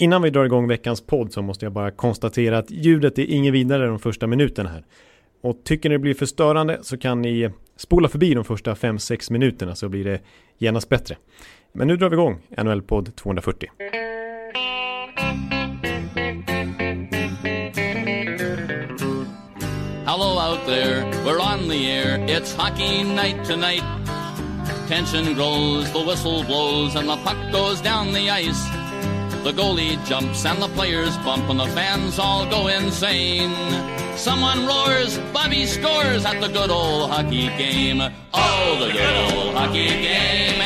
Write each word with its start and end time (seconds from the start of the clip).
Innan 0.00 0.22
vi 0.22 0.30
drar 0.30 0.44
igång 0.44 0.68
veckans 0.68 1.00
podd 1.00 1.32
så 1.32 1.42
måste 1.42 1.64
jag 1.64 1.72
bara 1.72 1.90
konstatera 1.90 2.58
att 2.58 2.70
ljudet 2.70 3.18
är 3.18 3.22
inget 3.30 3.52
vidare 3.52 3.86
de 3.86 3.98
första 3.98 4.26
minuterna 4.26 4.70
här. 4.70 4.84
Och 5.40 5.64
tycker 5.64 5.88
ni 5.88 5.94
det 5.94 5.98
blir 5.98 6.14
för 6.14 6.26
störande 6.26 6.78
så 6.82 6.98
kan 6.98 7.22
ni 7.22 7.50
spola 7.76 8.08
förbi 8.08 8.34
de 8.34 8.44
första 8.44 8.74
5-6 8.74 9.32
minuterna 9.32 9.74
så 9.74 9.88
blir 9.88 10.04
det 10.04 10.20
genast 10.58 10.88
bättre. 10.88 11.16
Men 11.72 11.88
nu 11.88 11.96
drar 11.96 12.08
vi 12.08 12.14
igång 12.14 12.38
NHL-podd 12.50 13.16
240. 13.16 13.68
Hello 20.06 20.50
out 20.50 20.66
there, 20.66 21.04
we're 21.24 21.40
on 21.54 21.68
the 21.68 21.90
air. 21.90 22.18
It's 22.28 22.54
hockey 22.56 23.04
night 23.04 23.44
tonight. 23.44 23.84
Tension 24.88 25.34
grows, 25.34 25.92
the 25.92 26.04
whistle 26.04 26.44
blows, 26.44 26.96
and 26.96 27.08
the 27.08 27.16
puck 27.16 27.52
goes 27.52 27.82
down 27.82 28.12
the 28.12 28.30
ice. 28.30 28.79
The 29.42 29.52
goalie 29.52 29.96
jumps 30.06 30.44
and 30.44 30.62
the 30.62 30.68
players 30.68 31.16
bump 31.18 31.48
and 31.48 31.58
the 31.58 31.66
fans 31.68 32.18
all 32.18 32.44
go 32.50 32.66
insane. 32.68 33.50
Someone 34.16 34.66
roars, 34.66 35.18
Bobby 35.32 35.64
scores 35.64 36.26
at 36.26 36.40
the 36.42 36.48
good 36.48 36.70
old 36.70 37.10
hockey 37.10 37.48
game. 37.56 38.02
Oh, 38.34 38.76
the 38.78 38.92
good 38.92 39.16
old 39.32 39.54
hockey 39.54 39.88
game 39.88 40.60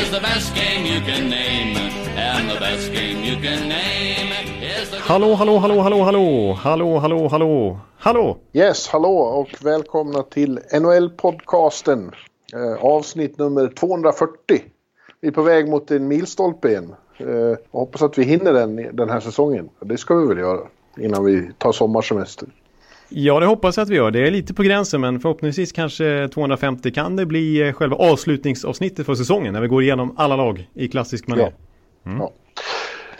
is 0.00 0.10
the 0.12 0.20
best 0.20 0.54
game 0.54 0.86
you 0.86 1.00
can 1.00 1.28
name. 1.28 1.76
And 2.16 2.48
the 2.48 2.60
best 2.60 2.92
game 2.92 3.24
you 3.24 3.34
can 3.42 3.68
name 3.68 4.32
is 4.62 4.90
the 4.90 4.98
Hallå, 4.98 5.34
hallå, 5.34 5.58
hallå, 5.58 5.82
hallå, 5.82 6.04
hallå, 6.04 6.52
hallå, 6.54 6.98
hallå, 6.98 7.28
hallå, 7.28 7.80
hallå! 7.98 8.38
Yes, 8.52 8.88
hallå 8.88 9.16
och 9.18 9.48
välkomna 9.60 10.22
till 10.22 10.60
NHL-podcasten. 10.72 12.12
Eh, 12.54 12.84
avsnitt 12.84 13.38
nummer 13.38 13.68
240. 13.68 14.62
Vi 15.20 15.28
är 15.28 15.32
på 15.32 15.42
väg 15.42 15.68
mot 15.68 15.90
en 15.90 16.08
milstolpe 16.08 16.68
igen. 16.68 16.94
Eh, 17.20 17.58
och 17.70 17.80
hoppas 17.80 18.02
att 18.02 18.18
vi 18.18 18.24
hinner 18.24 18.52
den 18.52 18.96
den 18.96 19.10
här 19.10 19.20
säsongen. 19.20 19.68
Det 19.80 19.98
ska 19.98 20.14
vi 20.14 20.26
väl 20.26 20.38
göra 20.38 20.60
innan 20.98 21.24
vi 21.24 21.50
tar 21.58 21.72
sommarsemester. 21.72 22.48
Ja, 23.08 23.40
det 23.40 23.46
hoppas 23.46 23.76
jag 23.76 23.84
att 23.84 23.90
vi 23.90 23.96
gör. 23.96 24.10
Det 24.10 24.26
är 24.26 24.30
lite 24.30 24.54
på 24.54 24.62
gränsen, 24.62 25.00
men 25.00 25.20
förhoppningsvis 25.20 25.72
kanske 25.72 26.28
250 26.34 26.90
kan 26.90 27.16
det 27.16 27.26
bli 27.26 27.68
eh, 27.68 27.72
själva 27.72 27.96
avslutningsavsnittet 27.96 29.06
för 29.06 29.14
säsongen 29.14 29.52
när 29.52 29.60
vi 29.60 29.68
går 29.68 29.82
igenom 29.82 30.14
alla 30.16 30.36
lag 30.36 30.68
i 30.74 30.88
klassisk 30.88 31.26
manér. 31.26 31.54
Ja. 32.02 32.32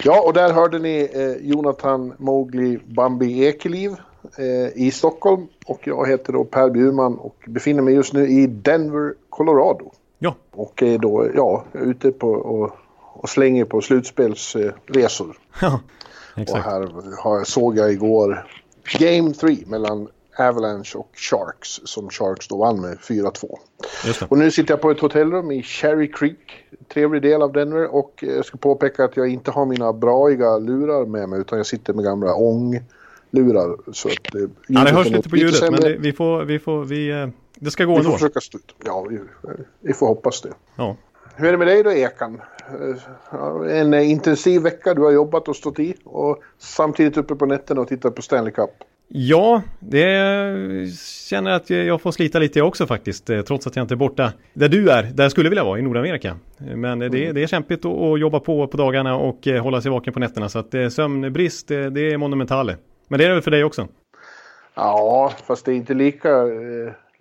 ja, 0.04 0.22
och 0.26 0.32
där 0.32 0.52
hörde 0.52 0.78
ni 0.78 1.08
eh, 1.12 1.48
Jonathan 1.50 2.12
Mowgli 2.18 2.78
Bambi 2.86 3.44
Ekeliv 3.46 3.90
eh, 4.38 4.86
i 4.86 4.90
Stockholm. 4.90 5.46
Och 5.66 5.80
jag 5.86 6.08
heter 6.08 6.32
då 6.32 6.44
Per 6.44 6.70
Bjurman 6.70 7.18
och 7.18 7.36
befinner 7.46 7.82
mig 7.82 7.94
just 7.94 8.12
nu 8.12 8.28
i 8.28 8.46
Denver, 8.46 9.14
Colorado. 9.30 9.92
Ja, 10.18 10.34
Och 10.50 10.82
är 10.82 10.98
då, 10.98 11.26
ja, 11.34 11.64
ute 11.72 12.12
på 12.12 12.28
och, 12.28 12.70
och 13.22 13.28
slänger 13.28 13.64
på 13.64 13.80
slutspelsresor. 13.80 15.36
ja, 15.60 15.80
Och 16.34 16.58
här 16.58 16.88
har, 17.22 17.44
såg 17.44 17.78
jag 17.78 17.92
igår 17.92 18.46
Game 18.98 19.32
3 19.34 19.56
mellan 19.66 20.08
Avalanche 20.38 20.94
och 20.94 21.10
Sharks 21.14 21.80
som 21.84 22.10
Sharks 22.10 22.48
då 22.48 22.56
vann 22.56 22.80
med 22.80 22.98
4-2. 22.98 23.58
Just 24.06 24.20
det. 24.20 24.26
Och 24.26 24.38
nu 24.38 24.50
sitter 24.50 24.72
jag 24.72 24.80
på 24.80 24.90
ett 24.90 25.00
hotellrum 25.00 25.50
i 25.50 25.62
Cherry 25.62 26.12
Creek, 26.12 26.64
trevlig 26.88 27.22
del 27.22 27.42
av 27.42 27.52
Denver 27.52 27.94
och 27.94 28.14
jag 28.20 28.44
ska 28.44 28.58
påpeka 28.58 29.04
att 29.04 29.16
jag 29.16 29.28
inte 29.28 29.50
har 29.50 29.66
mina 29.66 29.92
braiga 29.92 30.58
lurar 30.58 31.06
med 31.06 31.28
mig 31.28 31.40
utan 31.40 31.58
jag 31.58 31.66
sitter 31.66 31.92
med 31.92 32.04
gamla 32.04 32.34
ånglurar. 32.34 33.92
Så 33.92 34.08
att 34.08 34.32
det, 34.32 34.50
Ja, 34.66 34.84
det 34.84 34.90
hörs 34.90 35.10
lite 35.10 35.28
på 35.28 35.36
ljudet, 35.36 35.70
men 35.70 35.80
det, 35.80 35.96
vi 35.98 36.12
får, 36.12 36.44
vi 36.44 36.58
får, 36.58 36.84
vi, 36.84 37.10
eh, 37.10 37.28
det 37.54 37.70
ska 37.70 37.84
gå 37.84 37.92
vi 37.96 37.96
får 37.96 38.04
ändå. 38.04 38.18
försöka 38.18 38.40
stå 38.40 38.58
ut. 38.58 38.74
Ja, 38.84 39.06
vi, 39.10 39.18
vi 39.80 39.92
får 39.92 40.06
hoppas 40.06 40.40
det. 40.40 40.52
Ja. 40.76 40.96
Hur 41.40 41.48
är 41.48 41.52
det 41.52 41.58
med 41.58 41.66
dig 41.66 41.82
då 41.82 41.92
Ekan? 41.92 42.40
Eh, 43.32 43.76
En 43.76 43.94
eh, 43.94 44.10
intensiv 44.10 44.62
vecka, 44.62 44.94
du 44.94 45.02
har 45.02 45.10
jobbat 45.10 45.48
och 45.48 45.56
stått 45.56 45.78
i 45.78 45.94
och 46.04 46.42
samtidigt 46.58 47.16
uppe 47.16 47.34
på 47.34 47.46
nätterna 47.46 47.80
och 47.80 47.88
tittat 47.88 48.14
på 48.14 48.22
Stanley 48.22 48.52
Cup. 48.52 48.70
Ja, 49.08 49.62
det 49.78 50.06
känner 51.28 51.50
att 51.50 51.70
jag 51.70 52.00
får 52.00 52.12
slita 52.12 52.38
lite 52.38 52.58
jag 52.58 52.68
också 52.68 52.86
faktiskt. 52.86 53.30
eh, 53.30 53.40
Trots 53.40 53.66
att 53.66 53.76
jag 53.76 53.84
inte 53.84 53.94
är 53.94 53.96
borta 53.96 54.32
där 54.54 54.68
du 54.68 54.90
är, 54.90 55.02
där 55.02 55.24
jag 55.24 55.30
skulle 55.30 55.48
vilja 55.48 55.64
vara, 55.64 55.78
i 55.78 55.82
Nordamerika. 55.82 56.36
Men 56.58 56.98
det, 56.98 57.08
det 57.08 57.42
är 57.42 57.46
kämpigt 57.46 57.84
att, 57.84 58.20
jobba 58.20 58.40
på 58.40 58.66
på 58.66 58.76
dagarna 58.76 59.16
och 59.16 59.46
hålla 59.46 59.80
sig 59.80 59.90
vaken 59.90 60.12
på 60.12 60.20
nätterna. 60.20 60.48
Så 60.48 60.58
att 60.58 60.74
sömnbrist, 60.90 61.68
det, 61.68 62.12
är 62.12 62.16
monumentale. 62.16 62.76
Men 63.08 63.18
det 63.18 63.24
är 63.24 63.28
det 63.28 63.34
väl 63.34 63.42
för 63.42 63.50
dig 63.50 63.64
också? 63.64 63.88
Ja, 64.74 65.32
fast 65.46 65.64
det 65.64 65.72
är 65.72 65.76
inte 65.76 65.94
lika, 65.94 66.28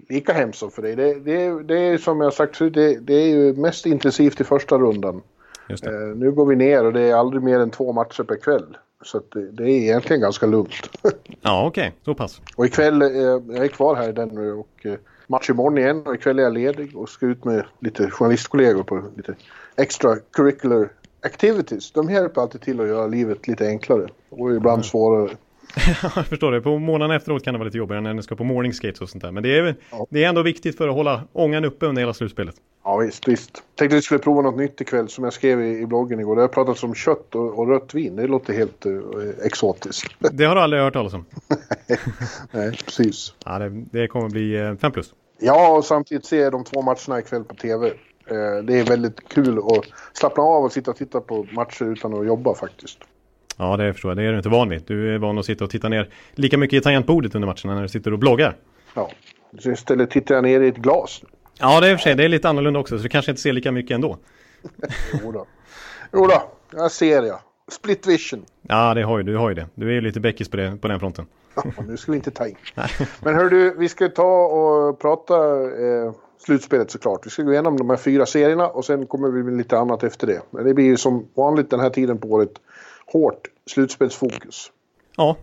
lika 0.09 0.33
hemskt 0.33 0.59
som 0.59 0.71
för 0.71 0.81
dig. 0.81 0.95
Det, 0.95 1.13
det, 1.13 1.63
det 1.63 1.79
är 1.79 1.97
som 1.97 2.21
jag 2.21 2.33
sagt 2.33 2.57
förut, 2.57 2.73
det, 2.73 2.99
det 2.99 3.13
är 3.13 3.27
ju 3.27 3.53
mest 3.53 3.85
intensivt 3.85 4.41
i 4.41 4.43
första 4.43 4.77
rundan. 4.77 5.21
Eh, 5.69 5.91
nu 6.15 6.31
går 6.31 6.45
vi 6.45 6.55
ner 6.55 6.85
och 6.85 6.93
det 6.93 7.01
är 7.01 7.15
aldrig 7.15 7.43
mer 7.43 7.59
än 7.59 7.69
två 7.69 7.93
matcher 7.93 8.23
per 8.23 8.35
kväll. 8.35 8.77
Så 9.03 9.21
det, 9.33 9.51
det 9.51 9.63
är 9.63 9.67
egentligen 9.67 10.21
ganska 10.21 10.45
lugnt. 10.45 10.89
Ja, 11.41 11.67
okej, 11.67 11.93
så 12.05 12.15
pass. 12.15 12.41
och 12.55 12.65
ikväll, 12.65 13.01
eh, 13.01 13.07
jag 13.07 13.57
är 13.57 13.67
kvar 13.67 13.95
här 13.95 14.09
i 14.09 14.11
Denver 14.11 14.53
och 14.53 14.85
eh, 14.85 14.93
match 15.27 15.49
imorgon 15.49 15.77
igen 15.77 16.03
och 16.05 16.15
ikväll 16.15 16.39
är 16.39 16.43
jag 16.43 16.53
ledig 16.53 16.97
och 16.97 17.09
ska 17.09 17.25
ut 17.25 17.45
med 17.45 17.65
lite 17.79 18.09
journalistkollegor 18.09 18.83
på 18.83 19.03
lite 19.17 19.35
extra 19.75 20.15
curricular 20.15 20.89
activities. 21.21 21.91
De 21.91 22.09
hjälper 22.09 22.41
alltid 22.41 22.61
till 22.61 22.81
att 22.81 22.87
göra 22.87 23.07
livet 23.07 23.47
lite 23.47 23.67
enklare 23.67 24.07
och 24.29 24.55
ibland 24.55 24.85
svårare. 24.85 25.29
jag 26.15 26.25
förstår 26.27 26.51
det. 26.51 26.61
På 26.61 26.79
månaden 26.79 27.15
efteråt 27.15 27.43
kan 27.43 27.53
det 27.53 27.57
vara 27.57 27.65
lite 27.65 27.77
jobbigare 27.77 28.01
när 28.01 28.13
ni 28.13 28.23
ska 28.23 28.35
på 28.35 28.43
morning 28.43 28.73
skates 28.73 29.01
och 29.01 29.09
sånt 29.09 29.23
där. 29.23 29.31
Men 29.31 29.43
det 29.43 29.57
är, 29.57 29.75
Ja. 29.91 30.07
det 30.09 30.23
är 30.23 30.29
ändå 30.29 30.41
viktigt 30.41 30.77
för 30.77 30.87
att 30.87 30.95
hålla 30.95 31.23
ångan 31.33 31.65
uppe 31.65 31.85
under 31.85 32.01
hela 32.01 32.13
slutspelet. 32.13 32.55
Ja 32.83 32.97
visst, 32.97 33.27
visst. 33.27 33.63
Tänkte 33.75 33.95
vi 33.95 34.01
skulle 34.01 34.19
prova 34.19 34.41
något 34.41 34.57
nytt 34.57 34.81
ikväll 34.81 35.09
som 35.09 35.23
jag 35.23 35.33
skrev 35.33 35.61
i, 35.61 35.79
i 35.79 35.85
bloggen 35.85 36.19
igår. 36.19 36.35
Det 36.35 36.41
har 36.41 36.47
pratats 36.47 36.83
om 36.83 36.95
kött 36.95 37.35
och, 37.35 37.59
och 37.59 37.67
rött 37.67 37.93
vin. 37.93 38.15
Det 38.15 38.27
låter 38.27 38.53
helt 38.53 38.85
eh, 38.85 38.91
exotiskt. 39.45 40.15
Det 40.31 40.45
har 40.45 40.55
du 40.55 40.61
aldrig 40.61 40.81
hört 40.83 40.93
talas 40.93 41.13
om. 41.13 41.25
Nej, 42.51 42.71
precis. 42.85 43.33
Ja, 43.45 43.59
det, 43.59 43.69
det 43.69 44.07
kommer 44.07 44.29
bli 44.29 44.77
5 44.81 44.91
plus. 44.91 45.13
Ja, 45.39 45.77
och 45.77 45.85
samtidigt 45.85 46.25
ser 46.25 46.41
jag 46.41 46.51
de 46.51 46.63
två 46.63 46.81
matcherna 46.81 47.19
ikväll 47.19 47.43
på 47.43 47.55
tv. 47.55 47.87
Eh, 47.87 48.63
det 48.63 48.79
är 48.79 48.85
väldigt 48.85 49.29
kul 49.29 49.57
att 49.57 49.85
slappna 50.13 50.43
av 50.43 50.63
och 50.63 50.71
sitta 50.71 50.91
och 50.91 50.97
titta 50.97 51.21
på 51.21 51.45
matcher 51.51 51.83
utan 51.85 52.13
att 52.13 52.25
jobba 52.27 52.53
faktiskt. 52.55 52.99
Ja, 53.59 53.77
det 53.77 53.93
förstår 53.93 54.11
jag. 54.11 54.17
Det 54.17 54.23
är 54.23 54.31
du 54.31 54.37
inte 54.37 54.49
van 54.49 54.69
vid. 54.69 54.83
Du 54.87 55.15
är 55.15 55.17
van 55.17 55.37
att 55.37 55.45
sitta 55.45 55.63
och 55.63 55.69
titta 55.69 55.89
ner 55.89 56.09
lika 56.31 56.57
mycket 56.57 56.77
i 56.77 56.81
tangentbordet 56.81 57.35
under 57.35 57.45
matcherna 57.45 57.75
när 57.75 57.81
du 57.81 57.87
sitter 57.87 58.13
och 58.13 58.19
bloggar. 58.19 58.55
Ja. 58.93 59.11
Så 59.59 59.71
istället 59.71 60.11
tittar 60.11 60.35
jag 60.35 60.43
ner 60.43 60.61
i 60.61 60.67
ett 60.67 60.77
glas. 60.77 61.21
Ja, 61.59 61.79
det 61.79 61.87
är 61.87 61.91
i 61.91 61.95
och 61.95 61.99
för 61.99 62.03
sig. 62.03 62.15
Det 62.15 62.23
är 62.23 62.29
lite 62.29 62.49
annorlunda 62.49 62.79
också, 62.79 62.97
så 62.97 63.03
du 63.03 63.09
kanske 63.09 63.31
inte 63.31 63.41
ser 63.41 63.53
lika 63.53 63.71
mycket 63.71 63.95
ändå. 63.95 64.17
Jo 65.23 65.31
då. 65.31 65.45
Jo 66.13 66.27
då, 66.27 66.43
jag 66.71 66.91
ser 66.91 67.23
jag. 67.23 67.39
Split 67.71 68.07
vision. 68.07 68.45
Ja, 68.61 68.93
det 68.93 69.03
har 69.03 69.17
ju, 69.17 69.23
du 69.23 69.37
har 69.37 69.49
ju 69.49 69.55
det. 69.55 69.67
Du 69.75 69.87
är 69.87 69.93
ju 69.93 70.01
lite 70.01 70.19
bäckis 70.19 70.49
på, 70.49 70.57
det, 70.57 70.77
på 70.81 70.87
den 70.87 70.99
fronten. 70.99 71.25
Ja, 71.55 71.63
nu 71.87 71.97
ska 71.97 72.11
vi 72.11 72.15
inte 72.15 72.31
ta 72.31 72.47
in. 72.47 72.55
Men 73.23 73.35
hör 73.35 73.49
du, 73.49 73.75
vi 73.77 73.89
ska 73.89 74.09
ta 74.09 74.45
och 74.45 74.99
prata 74.99 75.35
eh, 75.63 76.13
slutspelet 76.45 76.91
såklart. 76.91 77.25
Vi 77.25 77.29
ska 77.29 77.43
gå 77.43 77.51
igenom 77.51 77.77
de 77.77 77.89
här 77.89 77.97
fyra 77.97 78.25
serierna 78.25 78.67
och 78.67 78.85
sen 78.85 79.07
kommer 79.07 79.29
vi 79.29 79.43
med 79.43 79.57
lite 79.57 79.77
annat 79.77 80.03
efter 80.03 80.27
det. 80.27 80.41
Men 80.51 80.65
det 80.65 80.73
blir 80.73 80.85
ju 80.85 80.97
som 80.97 81.27
vanligt 81.35 81.69
den 81.69 81.79
här 81.79 81.89
tiden 81.89 82.17
på 82.17 82.27
året 82.27 82.51
hårt 83.11 83.47
slutspelsfokus. 83.65 84.71
Ja, 85.17 85.37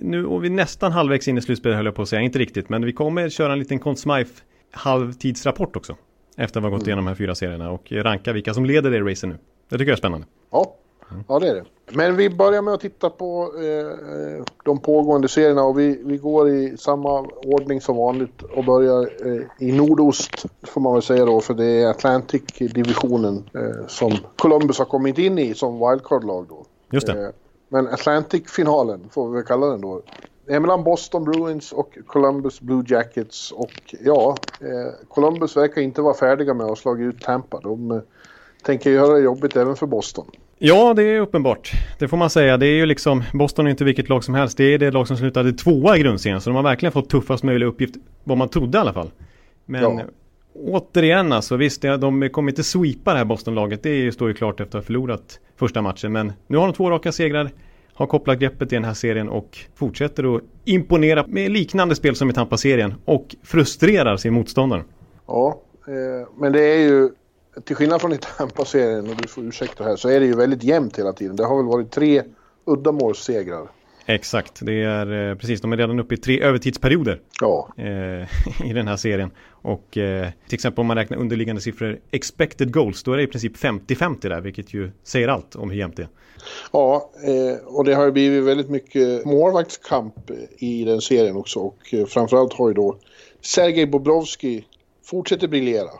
nu 0.00 0.18
är 0.18 0.38
vi 0.38 0.50
nästan 0.50 0.92
halvvägs 0.92 1.28
in 1.28 1.38
i 1.38 1.42
slutspelet 1.42 1.76
höll 1.76 1.86
jag 1.86 1.94
på 1.94 2.02
att 2.02 2.08
säga. 2.08 2.22
Inte 2.22 2.38
riktigt, 2.38 2.68
men 2.68 2.84
vi 2.84 2.92
kommer 2.92 3.28
köra 3.28 3.52
en 3.52 3.58
liten 3.58 3.78
Conn 3.78 3.96
Smythe 3.96 4.42
halvtidsrapport 4.70 5.76
också. 5.76 5.96
Efter 6.36 6.60
att 6.60 6.64
vi 6.64 6.70
har 6.70 6.78
gått 6.78 6.86
igenom 6.86 7.04
de 7.04 7.08
här 7.08 7.14
fyra 7.14 7.34
serierna 7.34 7.70
och 7.70 7.92
ranka 7.92 8.32
vilka 8.32 8.54
som 8.54 8.64
leder 8.64 8.90
det 8.90 9.00
racet 9.00 9.28
nu. 9.28 9.38
Det 9.68 9.78
tycker 9.78 9.90
jag 9.90 9.96
är 9.96 9.98
spännande. 9.98 10.26
Ja, 10.50 10.74
ja 11.28 11.38
det 11.38 11.48
är 11.48 11.54
det. 11.54 11.64
Men 11.94 12.16
vi 12.16 12.30
börjar 12.30 12.62
med 12.62 12.74
att 12.74 12.80
titta 12.80 13.10
på 13.10 13.52
eh, 13.56 14.44
de 14.64 14.78
pågående 14.78 15.28
serierna 15.28 15.62
och 15.62 15.78
vi, 15.78 16.02
vi 16.04 16.16
går 16.16 16.48
i 16.48 16.76
samma 16.76 17.20
ordning 17.44 17.80
som 17.80 17.96
vanligt 17.96 18.42
och 18.42 18.64
börjar 18.64 19.00
eh, 19.26 19.68
i 19.68 19.72
nordost 19.72 20.46
får 20.62 20.80
man 20.80 20.92
väl 20.92 21.02
säga 21.02 21.24
då 21.24 21.40
för 21.40 21.54
det 21.54 21.64
är 21.64 21.90
Atlantic-divisionen 21.90 23.50
eh, 23.54 23.86
som 23.86 24.12
Columbus 24.36 24.78
har 24.78 24.84
kommit 24.84 25.18
in 25.18 25.38
i 25.38 25.54
som 25.54 25.78
wildcard-lag 25.78 26.46
då. 26.48 26.66
Just 26.92 27.06
det. 27.06 27.12
Eh, 27.26 27.28
Men 27.68 27.86
Atlantic-finalen 27.88 29.00
får 29.10 29.28
vi 29.28 29.34
väl 29.36 29.44
kalla 29.44 29.66
den 29.66 29.80
då. 29.80 30.02
Det 30.46 30.52
är 30.54 30.60
mellan 30.60 30.84
Boston 30.84 31.24
Bruins 31.24 31.72
och 31.72 31.98
Columbus 32.06 32.60
Blue 32.60 32.84
Jackets 32.86 33.52
och 33.52 33.94
ja, 34.04 34.36
eh, 34.60 35.06
Columbus 35.08 35.56
verkar 35.56 35.80
inte 35.82 36.02
vara 36.02 36.14
färdiga 36.14 36.54
med 36.54 36.66
att 36.66 36.78
slagit 36.78 37.14
ut 37.14 37.22
Tampa. 37.22 37.60
De 37.60 37.90
eh, 37.90 37.98
tänker 38.64 38.90
göra 38.90 39.14
det 39.14 39.20
jobbigt 39.20 39.56
även 39.56 39.76
för 39.76 39.86
Boston. 39.86 40.26
Ja, 40.58 40.94
det 40.94 41.02
är 41.02 41.20
uppenbart. 41.20 41.72
Det 41.98 42.08
får 42.08 42.16
man 42.16 42.30
säga. 42.30 42.56
Det 42.56 42.66
är 42.66 42.74
ju 42.74 42.86
liksom, 42.86 43.22
Boston 43.32 43.66
är 43.66 43.70
inte 43.70 43.84
vilket 43.84 44.08
lag 44.08 44.24
som 44.24 44.34
helst. 44.34 44.56
Det 44.56 44.64
är 44.64 44.78
det 44.78 44.90
lag 44.90 45.08
som 45.08 45.16
slutade 45.16 45.52
tvåa 45.52 45.96
i 45.96 46.00
grundserien. 46.00 46.40
Så 46.40 46.50
de 46.50 46.56
har 46.56 46.62
verkligen 46.62 46.92
fått 46.92 47.10
tuffast 47.10 47.42
möjliga 47.44 47.68
uppgift, 47.68 47.94
vad 48.24 48.38
man 48.38 48.48
trodde 48.48 48.78
i 48.78 48.80
alla 48.80 48.92
fall. 48.92 49.10
Men 49.64 49.82
Ja 49.98 50.04
återigen 50.54 51.32
alltså, 51.32 51.56
visst, 51.56 51.82
de 51.82 52.28
kommer 52.28 52.50
inte 52.50 52.62
sweepa 52.62 53.12
det 53.12 53.18
här 53.18 53.24
Boston-laget. 53.24 53.82
Det 53.82 54.12
står 54.12 54.28
ju 54.28 54.34
klart 54.34 54.60
efter 54.60 54.78
att 54.78 54.84
ha 54.84 54.86
förlorat 54.86 55.40
första 55.56 55.82
matchen. 55.82 56.12
Men 56.12 56.32
nu 56.46 56.56
har 56.56 56.66
de 56.66 56.74
två 56.74 56.90
raka 56.90 57.12
segrar, 57.12 57.50
har 57.94 58.06
kopplat 58.06 58.38
greppet 58.38 58.72
i 58.72 58.74
den 58.74 58.84
här 58.84 58.94
serien 58.94 59.28
och 59.28 59.58
fortsätter 59.74 60.36
att 60.36 60.42
imponera 60.64 61.24
med 61.28 61.50
liknande 61.50 61.94
spel 61.94 62.16
som 62.16 62.30
i 62.30 62.32
Tampa-serien. 62.32 62.94
Och 63.04 63.36
frustrerar 63.42 64.16
sin 64.16 64.34
motståndare. 64.34 64.84
Ja, 65.26 65.62
eh, 65.86 66.28
men 66.38 66.52
det 66.52 66.60
är 66.60 66.78
ju 66.78 67.10
till 67.64 67.76
skillnad 67.76 68.00
från 68.00 68.12
i 68.12 68.18
Tampa-serien, 68.18 69.10
och 69.10 69.16
du 69.16 69.28
får 69.28 69.44
ursäkta 69.44 69.84
här, 69.84 69.96
så 69.96 70.08
är 70.08 70.20
det 70.20 70.26
ju 70.26 70.36
väldigt 70.36 70.62
jämnt 70.62 70.98
hela 70.98 71.12
tiden. 71.12 71.36
Det 71.36 71.44
har 71.44 71.56
väl 71.56 71.66
varit 71.66 71.90
tre 71.90 72.22
uddamålssegrar. 72.64 73.68
Exakt, 74.06 74.58
det 74.66 74.82
är 74.82 75.30
eh, 75.30 75.34
precis, 75.36 75.60
de 75.60 75.72
är 75.72 75.76
redan 75.76 76.00
uppe 76.00 76.14
i 76.14 76.16
tre 76.18 76.42
övertidsperioder 76.42 77.20
Ja, 77.40 77.68
eh, 77.78 78.64
i 78.70 78.72
den 78.72 78.88
här 78.88 78.96
serien. 78.96 79.30
Och 79.48 79.98
eh, 79.98 80.28
till 80.48 80.54
exempel 80.54 80.80
om 80.80 80.86
man 80.86 80.96
räknar 80.96 81.18
underliggande 81.18 81.60
siffror 81.62 81.98
expected 82.10 82.72
goals, 82.72 83.02
då 83.02 83.12
är 83.12 83.16
det 83.16 83.22
i 83.22 83.26
princip 83.26 83.56
50-50 83.56 84.28
där, 84.28 84.40
vilket 84.40 84.74
ju 84.74 84.90
säger 85.04 85.28
allt 85.28 85.56
om 85.56 85.70
hur 85.70 85.78
jämnt 85.78 85.96
det 85.96 86.02
är. 86.02 86.08
ja 86.72 87.10
och 87.64 87.84
det 87.84 87.94
har 87.94 88.04
ju 88.04 88.12
blivit 88.12 88.44
väldigt 88.44 88.70
mycket 88.70 89.24
målvaktskamp 89.24 90.14
i 90.58 90.84
den 90.84 91.00
serien 91.00 91.36
också 91.36 91.58
och 91.60 91.94
framförallt 92.08 92.52
har 92.52 92.68
ju 92.68 92.74
då 92.74 92.96
Sergej 93.40 93.86
Bobrovski 93.86 94.64
fortsätter 95.04 95.48
briljera. 95.48 95.90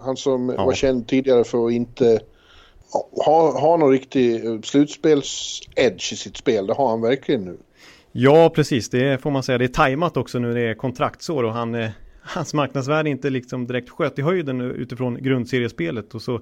Han 0.00 0.16
som 0.16 0.54
Ja. 0.56 0.64
var 0.64 0.72
känd 0.72 1.08
tidigare 1.08 1.44
för 1.44 1.66
att 1.66 1.72
inte 1.72 2.20
ha, 3.26 3.60
ha 3.60 3.76
någon 3.76 3.90
riktig 3.90 4.44
eh, 4.44 4.58
slutspels-edge 4.60 6.12
i 6.12 6.16
sitt 6.16 6.36
spel. 6.36 6.66
Det 6.66 6.74
har 6.74 6.88
han 6.88 7.00
verkligen 7.00 7.44
nu. 7.44 7.56
Ja, 8.12 8.50
precis. 8.54 8.88
Det 8.90 9.22
får 9.22 9.30
man 9.30 9.42
säga. 9.42 9.58
Det 9.58 9.64
är 9.64 9.68
tajmat 9.68 10.16
också 10.16 10.38
nu 10.38 10.48
när 10.48 10.54
det 10.54 10.68
är 10.70 10.74
kontraktsår 10.74 11.44
och 11.44 11.52
han, 11.52 11.74
eh, 11.74 11.90
hans 12.22 12.54
marknadsvärde 12.54 13.10
inte 13.10 13.30
liksom 13.30 13.66
direkt 13.66 13.90
sköt 13.90 14.18
i 14.18 14.22
höjden 14.22 14.60
utifrån 14.60 15.22
grundseriespelet 15.22 16.14
och 16.14 16.22
så 16.22 16.40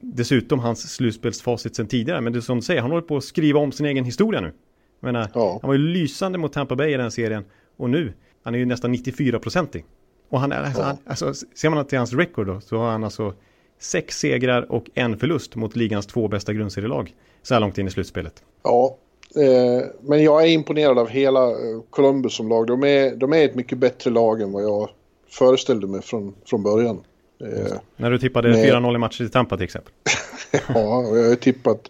dessutom 0.00 0.58
hans 0.58 0.94
slutspelsfacit 0.94 1.76
sen 1.76 1.86
tidigare. 1.86 2.20
Men 2.20 2.32
det 2.32 2.38
är 2.38 2.40
som 2.40 2.56
du 2.58 2.62
säger, 2.62 2.80
han 2.80 2.90
håller 2.90 3.06
på 3.06 3.16
att 3.16 3.24
skriva 3.24 3.60
om 3.60 3.72
sin 3.72 3.86
egen 3.86 4.04
historia 4.04 4.40
nu. 4.40 4.52
Jag 5.00 5.12
menar, 5.12 5.28
Ja. 5.34 5.58
Han 5.62 5.68
var 5.68 5.74
ju 5.74 5.80
lysande 5.88 6.38
mot 6.38 6.52
Tampa 6.52 6.76
Bay 6.76 6.94
i 6.94 6.96
den 6.96 7.10
serien 7.10 7.44
och 7.76 7.90
nu, 7.90 8.12
han 8.42 8.54
är 8.54 8.58
ju 8.58 8.66
nästan 8.66 8.94
94-procentig. 8.94 9.84
Och 10.28 10.40
han 10.40 10.52
är, 10.52 10.62
alltså, 10.62 10.80
Ja. 10.80 10.86
han, 10.86 10.96
alltså, 11.06 11.34
ser 11.34 11.70
man 11.70 11.86
till 11.86 11.98
hans 11.98 12.12
record 12.12 12.46
då, 12.46 12.60
så 12.60 12.76
har 12.78 12.90
han 12.90 13.04
alltså 13.04 13.34
sex 13.82 14.18
segrar 14.18 14.72
och 14.72 14.84
en 14.94 15.18
förlust 15.18 15.56
mot 15.56 15.76
ligans 15.76 16.06
två 16.06 16.28
bästa 16.28 16.52
grundserielag 16.52 17.14
så 17.42 17.54
här 17.54 17.60
långt 17.60 17.78
in 17.78 17.86
i 17.86 17.90
slutspelet. 17.90 18.42
Ja, 18.62 18.96
eh, 19.36 19.86
men 20.00 20.22
jag 20.22 20.42
är 20.42 20.46
imponerad 20.46 20.98
av 20.98 21.08
hela 21.08 21.50
eh, 21.50 21.54
Columbus 21.90 22.34
som 22.34 22.48
lag. 22.48 22.66
De 22.66 22.84
är, 22.84 23.16
de 23.16 23.32
är 23.32 23.44
ett 23.44 23.54
mycket 23.54 23.78
bättre 23.78 24.10
lag 24.10 24.42
än 24.42 24.52
vad 24.52 24.62
jag 24.62 24.88
föreställde 25.30 25.86
mig 25.86 26.02
från, 26.02 26.34
från 26.46 26.62
början. 26.62 27.00
Eh, 27.44 27.72
När 27.96 28.10
du 28.10 28.18
tippade 28.18 28.48
Nej. 28.50 28.70
4-0 28.72 28.94
i 28.94 28.98
matcher 28.98 29.22
i 29.24 29.28
Tampa 29.28 29.56
till 29.56 29.64
exempel. 29.64 29.92
ja, 30.74 30.96
och 30.96 31.18
jag 31.18 31.28
har 31.28 31.34
tippat 31.34 31.80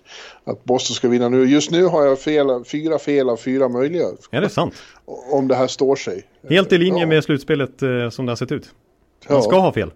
att 0.45 0.65
Boston 0.65 0.95
ska 0.95 1.09
vinna 1.09 1.29
nu. 1.29 1.45
Just 1.45 1.71
nu 1.71 1.85
har 1.85 2.05
jag 2.07 2.19
fel, 2.21 2.65
fyra 2.65 2.99
fel 2.99 3.29
av 3.31 3.37
fyra 3.37 3.69
möjliga. 3.69 4.05
Är 4.31 4.41
det 4.41 4.49
sant? 4.49 4.75
Om 5.33 5.49
det 5.49 5.55
här 5.55 5.67
står 5.67 5.97
sig. 5.97 6.23
Helt 6.49 6.73
i 6.73 6.79
linje 6.79 7.01
Ja. 7.01 7.07
med 7.07 7.25
slutspelet 7.25 7.83
eh, 7.83 8.11
som 8.11 8.27
det 8.27 8.31
har 8.33 8.37
sett 8.37 8.53
ut. 8.53 8.71
Man 9.29 9.37
Ja. 9.37 9.43
ska 9.43 9.59
ha 9.59 9.73
fel. 9.73 9.91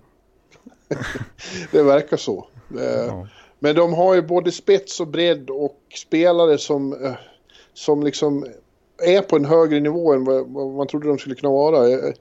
Det 1.72 1.82
verkar 1.82 2.16
så. 2.16 2.46
Ja. 2.68 3.26
Men 3.58 3.74
de 3.74 3.94
har 3.94 4.14
ju 4.14 4.22
både 4.22 4.52
spets 4.52 5.00
och 5.00 5.08
bredd 5.08 5.50
och 5.50 5.80
spelare 5.94 6.58
som, 6.58 7.04
eh, 7.04 7.12
som 7.74 8.02
liksom 8.02 8.46
är 9.02 9.22
på 9.22 9.36
en 9.36 9.44
högre 9.44 9.80
nivå 9.80 10.12
än 10.12 10.24
vad, 10.24 10.46
vad 10.46 10.74
man 10.74 10.86
trodde 10.86 11.08
de 11.08 11.18
skulle 11.18 11.34
kunna 11.34 11.52
vara. 11.52 11.88
Eh, 11.88 12.14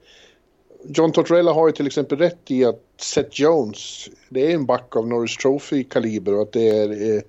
John 0.88 1.12
Tortorella 1.12 1.53
har 1.53 1.67
ju 1.67 1.73
till 1.73 1.88
exempel 1.88 2.17
rätt 2.17 2.51
i 2.51 2.65
att 2.65 2.81
Seth 2.97 3.41
Jones, 3.41 4.09
det 4.29 4.51
är 4.51 4.56
en 4.56 4.65
back 4.65 4.95
av 4.95 5.07
Norris 5.07 5.38
Trophy-kaliber 5.38 6.35
och 6.35 6.41
att 6.41 6.51
det 6.51 6.69
är 6.69 7.15
eh, 7.15 7.21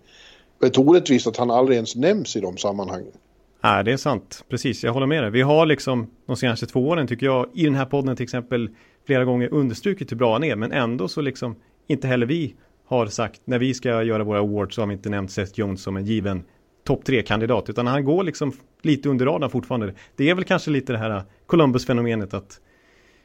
ett 0.67 0.79
orättvist 0.79 1.27
att 1.27 1.37
han 1.37 1.51
aldrig 1.51 1.77
ens 1.77 1.97
nämns 1.97 2.37
i 2.37 2.41
de 2.41 2.57
sammanhangen. 2.57 3.13
Nej, 3.61 3.85
det 3.85 3.93
är 3.93 3.97
sant. 3.97 4.45
Precis, 4.49 4.85
jag 4.85 4.93
håller 4.93 5.07
med 5.07 5.23
dig. 5.23 5.31
Vi 5.31 5.43
har 5.43 5.67
liksom 5.67 6.11
de 6.27 6.37
senaste 6.37 6.67
två 6.67 6.89
åren 6.89 7.07
tycker 7.07 7.27
jag 7.27 7.49
i 7.55 7.65
den 7.65 7.75
här 7.75 7.87
podden 7.87 8.17
till 8.17 8.25
exempel 8.25 8.71
flera 9.07 9.25
gånger 9.25 9.55
understrukit 9.55 10.13
hur 10.13 10.17
bra 10.17 10.33
han 10.33 10.45
är. 10.45 10.57
Men 10.57 10.73
ändå 10.73 11.09
så 11.09 11.21
liksom 11.21 11.57
inte 11.87 12.07
heller 12.07 12.27
vi 12.27 12.55
har 12.87 13.07
sagt 13.07 13.41
när 13.45 13.59
vi 13.59 13.75
ska 13.75 14.03
göra 14.03 14.25
våra 14.25 14.39
awards 14.39 14.75
så 14.75 14.83
har 14.83 14.87
vi 14.87 14.95
inte 14.95 15.09
nämnt 15.09 15.31
Seth 15.31 15.53
Jones 15.55 15.83
som 15.83 15.97
en 15.97 16.05
given 16.05 16.45
topp 16.85 17.05
tre 17.05 17.23
kandidat 17.23 17.69
utan 17.69 17.87
han 17.87 18.05
går 18.05 18.25
liksom 18.25 18.53
lite 18.83 19.09
under 19.09 19.27
radarn 19.27 19.51
fortfarande. 19.51 19.95
Det 20.17 20.31
är 20.31 20.35
väl 20.35 20.45
kanske 20.45 20.71
lite 20.71 20.93
det 20.93 20.99
här 20.99 21.23
Columbus-fenomenet 21.47 22.35
att 22.35 22.61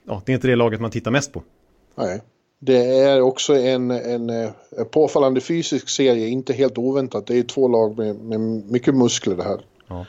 ja, 0.07 0.21
det 0.25 0.31
är 0.31 0.33
inte 0.33 0.47
det 0.47 0.55
laget 0.55 0.81
man 0.81 0.91
tittar 0.91 1.11
mest 1.11 1.33
på. 1.33 1.43
Nej. 1.95 2.21
Det 2.59 2.99
är 2.99 3.21
också 3.21 3.55
en, 3.55 3.91
en, 3.91 4.29
eh, 4.29 4.49
påfallande 4.91 5.41
fysisk 5.41 5.89
serie, 5.89 6.27
inte 6.27 6.53
helt 6.53 6.77
oväntat. 6.77 7.27
Det 7.27 7.37
är 7.37 7.43
två 7.43 7.67
lag 7.67 7.97
med, 7.97 8.15
med 8.15 8.39
mycket 8.71 8.95
muskler 8.95 9.35
det 9.35 9.43
här. 9.43 9.61
Ja. 9.87 10.05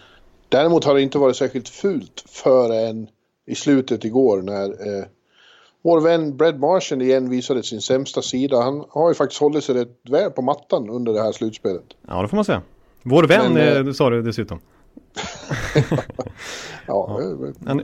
Däremot 0.48 0.84
har 0.84 0.94
det 0.94 1.02
inte 1.02 1.18
varit 1.18 1.36
särskilt 1.36 1.68
fult 1.68 2.24
förrän 2.28 3.08
i 3.46 3.54
slutet 3.54 4.04
igår 4.04 4.42
när 4.42 4.64
eh, 4.64 5.04
vår 5.82 6.00
vän 6.00 6.36
Brad 6.36 6.60
Marchand 6.60 7.02
igen 7.02 7.30
visade 7.30 7.62
sin 7.62 7.80
sämsta 7.80 8.22
sida. 8.22 8.62
Han 8.62 8.84
har 8.88 9.08
ju 9.08 9.14
faktiskt 9.14 9.40
hållit 9.40 9.64
sig 9.64 9.74
rätt 9.74 9.98
väl 10.10 10.30
på 10.30 10.42
mattan 10.42 10.90
under 10.90 11.12
det 11.12 11.22
här 11.22 11.32
slutspelet. 11.32 11.84
Ja, 12.08 12.22
det 12.22 12.28
får 12.28 12.36
man 12.36 12.44
säga. 12.44 12.62
Vår 13.02 13.22
vän, 13.22 13.52
Men, 13.52 13.62
eh, 13.62 13.86
eh, 13.86 13.92
sa 13.92 14.10
du 14.10 14.22
dessutom. 14.22 14.60
Ja, 16.86 17.20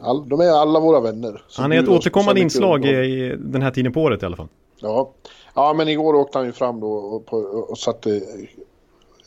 all, 0.02 0.28
de 0.28 0.40
är 0.40 0.50
alla 0.50 0.80
våra 0.80 1.00
vänner. 1.00 1.42
Han 1.56 1.72
är 1.72 1.82
ett 1.82 1.88
återkommande 1.88 2.40
inslag 2.40 2.84
i 2.84 3.36
den 3.38 3.62
här 3.62 3.70
tiden 3.70 3.92
på 3.92 4.02
året 4.02 4.22
i 4.22 4.26
alla 4.26 4.36
fall. 4.36 4.48
Ja. 4.80 5.12
ja, 5.54 5.72
men 5.72 5.88
igår 5.88 6.14
åkte 6.14 6.38
han 6.38 6.46
ju 6.46 6.52
fram 6.52 6.80
då 6.80 6.92
och, 6.92 7.26
på, 7.26 7.36
och 7.36 7.78
satte 7.78 8.20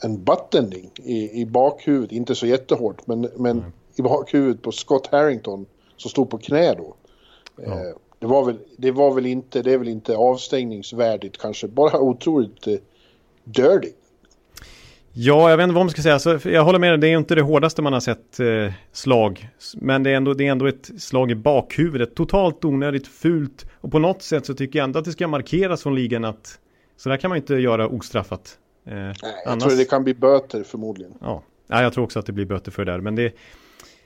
en 0.03 0.23
buttending 0.23 0.91
i, 1.03 1.41
i 1.41 1.45
bakhuvudet, 1.45 2.11
inte 2.11 2.35
så 2.35 2.45
jättehårt, 2.45 3.07
men, 3.07 3.29
men 3.35 3.63
i 3.95 4.01
bakhuvudet 4.01 4.61
på 4.61 4.71
Scott 4.71 5.07
Harrington 5.07 5.65
som 5.97 6.11
stod 6.11 6.29
på 6.29 6.37
knä 6.37 6.73
då. 6.73 6.95
Ja. 7.55 7.71
Eh, 7.71 7.95
det, 8.21 8.27
var 8.27 8.45
väl, 8.45 8.57
det 8.77 8.91
var 8.91 9.13
väl 9.15 9.25
inte, 9.25 9.61
det 9.61 9.73
är 9.73 9.77
väl 9.77 9.87
inte 9.87 10.15
avstängningsvärdigt 10.17 11.37
kanske, 11.41 11.67
bara 11.67 11.99
otroligt 11.99 12.67
eh, 12.67 12.73
dirty. 13.43 13.89
Ja, 15.13 15.49
jag 15.49 15.57
vet 15.57 15.63
inte 15.63 15.75
vad 15.75 15.85
man 15.85 15.89
ska 15.89 16.01
säga. 16.01 16.13
Alltså, 16.13 16.49
jag 16.49 16.63
håller 16.63 16.79
med 16.79 16.91
dig, 16.91 16.97
det 16.97 17.07
är 17.07 17.17
inte 17.17 17.35
det 17.35 17.41
hårdaste 17.41 17.81
man 17.81 17.93
har 17.93 17.99
sett 17.99 18.39
eh, 18.39 18.73
slag. 18.91 19.49
Men 19.75 20.03
det 20.03 20.09
är, 20.11 20.15
ändå, 20.15 20.33
det 20.33 20.47
är 20.47 20.51
ändå 20.51 20.67
ett 20.67 20.91
slag 20.97 21.31
i 21.31 21.35
bakhuvudet. 21.35 22.15
Totalt 22.15 22.65
onödigt, 22.65 23.07
fult. 23.07 23.65
Och 23.81 23.91
på 23.91 23.99
något 23.99 24.21
sätt 24.21 24.45
så 24.45 24.53
tycker 24.53 24.79
jag 24.79 24.83
ändå 24.83 24.99
att 24.99 25.05
det 25.05 25.11
ska 25.11 25.27
markeras 25.27 25.83
från 25.83 25.95
ligan 25.95 26.25
att 26.25 26.59
så 26.97 27.09
där 27.09 27.17
kan 27.17 27.29
man 27.29 27.37
inte 27.37 27.55
göra 27.55 27.87
ostraffat. 27.87 28.57
Eh, 28.87 28.93
Nej, 28.93 29.13
jag 29.21 29.51
annars- 29.51 29.63
tror 29.63 29.77
det 29.77 29.85
kan 29.85 30.03
bli 30.03 30.13
böter 30.13 30.63
förmodligen. 30.63 31.13
ja. 31.21 31.43
ja, 31.67 31.81
jag 31.83 31.93
tror 31.93 32.03
också 32.03 32.19
att 32.19 32.25
det 32.25 32.31
blir 32.33 32.45
böter 32.45 32.71
för 32.71 32.85
det 32.85 32.91
där. 32.91 32.99
Men 32.99 33.15
det, 33.15 33.33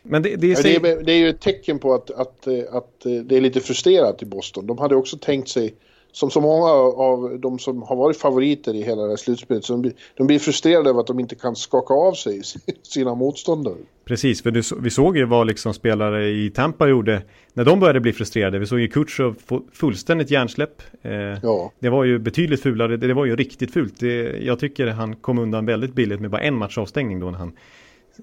men 0.06 0.22
det, 0.22 0.36
det, 0.36 0.48
Ja, 0.48 0.56
det, 0.56 0.62
säger, 0.62 0.86
är, 0.86 1.04
det 1.04 1.12
är 1.12 1.18
ju 1.18 1.30
ett 1.30 1.42
tecken 1.42 1.80
på 1.80 1.94
att, 1.94 2.12
att, 2.12 2.48
eh, 2.48 2.54
att 2.72 3.06
eh, 3.06 3.12
det 3.12 3.38
är 3.38 3.42
lite 3.42 3.60
frustrerat 3.60 4.22
i 4.22 4.26
Boston. 4.26 4.68
De 4.68 4.78
hade 4.78 4.96
också 4.96 5.18
tänkt 5.18 5.50
sig, 5.50 5.76
som 6.12 6.30
så 6.30 6.42
många 6.42 6.66
av 7.04 7.40
de 7.40 7.60
som 7.60 7.82
har 7.84 7.96
varit 7.96 8.18
favoriter 8.18 8.74
i 8.76 8.82
hela 8.84 9.02
det 9.02 9.10
här 9.10 9.16
slutspelet, 9.16 9.64
så 9.66 9.74
de, 9.74 9.82
blir- 9.82 9.94
de 10.18 10.28
blir 10.28 10.40
frustrerade 10.40 10.90
över 10.90 11.00
att 11.00 11.08
de 11.08 11.20
inte 11.20 11.36
kan 11.36 11.56
skaka 11.56 11.94
av 11.94 12.14
sig 12.14 12.42
sina 12.84 13.16
motståndare. 13.16 13.76
Precis, 14.06 14.44
för 14.44 14.52
du, 14.52 14.62
vi 14.82 14.90
såg 14.90 15.18
ju 15.18 15.26
vad 15.26 15.48
liksom 15.48 15.74
spelare 15.74 16.30
i 16.30 16.50
Tampa 16.50 16.88
gjorde 16.88 17.22
när 17.54 17.66
de 17.66 17.80
började 17.80 18.00
bli 18.00 18.14
frustrerade. 18.14 18.60
Vi 18.60 18.66
såg 18.66 18.80
ju 18.80 18.88
Kutjov 18.88 19.36
få 19.46 19.62
fullständigt 19.74 20.32
hjärnsläpp. 20.32 20.82
Eh, 21.02 21.12
Ja, 21.44 21.72
Det 21.80 21.90
var 21.90 22.04
ju 22.04 22.20
betydligt 22.20 22.62
fulare, 22.62 22.98
det, 22.98 23.08
det 23.08 23.14
var 23.14 23.26
ju 23.26 23.36
riktigt 23.36 23.74
fult. 23.74 24.00
Det, 24.00 24.38
jag 24.46 24.60
tycker 24.60 24.88
han 24.88 25.16
kom 25.16 25.38
undan 25.40 25.66
väldigt 25.66 25.94
billigt 25.94 26.20
med 26.22 26.30
bara 26.30 26.42
en 26.42 26.56
match 26.56 26.78
avstängning 26.78 27.20
då 27.20 27.30
när 27.32 27.38
han 27.38 27.54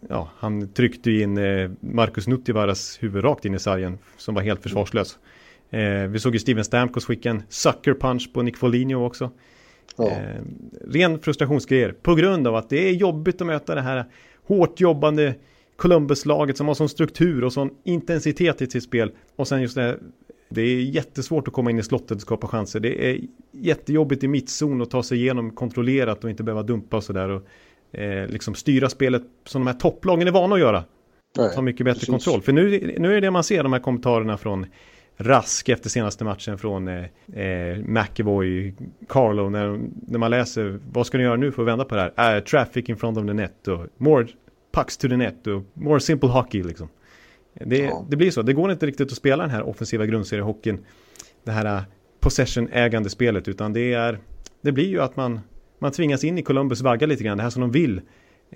Ja, 0.09 0.31
han 0.37 0.73
tryckte 0.73 1.11
in 1.11 1.39
eh, 1.39 1.71
Marcus 1.81 2.27
Nuttivaras 2.27 2.99
huvud 3.03 3.25
rakt 3.25 3.45
in 3.45 3.55
i 3.55 3.59
sargen 3.59 3.99
som 4.17 4.35
var 4.35 4.43
helt 4.43 4.63
försvarslös. 4.63 5.19
Eh, 5.71 6.09
vi 6.09 6.19
såg 6.19 6.35
ju 6.35 6.39
Steven 6.39 6.65
Stamkos 6.65 7.05
skicka 7.05 7.31
en 7.31 7.43
sucker 7.49 7.95
punch 7.95 8.31
på 8.33 8.43
Nick 8.43 8.57
Foligno 8.57 9.07
också. 9.07 9.31
ja. 9.97 10.11
Eh, 10.11 10.43
ren 10.89 11.19
frustrationsgrejer 11.19 11.93
på 12.03 12.15
grund 12.15 12.47
av 12.47 12.57
att 12.57 12.71
det 12.71 12.89
är 12.89 12.93
jobbigt 12.93 13.41
att 13.41 13.47
möta 13.47 13.75
det 13.75 13.81
här 13.81 14.05
hårt 14.47 14.81
jobbande 14.81 15.35
Columbus-laget 15.77 16.57
som 16.57 16.69
har 16.69 16.75
sån 16.75 16.89
struktur 16.89 17.45
och 17.45 17.53
sån 17.53 17.71
intensitet 17.85 18.63
i 18.63 18.67
sitt 18.67 18.85
spel. 18.85 19.13
Och 19.37 19.49
sen 19.49 19.63
just 19.63 19.75
det 19.75 19.83
här, 19.83 19.99
det 20.49 20.63
är 20.63 20.81
jättesvårt 20.81 21.49
att 21.49 21.55
komma 21.55 21.71
in 21.71 21.79
i 21.79 21.83
slottet 21.83 22.11
och 22.11 22.21
skapa 22.21 22.47
chanser. 22.47 22.81
Det 22.81 23.11
är 23.11 23.21
jättejobbigt 23.53 24.25
i 24.25 24.29
mittzon 24.29 24.83
att 24.83 24.91
ta 24.91 25.03
sig 25.03 25.19
igenom 25.19 25.51
kontrollerat 25.51 26.25
och 26.25 26.31
inte 26.31 26.43
behöva 26.43 26.63
dumpa 26.63 26.97
och 26.97 27.05
sådär. 27.05 27.41
Eh, 27.93 28.27
liksom 28.27 28.55
styra 28.55 28.89
spelet 28.89 29.23
som 29.45 29.65
de 29.65 29.67
här 29.67 29.79
topplagen 29.79 30.29
är 30.29 30.33
vana 30.33 30.55
att 30.55 30.61
göra. 30.61 30.85
Nej, 31.39 31.51
Ta 31.55 31.63
mycket 31.63 31.85
bättre 31.85 31.95
precis. 31.95 32.09
kontroll. 32.09 32.43
För 32.43 32.53
nu, 32.53 32.95
nu 32.99 33.17
är 33.17 33.21
det 33.21 33.31
man 33.31 33.45
ser 33.45 33.63
de 33.63 33.73
här 33.73 33.81
kommentarerna 33.81 34.37
från 34.37 34.67
Rask 35.17 35.69
efter 35.69 35.91
senaste 35.91 36.25
matchen 36.25 36.59
från 36.59 36.89
eh, 36.89 37.05
eh, 37.35 37.79
McEvoy, 37.79 38.75
Carlo, 39.09 39.49
när, 39.51 39.81
när 40.09 40.19
man 40.19 40.31
läser 40.31 40.79
vad 40.93 41.07
ska 41.07 41.19
ni 41.19 41.25
göra 41.25 41.37
nu 41.37 41.53
för 41.53 41.63
att 41.63 41.69
vända 41.69 41.85
på 41.85 41.95
det 41.95 42.13
här? 42.17 42.37
Uh, 42.37 42.45
traffic 42.45 42.89
in 42.89 42.97
front 42.97 43.19
of 43.19 43.27
the 43.27 43.33
net 43.33 43.69
och 43.69 43.87
more 43.97 44.27
pucks 44.75 44.97
to 44.97 45.09
the 45.09 45.17
net 45.17 45.47
och 45.47 45.63
more 45.75 46.01
simple 46.01 46.29
hockey 46.29 46.63
liksom. 46.63 46.89
Det, 47.55 47.79
Ja. 47.79 48.07
det 48.11 48.17
blir 48.17 48.31
så, 48.31 48.43
det 48.43 48.53
går 48.53 48.73
inte 48.73 48.87
riktigt 48.87 49.13
att 49.13 49.17
spela 49.17 49.43
den 49.43 49.51
här 49.51 49.63
offensiva 49.69 50.07
grundseriehockeyn, 50.07 50.79
det 51.45 51.51
här 51.51 51.65
eh, 51.77 51.83
possession-ägande 52.21 53.11
spelet, 53.11 53.49
utan 53.49 53.73
det 53.73 53.93
är, 53.93 54.19
det 54.61 54.73
blir 54.73 54.89
ju 54.89 55.01
att 55.01 55.17
man, 55.17 55.41
man 55.83 55.93
tvingas 55.93 56.25
in 56.25 56.39
i 56.39 56.43
Columbus 56.43 56.81
vagga 56.81 57.07
lite 57.07 57.25
grann, 57.25 57.37
det 57.37 57.43
här 57.43 57.51
som 57.51 57.61
de 57.61 57.71
vill. 57.71 58.01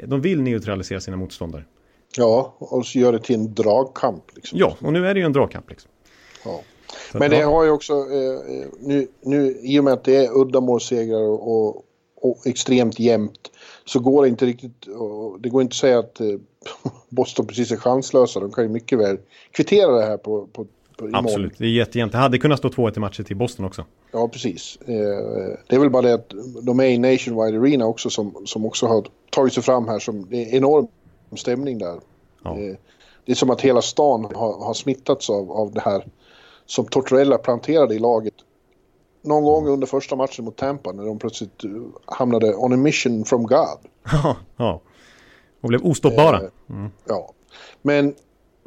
De 0.04 0.20
vill 0.20 0.42
neutralisera 0.42 1.00
sina 1.00 1.16
motståndare. 1.16 1.64
ja, 2.16 2.54
och 2.58 2.86
så 2.86 2.98
gör 2.98 3.12
det 3.12 3.18
till 3.18 3.34
en 3.34 3.54
dragkamp. 3.54 4.24
Liksom. 4.34 4.58
Ja, 4.58 4.76
och 4.80 4.92
nu 4.92 5.06
är 5.06 5.14
det 5.14 5.20
ju 5.20 5.26
en 5.26 5.32
dragkamp 5.32 5.70
liksom. 5.70 5.90
Ja. 6.44 6.60
Så 7.12 7.18
Men 7.18 7.30
det 7.30 7.42
har 7.42 7.64
ju 7.64 7.70
också, 7.70 7.92
eh, 7.92 8.56
eh, 8.56 8.66
nu, 8.80 9.08
nu, 9.22 9.58
i 9.60 9.80
och 9.80 9.84
med 9.84 9.92
att 9.92 10.04
det 10.04 10.16
är 10.16 10.40
uddamålssegrar 10.40 11.22
och, 11.22 11.84
och, 12.14 12.46
extremt 12.46 12.98
jämnt 12.98 13.50
så 13.84 14.00
går 14.00 14.22
det 14.22 14.28
inte 14.28 14.46
riktigt, 14.46 14.86
det 15.40 15.48
går 15.48 15.62
inte 15.62 15.72
att 15.72 15.76
säga 15.76 15.98
att 15.98 16.20
eh, 16.20 16.26
Boston 17.08 17.46
precis 17.46 17.72
är 17.72 17.76
chanslösa. 17.76 18.40
De 18.40 18.52
kan 18.52 18.64
ju 18.64 18.70
mycket 18.70 18.98
väl 18.98 19.18
kvittera 19.50 19.92
det 19.92 20.06
här 20.06 20.16
på, 20.16 20.46
på 20.46 20.66
Absolut, 21.12 21.58
det 21.58 21.64
är 21.64 21.68
jättejämnt. 21.68 22.12
Det 22.12 22.18
hade 22.18 22.38
kunnat 22.38 22.58
stå 22.58 22.68
2-1 22.68 22.96
i 22.96 23.00
matcher 23.00 23.22
till 23.22 23.36
Boston 23.36 23.66
också. 23.66 23.84
Ja, 24.12 24.28
precis. 24.28 24.78
Eh, 24.80 25.58
det 25.66 25.76
är 25.76 25.78
väl 25.78 25.90
bara 25.90 26.02
det 26.02 26.14
att 26.14 26.32
de 26.62 26.80
är 26.80 26.84
i 26.84 26.98
Nationwide 26.98 27.58
Arena 27.58 27.86
också 27.86 28.10
som, 28.10 28.42
som 28.44 28.66
också 28.66 28.86
har 28.86 29.06
tagit 29.30 29.52
sig 29.52 29.62
fram 29.62 29.88
här 29.88 29.98
som 29.98 30.26
det 30.30 30.36
är 30.36 30.56
enorm 30.56 30.86
stämning 31.36 31.78
där. 31.78 32.00
Ja. 32.42 32.58
Eh, 32.58 32.76
det 33.24 33.32
är 33.32 33.36
som 33.36 33.50
att 33.50 33.60
hela 33.60 33.82
stan 33.82 34.24
har, 34.24 34.64
har 34.64 34.74
smittats 34.74 35.30
av, 35.30 35.52
av 35.52 35.72
det 35.72 35.80
här 35.80 36.06
som 36.66 36.86
Tortorella 36.86 37.38
planterade 37.38 37.94
i 37.94 37.98
laget 37.98 38.34
någon 39.22 39.44
gång 39.44 39.68
under 39.68 39.86
första 39.86 40.16
matchen 40.16 40.44
mot 40.44 40.56
Tampa 40.56 40.92
när 40.92 41.04
de 41.04 41.18
plötsligt 41.18 41.64
eh, 41.64 41.70
hamnade 42.04 42.54
on 42.54 42.72
a 42.72 42.76
mission 42.76 43.24
from 43.24 43.46
God. 43.46 43.78
Ja, 44.12 44.36
ja. 44.56 44.80
Och 45.60 45.68
blev 45.68 45.86
ostoppbara. 45.86 46.40
Mm. 46.70 46.90
Ja, 47.04 47.32
men 47.82 48.14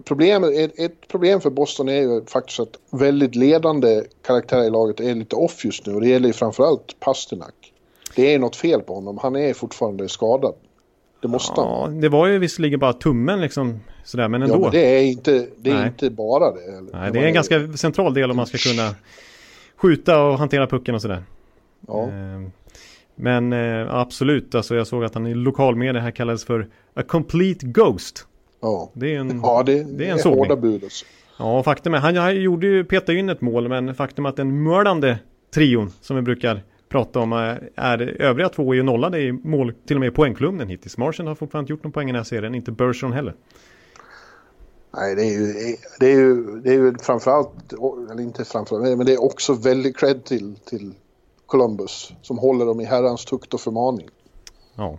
problemet, 0.05 0.51
ett, 0.57 0.79
ett, 0.79 1.07
problem 1.07 1.41
för 1.41 1.49
Boston 1.49 1.89
är 1.89 2.01
ju 2.01 2.25
faktiskt 2.25 2.59
att 2.59 2.79
väldigt 2.91 3.35
ledande 3.35 4.03
karaktärer 4.25 4.63
i 4.63 4.69
laget 4.69 4.99
är 4.99 5.15
lite 5.15 5.35
off 5.35 5.65
just 5.65 5.85
nu 5.85 5.93
och 5.93 6.01
det 6.01 6.09
gäller 6.09 6.27
ju 6.27 6.33
framförallt 6.33 6.99
Pasternak. 6.99 7.53
Det 8.15 8.33
är 8.33 8.39
något 8.39 8.55
fel 8.55 8.81
på 8.81 8.95
honom, 8.95 9.17
han 9.21 9.35
är 9.35 9.53
fortfarande 9.53 10.09
skadad. 10.09 10.53
Det 11.21 11.27
måste 11.27 11.53
ja, 11.55 11.81
han. 11.81 12.01
Det 12.01 12.09
var 12.09 12.27
ju 12.27 12.39
visserligen 12.39 12.79
bara 12.79 12.93
tummen 12.93 13.41
liksom 13.41 13.79
sådär, 14.03 14.27
men 14.27 14.41
ändå. 14.41 14.55
Ja, 14.55 14.59
men 14.59 14.71
det 14.71 14.97
är 14.97 15.03
inte, 15.03 15.47
det 15.57 15.71
är 15.71 15.87
inte 15.87 16.09
bara 16.09 16.51
det. 16.51 16.81
Nej, 16.93 17.11
det 17.11 17.19
är 17.19 17.23
en 17.23 17.33
ganska 17.33 17.73
central 17.73 18.13
del 18.13 18.31
om 18.31 18.37
man 18.37 18.45
ska 18.45 18.57
kunna 18.57 18.95
skjuta 19.75 20.23
och 20.23 20.37
hantera 20.37 20.67
pucken 20.67 20.95
och 20.95 21.01
sådär. 21.01 21.23
Ja. 21.87 22.03
Ehm, 22.03 22.51
men 23.15 23.53
eh, 23.53 23.95
absolut, 23.95 24.55
alltså 24.55 24.75
jag 24.75 24.87
såg 24.87 25.03
att 25.03 25.13
han 25.13 25.27
i 25.27 25.33
lokalmedia 25.33 26.01
här 26.01 26.11
kallades 26.11 26.45
för 26.45 26.67
A 26.93 27.01
Complete 27.07 27.65
Ghost. 27.65 28.27
Ja, 28.61 28.91
det 28.93 29.15
är 29.15 29.19
en, 29.19 29.39
ja, 29.43 29.63
det, 29.63 29.83
det 29.83 30.07
är 30.07 30.11
en 30.11 30.33
hårda 30.33 30.55
bud 30.55 30.83
alltså. 30.83 31.05
Ja, 31.37 31.63
faktum 31.63 31.93
är, 31.93 31.97
han, 31.97 32.15
han 32.15 32.41
gjorde 32.41 32.67
ju, 32.67 32.83
petade 32.83 33.17
in 33.17 33.29
ett 33.29 33.41
mål, 33.41 33.69
men 33.69 33.95
faktum 33.95 34.25
är 34.25 34.29
att 34.29 34.35
den 34.35 34.63
mördande 34.63 35.19
trion 35.53 35.91
som 36.01 36.15
vi 36.15 36.21
brukar 36.21 36.63
prata 36.89 37.19
om 37.19 37.33
är, 37.33 37.69
är 37.75 38.21
övriga 38.21 38.49
två 38.49 38.71
är 38.71 38.75
ju 38.75 38.83
nollade 38.83 39.21
i 39.21 39.31
mål, 39.31 39.73
till 39.87 39.95
och 39.95 39.99
med 39.99 40.07
i 40.07 40.11
poängkolumnen 40.11 40.69
hittills. 40.69 40.97
Martian 40.97 41.27
har 41.27 41.35
fortfarande 41.35 41.63
inte 41.63 41.73
gjort 41.73 41.83
någon 41.83 41.91
poäng 41.91 42.09
i 42.09 42.11
den 42.11 42.19
här 42.19 42.23
serien, 42.23 42.55
inte 42.55 42.71
Bergeron 42.71 43.13
heller. 43.13 43.35
Nej, 44.93 45.15
det 45.15 45.21
är 45.21 45.31
ju, 45.31 45.53
det 45.99 46.05
är 46.05 46.15
ju, 46.15 46.61
det 46.61 46.69
är 46.69 46.73
ju 46.73 46.97
framförallt, 46.97 47.73
eller 48.11 48.21
inte 48.21 48.45
framförallt, 48.45 48.97
men 48.97 49.05
det 49.05 49.13
är 49.13 49.23
också 49.23 49.53
väldigt 49.53 49.97
cred 49.97 50.23
till, 50.23 50.55
till 50.55 50.93
Columbus 51.45 52.13
som 52.21 52.37
håller 52.37 52.65
dem 52.65 52.81
i 52.81 52.85
herrans 52.85 53.25
tukt 53.25 53.53
och 53.53 53.61
förmaning. 53.61 54.09
Ja. 54.75 54.97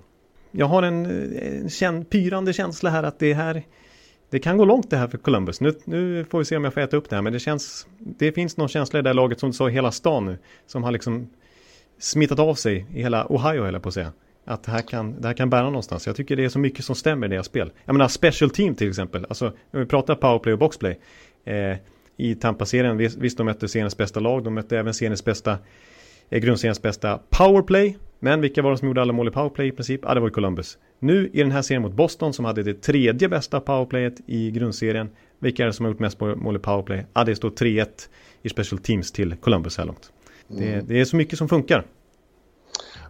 Jag 0.50 0.66
har 0.66 0.82
en, 0.82 1.06
en 1.36 1.70
känn, 1.70 2.04
pyrande 2.04 2.52
känsla 2.52 2.90
här 2.90 3.02
att 3.02 3.18
det 3.18 3.34
här 3.34 3.62
det 4.30 4.38
kan 4.38 4.56
gå 4.56 4.64
långt 4.64 4.90
det 4.90 4.96
här 4.96 5.08
för 5.08 5.18
Columbus. 5.18 5.60
Nu, 5.60 5.74
nu 5.84 6.24
får 6.24 6.38
vi 6.38 6.44
se 6.44 6.56
om 6.56 6.64
jag 6.64 6.74
får 6.74 6.80
äta 6.80 6.96
upp 6.96 7.10
det 7.10 7.16
här 7.16 7.22
men 7.22 7.32
det 7.32 7.40
känns 7.40 7.86
Det 7.98 8.32
finns 8.32 8.56
någon 8.56 8.68
känsla 8.68 8.98
i 8.98 9.02
det 9.02 9.08
här 9.08 9.14
laget 9.14 9.40
som 9.40 9.50
du 9.50 9.52
sa 9.52 9.68
i 9.68 9.72
hela 9.72 9.92
stan 9.92 10.26
nu 10.26 10.38
Som 10.66 10.82
har 10.82 10.90
liksom 10.90 11.30
Smittat 11.98 12.38
av 12.38 12.54
sig 12.54 12.86
i 12.94 13.02
hela 13.02 13.26
Ohio 13.28 13.62
höll 13.62 13.74
jag 13.74 13.82
på 13.82 13.88
att 13.88 13.94
säga 13.94 14.12
att 14.44 14.62
det 14.62 14.72
här, 14.72 14.82
kan, 14.82 15.20
det 15.20 15.28
här 15.28 15.34
kan 15.34 15.50
bära 15.50 15.62
någonstans. 15.62 16.06
Jag 16.06 16.16
tycker 16.16 16.36
det 16.36 16.44
är 16.44 16.48
så 16.48 16.58
mycket 16.58 16.84
som 16.84 16.94
stämmer 16.94 17.26
i 17.26 17.30
deras 17.30 17.46
spel. 17.46 17.72
Jag 17.84 17.92
menar 17.92 18.08
special 18.08 18.50
team 18.50 18.74
till 18.74 18.88
exempel. 18.88 19.26
Alltså, 19.28 19.52
när 19.70 19.80
vi 19.80 19.86
pratar 19.86 20.14
powerplay 20.14 20.52
och 20.52 20.58
boxplay. 20.58 20.98
Eh, 21.44 21.76
I 22.16 22.34
Tampa-serien, 22.34 22.96
visst, 22.96 23.18
visst 23.18 23.36
de 23.36 23.46
mötte 23.46 23.68
seriens 23.68 23.96
bästa 23.96 24.20
lag. 24.20 24.44
De 24.44 24.54
mötte 24.54 24.78
även 24.78 24.94
seriens 24.94 25.24
bästa, 25.24 25.58
grundseriens 26.38 26.82
bästa 26.82 27.20
powerplay. 27.30 27.96
Men 28.18 28.40
vilka 28.40 28.62
var 28.62 28.70
det 28.70 28.78
som 28.78 28.88
gjorde 28.88 29.02
alla 29.02 29.12
mål 29.12 29.28
i 29.28 29.30
powerplay 29.30 29.68
i 29.68 29.72
princip? 29.72 30.00
Ja, 30.04 30.14
det 30.14 30.20
var 30.20 30.30
Columbus. 30.30 30.78
Nu 30.98 31.30
i 31.32 31.38
den 31.38 31.50
här 31.50 31.62
serien 31.62 31.82
mot 31.82 31.92
Boston 31.92 32.32
som 32.32 32.44
hade 32.44 32.62
det 32.62 32.82
tredje 32.82 33.28
bästa 33.28 33.60
powerplayet 33.60 34.14
i 34.26 34.50
grundserien. 34.50 35.10
Vilka 35.38 35.62
är 35.62 35.66
det 35.66 35.72
som 35.72 35.84
har 35.84 35.92
gjort 35.92 36.00
mest 36.00 36.20
mål 36.20 36.56
i 36.56 36.58
powerplay? 36.58 37.06
Ja, 37.12 37.24
det 37.24 37.36
står 37.36 37.50
3-1 37.50 37.86
i 38.42 38.48
special 38.48 38.78
teams 38.78 39.12
till 39.12 39.36
Columbus 39.36 39.78
här 39.78 39.84
långt. 39.84 40.12
Mm. 40.50 40.62
Det, 40.62 40.94
det 40.94 41.00
är 41.00 41.04
så 41.04 41.16
mycket 41.16 41.38
som 41.38 41.48
funkar. 41.48 41.86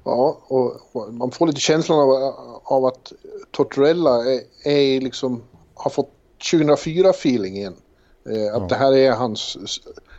Ja, 0.05 0.41
och, 0.49 0.97
och, 0.97 1.15
man 1.15 1.31
får 1.31 1.47
lite 1.47 1.61
känslan 1.61 1.99
av, 1.99 2.35
av 2.65 2.85
att 2.85 3.13
Tortorella 3.51 4.25
är, 4.25 4.41
är 4.65 5.01
liksom, 5.01 5.43
har 5.75 5.91
fått 5.91 6.11
2004-feeling 6.53 7.57
igen. 7.57 7.77
Eh, 8.27 8.55
att 8.55 8.63
ja. 8.63 8.67
det 8.69 8.75
här 8.75 8.97
är 8.97 9.13
hans 9.13 9.59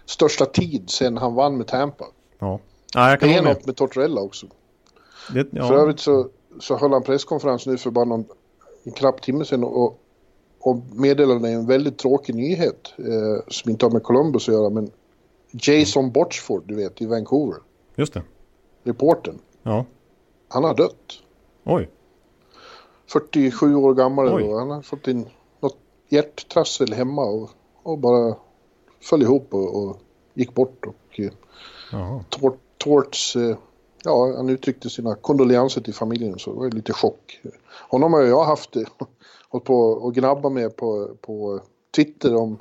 största 0.05 0.46
tid 0.46 0.89
sen 0.89 1.17
han 1.17 1.36
vann 1.36 1.58
med 1.58 1.67
Tampa. 1.67 2.05
Ja. 2.39 2.60
Ja, 2.93 3.17
det 3.17 3.33
är 3.33 3.41
något 3.41 3.65
med 3.65 3.75
Tortorella 3.75 4.21
också. 4.21 4.48
Det, 5.33 5.48
ja. 5.51 5.67
För 5.67 5.75
övrigt 5.75 6.00
så, 6.00 6.29
så 6.60 6.77
höll 6.77 6.91
han 6.91 7.03
presskonferens 7.03 7.65
nu 7.67 7.77
för 7.77 7.91
bara 7.91 8.05
någon, 8.05 8.25
en 8.83 8.91
knapp 8.91 9.21
timme 9.21 9.45
sedan 9.45 9.63
och, 9.63 10.00
och 10.60 10.77
meddelade 10.93 11.50
en 11.50 11.65
väldigt 11.65 11.98
tråkig 11.98 12.36
nyhet 12.36 12.93
eh, 12.98 13.43
som 13.48 13.71
inte 13.71 13.86
har 13.86 13.91
med 13.91 14.03
Columbus 14.03 14.50
att 14.50 14.55
göra 14.55 14.69
men 14.69 14.91
Jason 15.51 16.12
Botchford, 16.12 16.63
du 16.65 16.75
vet, 16.75 17.01
i 17.01 17.05
Vancouver. 17.05 17.60
Just 17.95 18.13
det. 18.13 18.24
Reporten. 18.83 19.39
Ja. 19.63 19.86
Han 20.48 20.63
har 20.63 20.75
dött. 20.75 21.21
Oj. 21.63 21.89
47 23.07 23.75
år 23.75 23.93
gammal 23.93 24.27
och 24.27 24.60
han 24.60 24.69
har 24.69 24.81
fått 24.81 25.07
in 25.07 25.29
något 25.60 25.77
hjärttrassel 26.10 26.93
hemma 26.93 27.25
och, 27.25 27.50
och 27.83 27.98
bara 27.98 28.36
föll 29.01 29.21
ihop 29.21 29.53
och, 29.53 29.83
och 29.83 29.98
gick 30.33 30.53
bort. 30.53 30.86
Och 30.86 31.19
eh, 31.19 32.21
Tort, 32.29 32.60
Torts, 32.84 33.36
eh, 33.36 33.58
ja 34.04 34.34
han 34.38 34.50
uttryckte 34.50 34.90
sina 34.90 35.16
kondolenser 35.16 35.82
till 35.82 35.94
familjen 35.94 36.40
så 36.40 36.54
det 36.54 36.60
var 36.60 36.72
lite 36.72 36.94
chock. 36.94 37.40
Honom 37.90 38.14
har 38.14 38.22
jag 38.22 38.44
haft, 38.44 38.76
eh, 38.76 38.84
hållit 39.50 39.66
på 39.66 39.80
och 39.80 40.16
gnabba 40.16 40.50
med 40.50 40.76
på, 40.76 41.10
på 41.22 41.60
Twitter 41.96 42.36
om 42.36 42.58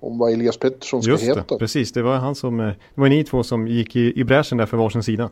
om 0.00 0.18
vad 0.18 0.32
Elias 0.32 0.56
Pettersson 0.56 1.02
ska 1.02 1.12
Just 1.12 1.24
det, 1.24 1.34
heta. 1.34 1.58
Precis, 1.58 1.92
det 1.92 2.02
var 2.02 2.16
han 2.16 2.34
som, 2.34 2.56
det 2.56 2.76
var 2.94 3.08
ni 3.08 3.24
två 3.24 3.42
som 3.42 3.68
gick 3.68 3.96
i, 3.96 4.20
i 4.20 4.24
bräschen 4.24 4.58
där 4.58 4.66
för 4.66 4.76
varsin 4.76 5.02
sida. 5.02 5.30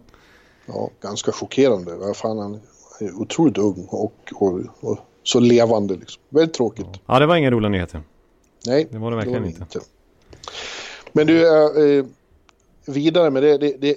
Ja, 0.67 0.91
ganska 1.01 1.33
chockerande. 1.33 1.95
Vad 1.97 2.17
fan, 2.17 2.39
han 2.39 2.61
är 3.01 3.15
otroligt 3.15 3.59
ung 3.59 3.87
och, 3.91 4.33
och, 4.35 4.61
och 4.81 4.99
så 5.23 5.41
levande. 5.41 5.95
Liksom. 5.95 6.23
Väldigt 6.29 6.55
tråkigt. 6.55 6.87
Ja, 7.07 7.19
det 7.19 7.27
var 7.27 7.37
inga 7.37 7.51
roliga 7.51 7.69
nyheter. 7.69 8.01
Nej, 8.67 8.89
det 8.91 8.99
var 8.99 9.11
det 9.11 9.17
verkligen 9.17 9.43
det 9.43 9.49
var 9.49 9.49
inte. 9.49 9.79
inte. 9.79 9.87
Men 11.13 11.27
du, 11.27 11.47
eh, 11.99 12.05
vidare 12.87 13.31
med 13.31 13.43
det, 13.43 13.59
det, 13.59 13.97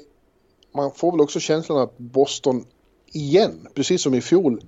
Man 0.76 0.92
får 0.92 1.12
väl 1.12 1.22
också 1.22 1.40
känslan 1.40 1.78
att 1.78 1.98
Boston 1.98 2.66
igen, 3.14 3.68
precis 3.74 4.02
som 4.02 4.14
i 4.14 4.22
fjol, 4.22 4.62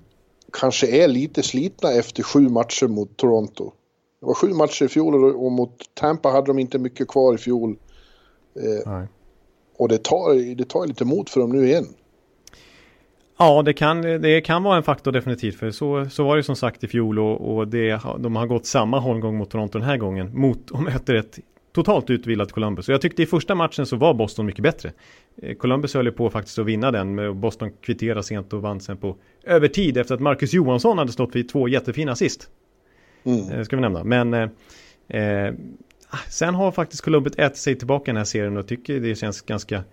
kanske 0.54 1.04
är 1.04 1.08
lite 1.08 1.44
slitna 1.44 1.92
efter 1.92 2.24
sju 2.24 2.50
matcher 2.50 2.88
mot 2.88 3.18
Toronto. 3.18 3.72
Det 4.20 4.26
var 4.26 4.34
sju 4.34 4.54
matcher 4.54 4.86
i 4.86 4.88
fjol 4.88 5.36
och 5.36 5.52
mot 5.52 5.76
Tampa 5.94 6.30
hade 6.30 6.48
de 6.48 6.60
inte 6.60 6.80
mycket 6.80 7.08
kvar 7.08 7.34
i 7.34 7.38
fjol. 7.38 7.78
Eh. 8.56 9.04
Och 9.78 9.88
det 9.88 10.04
tar, 10.04 10.56
det 10.56 10.70
tar 10.70 10.88
lite 10.88 11.06
mod 11.06 11.30
för 11.30 11.40
dem 11.40 11.52
nu 11.52 11.68
igen. 11.68 11.88
Ja, 13.38 13.62
det 13.62 13.74
kan, 13.74 14.02
det 14.02 14.42
kan 14.42 14.64
vara 14.64 14.78
en 14.78 14.84
faktor 14.84 15.12
definitivt. 15.12 15.56
För 15.56 15.72
så, 15.72 16.10
så 16.10 16.24
var 16.24 16.38
det 16.38 16.44
som 16.44 16.56
sagt 16.56 16.84
i 16.84 16.88
fjol 16.88 17.20
och, 17.20 17.56
och 17.56 17.68
det, 17.68 18.00
de 18.20 18.36
har 18.36 18.48
gått 18.48 18.66
samma 18.66 19.00
hållgång 19.00 19.38
mot 19.38 19.50
Toronto 19.50 19.80
den 19.80 19.88
här 19.88 19.98
gången. 19.98 20.40
Mot 20.40 20.72
och 20.72 20.84
möter 20.84 21.16
ett 21.16 21.40
totalt 21.72 22.10
utvilat 22.10 22.52
Columbus. 22.52 22.88
Och 22.88 22.94
jag 22.94 23.02
tyckte 23.02 23.24
i 23.24 23.26
första 23.26 23.56
matchen 23.56 23.86
så 23.86 23.96
var 23.96 24.14
Boston 24.14 24.46
mycket 24.46 24.64
bättre. 24.64 24.92
Eh, 25.42 25.56
Columbus 25.56 25.94
höll 25.94 26.06
ju 26.06 26.12
på 26.12 26.30
faktiskt 26.30 26.60
att 26.60 26.66
vinna 26.66 26.92
den. 26.92 27.42
Boston 27.42 27.72
kvitterade 27.82 28.24
sent 28.24 28.54
och 28.54 28.62
vann 28.62 28.82
sen 28.82 28.98
på 28.98 29.18
övertid 29.44 29.98
efter 29.98 30.16
att 30.16 30.22
Marcus 30.22 30.54
Johansson 30.54 30.98
hade 30.98 31.12
stått 31.12 31.36
vid 31.36 31.50
två 31.50 31.68
jättefina 31.68 32.12
assist. 32.12 32.50
Mm. 33.24 33.52
Eh, 33.52 33.64
ska 33.64 33.76
vi 33.76 33.82
nämna. 33.82 34.04
Men 34.04 34.34
eh, 34.34 34.50
eh 35.08 35.54
Ah, 36.14 36.18
sen 36.30 36.56
har 36.56 36.72
faktiskt 36.72 37.04
Columbus 37.04 37.34
ätit 37.38 37.58
sig 37.58 37.76
tillbaka 37.76 38.04
i 38.04 38.10
den 38.12 38.18
här 38.18 38.24
serien 38.24 38.58
och 38.58 38.68
tycker 38.68 39.00
det 39.00 39.16
känns 39.16 39.42
ganska 39.42 39.84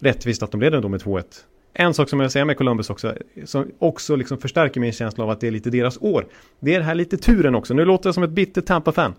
rättvist 0.00 0.42
att 0.42 0.50
de 0.50 0.60
leder 0.60 0.76
ändå 0.76 0.88
med 0.88 1.00
2-1. 1.00 1.24
En 1.72 1.94
sak 1.94 2.08
som 2.08 2.20
jag 2.20 2.32
säger 2.32 2.46
med 2.46 2.56
Columbus 2.56 2.90
också, 2.90 3.14
som 3.44 3.70
också 3.78 4.16
liksom 4.16 4.38
förstärker 4.38 4.80
min 4.80 4.92
känsla 4.92 5.24
av 5.24 5.30
att 5.30 5.40
det 5.40 5.46
är 5.46 5.50
lite 5.50 5.70
deras 5.70 5.98
år. 6.00 6.26
Det 6.60 6.74
är 6.74 6.78
det 6.78 6.84
här 6.84 6.94
lite 6.94 7.16
turen 7.16 7.54
också. 7.54 7.74
Nu 7.74 7.84
låter 7.84 8.08
jag 8.08 8.14
som 8.14 8.22
ett 8.22 8.30
bitter 8.30 8.60
Tampa-fan. 8.60 9.14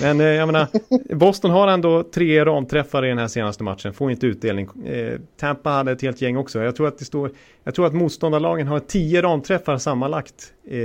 Men 0.00 0.20
eh, 0.20 0.26
jag 0.26 0.46
menar, 0.46 0.66
Boston 1.14 1.50
har 1.50 1.68
ändå 1.68 2.02
tre 2.02 2.44
ramträffar 2.44 3.04
i 3.04 3.08
den 3.08 3.18
här 3.18 3.28
senaste 3.28 3.62
matchen, 3.62 3.92
får 3.92 4.10
inte 4.10 4.26
utdelning. 4.26 4.86
Eh, 4.86 5.20
Tampa 5.36 5.70
hade 5.70 5.92
ett 5.92 6.02
helt 6.02 6.22
gäng 6.22 6.36
också. 6.36 6.62
Jag 6.62 6.76
tror 6.76 6.88
att 6.88 6.98
det 6.98 7.04
står, 7.04 7.30
jag 7.64 7.74
tror 7.74 7.86
att 7.86 7.94
motståndarlagen 7.94 8.66
har 8.66 8.80
tio 8.80 9.22
ramträffar 9.22 9.78
sammanlagt 9.78 10.52
eh, 10.66 10.76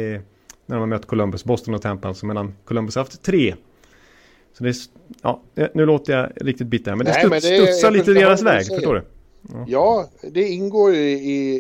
när 0.66 0.76
de 0.76 0.80
har 0.80 0.86
mött 0.86 1.06
Columbus, 1.06 1.44
Boston 1.44 1.74
och 1.74 1.82
Tampa, 1.82 2.08
alltså 2.08 2.26
medan 2.26 2.54
Columbus 2.66 2.96
har 2.96 3.04
haft 3.04 3.24
tre. 3.24 3.56
Så 4.58 4.64
det 4.64 4.70
är, 4.70 4.76
ja, 5.22 5.42
nu 5.74 5.86
låter 5.86 6.18
jag 6.18 6.32
riktigt 6.36 6.68
bitter 6.68 6.96
men 6.96 7.06
det, 7.06 7.12
Nej, 7.12 7.30
det 7.30 7.42
studsar 7.42 7.92
lite 7.92 8.12
i 8.12 8.14
deras 8.14 8.42
väg, 8.42 8.66
förstår 8.68 8.96
du? 8.96 9.04
Ja. 9.54 9.66
ja, 9.68 10.10
det 10.32 10.48
ingår 10.48 10.94
ju 10.94 11.02
i, 11.02 11.56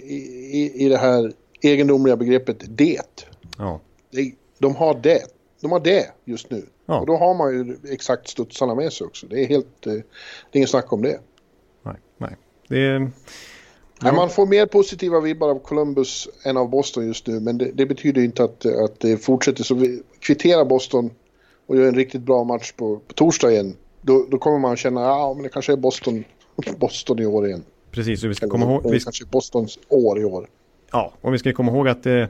i, 0.51 0.85
i 0.85 0.89
det 0.89 0.97
här 0.97 1.31
egendomliga 1.62 2.17
begreppet 2.17 2.63
det. 2.67 3.25
Ja. 3.57 3.81
De 4.59 4.75
har 4.75 5.00
det. 5.03 5.21
De 5.62 5.71
har 5.71 5.79
det 5.79 6.05
just 6.25 6.51
nu. 6.51 6.65
Ja. 6.85 6.99
Och 6.99 7.05
då 7.05 7.17
har 7.17 7.33
man 7.33 7.53
ju 7.53 7.77
exakt 7.93 8.27
studsarna 8.27 8.75
med 8.75 8.93
sig 8.93 9.07
också. 9.07 9.27
Det 9.27 9.43
är 9.43 9.47
helt, 9.47 9.87
eh, 9.87 9.93
det 9.93 9.99
är 10.51 10.57
ingen 10.57 10.67
snack 10.67 10.93
om 10.93 11.01
det. 11.01 11.19
Nej, 11.83 11.95
nej. 12.17 12.37
Det 12.67 12.77
är, 12.77 13.11
Nej, 14.03 14.13
man 14.13 14.29
får 14.29 14.45
mer 14.45 14.65
positiva 14.65 15.19
vibbar 15.19 15.49
av 15.49 15.59
Columbus 15.59 16.29
än 16.43 16.57
av 16.57 16.69
Boston 16.69 17.07
just 17.07 17.27
nu, 17.27 17.39
men 17.39 17.57
det, 17.57 17.71
det 17.73 17.85
betyder 17.85 18.21
inte 18.21 18.43
att, 18.43 18.65
att 18.65 18.99
det 18.99 19.17
fortsätter. 19.17 19.63
Så 19.63 19.75
vi 19.75 20.01
kvitterar 20.19 20.65
Boston 20.65 21.09
och 21.67 21.77
gör 21.77 21.87
en 21.87 21.95
riktigt 21.95 22.21
bra 22.21 22.43
match 22.43 22.71
på, 22.71 22.99
på 23.07 23.13
torsdag 23.13 23.51
igen. 23.51 23.75
Då, 24.01 24.25
då 24.31 24.37
kommer 24.37 24.59
man 24.59 24.77
känna 24.77 25.11
att 25.11 25.35
men 25.35 25.43
det 25.43 25.49
kanske 25.49 25.71
är 25.71 25.77
Boston, 25.77 26.23
Boston 26.77 27.19
i 27.19 27.25
år 27.25 27.47
igen. 27.47 27.63
Precis, 27.91 28.23
och 28.23 28.29
vi 28.29 28.35
ska 28.35 28.47
komma 28.47 28.65
ihåg... 28.65 28.91
Vi... 28.91 28.99
Kanske 28.99 29.25
Bostons 29.25 29.79
år 29.89 30.19
i 30.19 30.25
år. 30.25 30.47
Ja, 30.91 31.13
och 31.21 31.33
vi 31.33 31.39
ska 31.39 31.53
komma 31.53 31.71
ihåg 31.71 31.87
att 31.87 32.03
det 32.03 32.21
eh, 32.21 32.27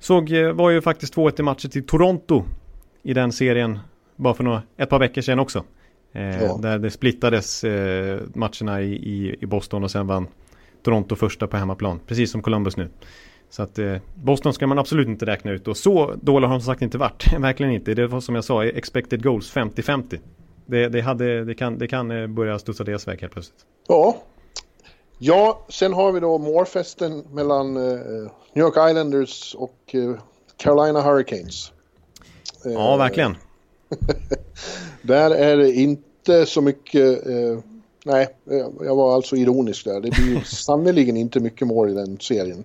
såg, 0.00 0.32
eh, 0.32 0.52
var 0.52 0.70
ju 0.70 0.80
faktiskt 0.80 1.14
2-1 1.14 1.40
i 1.40 1.42
matcher 1.42 1.68
till 1.68 1.86
Toronto 1.86 2.44
i 3.02 3.14
den 3.14 3.32
serien 3.32 3.78
bara 4.16 4.34
för 4.34 4.44
några, 4.44 4.62
ett 4.76 4.88
par 4.88 4.98
veckor 4.98 5.22
sedan 5.22 5.38
också. 5.38 5.64
Eh, 6.12 6.42
ja. 6.42 6.58
Där 6.62 6.78
det 6.78 6.90
splittades 6.90 7.64
eh, 7.64 8.20
matcherna 8.34 8.82
i, 8.82 8.92
i, 8.92 9.36
i, 9.40 9.46
Boston 9.46 9.84
och 9.84 9.90
sen 9.90 10.06
vann 10.06 10.26
Toronto 10.82 11.16
första 11.16 11.46
på 11.46 11.56
hemmaplan. 11.56 12.00
Precis 12.06 12.30
som 12.30 12.42
Columbus 12.42 12.76
nu. 12.76 12.88
Så 13.50 13.62
att 13.62 13.78
eh, 13.78 13.96
Boston 14.14 14.54
ska 14.54 14.66
man 14.66 14.78
absolut 14.78 15.08
inte 15.08 15.26
räkna 15.26 15.50
ut. 15.50 15.68
Och 15.68 15.76
så 15.76 16.14
dåliga 16.22 16.48
har 16.48 16.58
de 16.58 16.62
sagt 16.62 16.82
inte 16.82 16.98
varit. 16.98 17.32
Verkligen 17.38 17.72
inte. 17.72 17.94
Det 17.94 18.06
var 18.06 18.20
som 18.20 18.34
jag 18.34 18.44
sa, 18.44 18.64
expected 18.64 19.22
goals 19.22 19.54
50-50. 19.54 20.18
Det, 20.66 20.88
det, 20.88 21.00
hade, 21.00 21.44
det, 21.44 21.54
kan, 21.54 21.78
det 21.78 21.88
kan 21.88 22.10
eh, 22.10 22.26
börja 22.26 22.58
studsa 22.58 22.84
deras 22.84 23.08
väg 23.08 23.20
helt 23.20 23.32
plötsligt. 23.32 23.60
Ja. 23.88 24.16
Ja, 25.18 25.66
sen 25.68 25.92
har 25.92 26.12
vi 26.12 26.20
då 26.20 26.38
målfesten 26.38 27.24
mellan 27.30 27.76
eh, 27.76 28.00
New 28.52 28.64
York 28.64 28.90
Islanders 28.90 29.54
och 29.54 29.94
eh, 29.94 30.14
Carolina 30.56 31.00
Hurricanes. 31.00 31.72
Ja, 32.64 32.96
verkligen. 32.96 33.36
där 35.02 35.30
är 35.30 35.56
det 35.56 35.72
inte 35.72 36.46
så 36.46 36.60
mycket... 36.60 37.26
Eh, 37.26 37.58
nej, 38.04 38.28
jag 38.80 38.96
var 38.96 39.14
alltså 39.14 39.36
ironisk 39.36 39.84
där. 39.84 40.00
Det 40.00 40.10
blir 40.10 40.40
sannerligen 40.44 41.16
inte 41.16 41.40
mycket 41.40 41.68
mål 41.68 41.90
i 41.90 41.94
den 41.94 42.18
serien. 42.20 42.64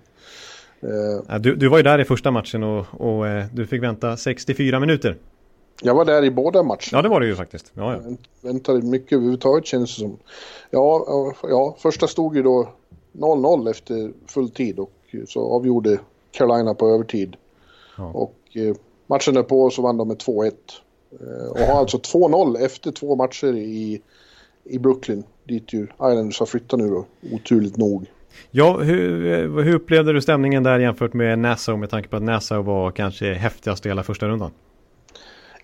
Eh, 0.80 1.38
du, 1.38 1.56
du 1.56 1.68
var 1.68 1.76
ju 1.76 1.82
där 1.82 1.98
i 1.98 2.04
första 2.04 2.30
matchen 2.30 2.62
och, 2.62 2.86
och 2.90 3.28
eh, 3.28 3.44
du 3.52 3.66
fick 3.66 3.82
vänta 3.82 4.16
64 4.16 4.80
minuter. 4.80 5.16
Jag 5.82 5.94
var 5.94 6.04
där 6.04 6.24
i 6.24 6.30
båda 6.30 6.62
matcherna. 6.62 6.80
Ja, 6.92 7.02
det 7.02 7.08
var 7.08 7.20
det 7.20 7.26
ju 7.26 7.36
faktiskt. 7.36 7.72
Ja, 7.74 7.92
ja. 7.92 8.00
Jag 8.40 8.52
väntade 8.52 8.82
mycket 8.82 9.12
överhuvudtaget 9.12 9.66
känns 9.66 9.96
det 9.96 10.00
som. 10.00 10.18
Ja, 10.70 11.32
ja, 11.42 11.76
första 11.78 12.06
stod 12.06 12.36
ju 12.36 12.42
då 12.42 12.68
0-0 13.12 13.70
efter 13.70 14.12
full 14.26 14.50
tid 14.50 14.78
och 14.78 14.92
så 15.28 15.52
avgjorde 15.52 15.98
Carolina 16.32 16.74
på 16.74 16.88
övertid. 16.88 17.36
Ja. 17.96 18.04
Och 18.04 18.36
eh, 18.52 18.74
matchen 19.06 19.34
därpå 19.34 19.70
så 19.70 19.82
vann 19.82 19.96
de 19.96 20.08
med 20.08 20.16
2-1. 20.16 20.52
Eh, 21.20 21.50
och 21.50 21.58
har 21.58 21.78
alltså 21.78 21.96
2-0 21.96 22.58
efter 22.58 22.92
två 22.92 23.16
matcher 23.16 23.56
i, 23.56 24.02
i 24.64 24.78
Brooklyn. 24.78 25.24
Dit 25.44 25.72
ju 25.72 25.82
Islanders 25.82 26.38
har 26.38 26.46
flyttat 26.46 26.78
nu 26.78 26.88
då, 26.88 27.06
oturligt 27.32 27.76
nog. 27.76 28.06
Ja, 28.50 28.78
hur, 28.78 29.62
hur 29.62 29.74
upplevde 29.74 30.12
du 30.12 30.20
stämningen 30.20 30.62
där 30.62 30.78
jämfört 30.78 31.12
med 31.12 31.38
Nassau 31.38 31.76
med 31.76 31.90
tanke 31.90 32.08
på 32.08 32.16
att 32.16 32.22
Nassau 32.22 32.62
var 32.62 32.90
kanske 32.90 33.34
häftigast 33.34 33.86
i 33.86 33.88
hela 33.88 34.02
första 34.02 34.28
rundan? 34.28 34.50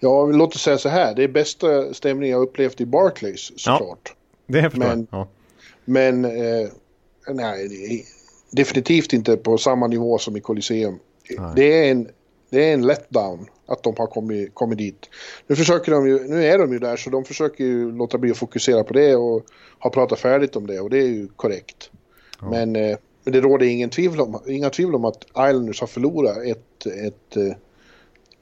Ja, 0.00 0.26
låt 0.26 0.54
oss 0.54 0.62
säga 0.62 0.78
så 0.78 0.88
här. 0.88 1.14
Det 1.14 1.25
är 1.25 1.28
bästa 1.28 1.94
stämningen 1.94 2.37
jag 2.37 2.42
upplevt 2.42 2.80
i 2.80 2.87
Barclays 2.87 3.52
såklart. 3.56 4.14
Ja, 4.47 4.54
det 4.54 4.70
förstår 4.70 4.88
men, 4.88 5.06
jag. 5.11 5.20
Ja. 5.20 5.28
Men 5.85 6.25
eh, 6.25 6.68
nej, 7.28 8.04
definitivt 8.50 9.12
inte 9.12 9.37
på 9.37 9.59
samma 9.59 9.87
nivå 9.87 10.18
som 10.18 10.37
i 10.37 10.40
Colosseum. 10.40 10.99
Det 11.56 11.88
är, 11.88 11.90
en, 11.90 12.09
det 12.50 12.71
är 12.71 12.75
en 12.75 12.87
letdown 12.87 13.47
att 13.66 13.83
de 13.83 13.95
har 13.99 14.07
kommit, 14.07 14.54
kommit 14.54 14.78
dit. 14.78 15.11
Nu 15.47 15.57
försöker 15.57 15.92
de 15.92 16.09
ju, 16.09 16.28
nu 16.28 16.45
är 16.45 16.59
de 16.59 16.73
ju 16.73 16.78
där 16.78 16.97
så 16.97 17.11
de 17.11 17.25
försöker 17.25 17.64
ju 17.64 17.92
låta 17.92 18.19
bli 18.19 18.30
att 18.30 18.38
fokusera 18.38 18.85
på 18.85 18.92
det 18.92 19.16
och 19.16 19.45
ha 19.78 19.90
pratat 19.90 20.21
färdigt 20.21 20.57
om 20.57 20.66
det 20.66 20.80
och 20.80 20.90
det 20.90 20.99
är 20.99 21.09
ju 21.09 21.28
korrekt. 21.37 21.90
Ja. 22.40 22.50
Men, 22.50 22.76
eh, 22.76 22.97
men 23.25 23.33
det 23.33 23.40
råder 23.40 23.66
ingen 23.66 23.90
tvivel 23.90 24.21
om, 24.21 24.40
inga 24.47 24.71
tvivel 24.71 24.95
om 24.95 25.04
att 25.04 25.25
Islanders 25.25 25.80
har 25.80 25.87
förlorat 25.87 26.37
ett, 26.37 26.87
ett, 26.87 27.37
eh, 27.37 27.57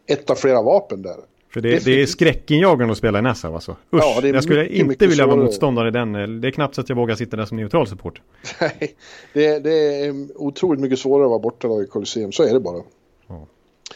ett 0.06 0.30
av 0.30 0.34
flera 0.34 0.62
vapen 0.62 1.02
där. 1.02 1.16
För 1.52 1.60
det, 1.60 1.84
det 1.84 2.02
är 2.02 2.06
skräckinjagande 2.06 2.92
att 2.92 2.98
spela 2.98 3.18
i 3.18 3.22
Nassau 3.22 3.54
alltså. 3.54 3.70
Usch, 3.72 3.78
ja, 3.90 4.20
jag 4.22 4.42
skulle 4.42 4.62
mycket, 4.62 4.76
inte 4.76 4.88
mycket 4.88 5.10
vilja 5.10 5.26
vara 5.26 5.36
motståndare 5.36 5.88
i 5.88 5.90
den. 5.90 6.40
Det 6.40 6.48
är 6.48 6.52
knappt 6.52 6.74
så 6.74 6.80
att 6.80 6.88
jag 6.88 6.96
vågar 6.96 7.14
sitta 7.14 7.36
där 7.36 7.44
som 7.44 7.56
neutral 7.56 7.86
support. 7.86 8.22
Nej, 8.60 8.96
det, 9.32 9.58
det, 9.58 10.04
är 10.04 10.28
otroligt 10.36 10.80
mycket 10.80 10.98
svårare 10.98 11.24
att 11.24 11.30
vara 11.30 11.38
borta 11.38 11.68
i 11.68 11.86
Colosseum. 11.86 12.32
Så 12.32 12.42
är 12.42 12.52
det 12.52 12.60
bara. 12.60 12.82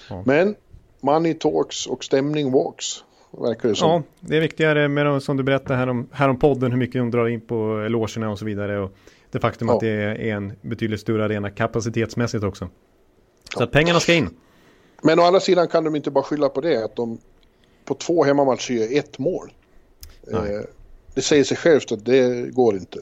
Ja. 0.08 0.14
Ja. 0.16 0.22
Men 0.26 0.54
money 1.00 1.34
talks 1.34 1.86
och 1.86 2.04
stämning 2.04 2.52
walks. 2.52 3.04
Verkar 3.30 3.68
det 3.68 3.74
som. 3.74 3.90
Ja, 3.90 4.02
det 4.20 4.36
är 4.36 4.40
viktigare 4.40 4.88
med 4.88 5.06
de, 5.06 5.20
som 5.20 5.36
du 5.36 5.42
berättade 5.42 5.78
här 5.78 5.86
om, 5.86 6.08
här 6.12 6.28
om 6.28 6.38
podden. 6.38 6.70
Hur 6.70 6.78
mycket 6.78 7.00
de 7.00 7.10
drar 7.10 7.28
in 7.28 7.40
på 7.40 7.86
logerna 7.88 8.30
och 8.30 8.38
så 8.38 8.44
vidare. 8.44 8.80
Och 8.80 8.92
det 9.30 9.40
faktum 9.40 9.68
att 9.68 9.80
det 9.80 9.88
är 9.88 10.14
en 10.18 10.52
betydligt 10.60 11.00
större 11.00 11.24
arena 11.24 11.50
kapacitetsmässigt 11.50 12.44
också. 12.44 12.68
Så 13.54 13.62
att 13.62 13.70
pengarna 13.70 14.00
ska 14.00 14.14
in. 14.14 14.30
Men 15.02 15.18
å 15.18 15.22
andra 15.22 15.40
sidan 15.40 15.68
kan 15.68 15.84
de 15.84 15.96
inte 15.96 16.10
bara 16.10 16.24
skylla 16.24 16.48
på 16.48 16.60
det. 16.60 16.84
Att 16.84 16.96
de 16.96 17.18
på 17.84 17.94
två 17.94 18.24
hemmamatcher 18.24 18.74
gör 18.74 18.98
ett 18.98 19.18
mål. 19.18 19.52
Eh, 20.32 20.42
det 21.14 21.22
säger 21.22 21.44
sig 21.44 21.56
självt 21.56 21.92
att 21.92 22.04
det 22.04 22.54
går 22.54 22.74
inte. 22.74 22.98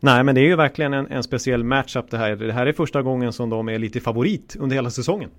Nej, 0.00 0.24
men 0.24 0.34
det 0.34 0.40
är 0.40 0.46
ju 0.46 0.56
verkligen 0.56 0.92
en, 0.92 1.06
en 1.06 1.22
speciell 1.22 1.64
matchup 1.64 2.10
det 2.10 2.18
här. 2.18 2.36
Det 2.36 2.52
här 2.52 2.66
är 2.66 2.72
första 2.72 3.02
gången 3.02 3.32
som 3.32 3.50
de 3.50 3.68
är 3.68 3.78
lite 3.78 4.00
favorit 4.00 4.56
under 4.58 4.76
hela 4.76 4.90
säsongen. 4.90 5.30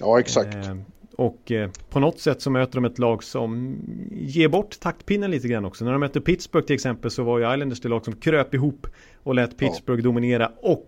Ja, 0.00 0.20
exakt. 0.20 0.54
Eh, 0.54 0.76
och 1.16 1.52
eh, 1.52 1.70
på 1.90 2.00
något 2.00 2.20
sätt 2.20 2.42
så 2.42 2.50
möter 2.50 2.74
de 2.74 2.84
ett 2.84 2.98
lag 2.98 3.24
som 3.24 3.76
ger 4.12 4.48
bort 4.48 4.80
taktpinnen 4.80 5.30
lite 5.30 5.48
grann 5.48 5.64
också. 5.64 5.84
När 5.84 5.92
de 5.92 6.00
mötte 6.00 6.20
Pittsburgh 6.20 6.66
till 6.66 6.74
exempel 6.74 7.10
så 7.10 7.22
var 7.22 7.38
ju 7.38 7.54
Islanders 7.54 7.80
det 7.80 7.88
lag 7.88 8.04
som 8.04 8.16
kröp 8.16 8.54
ihop 8.54 8.86
och 9.22 9.34
lät 9.34 9.58
Pittsburgh 9.58 10.00
ja. 10.00 10.04
dominera 10.04 10.52
och 10.62 10.86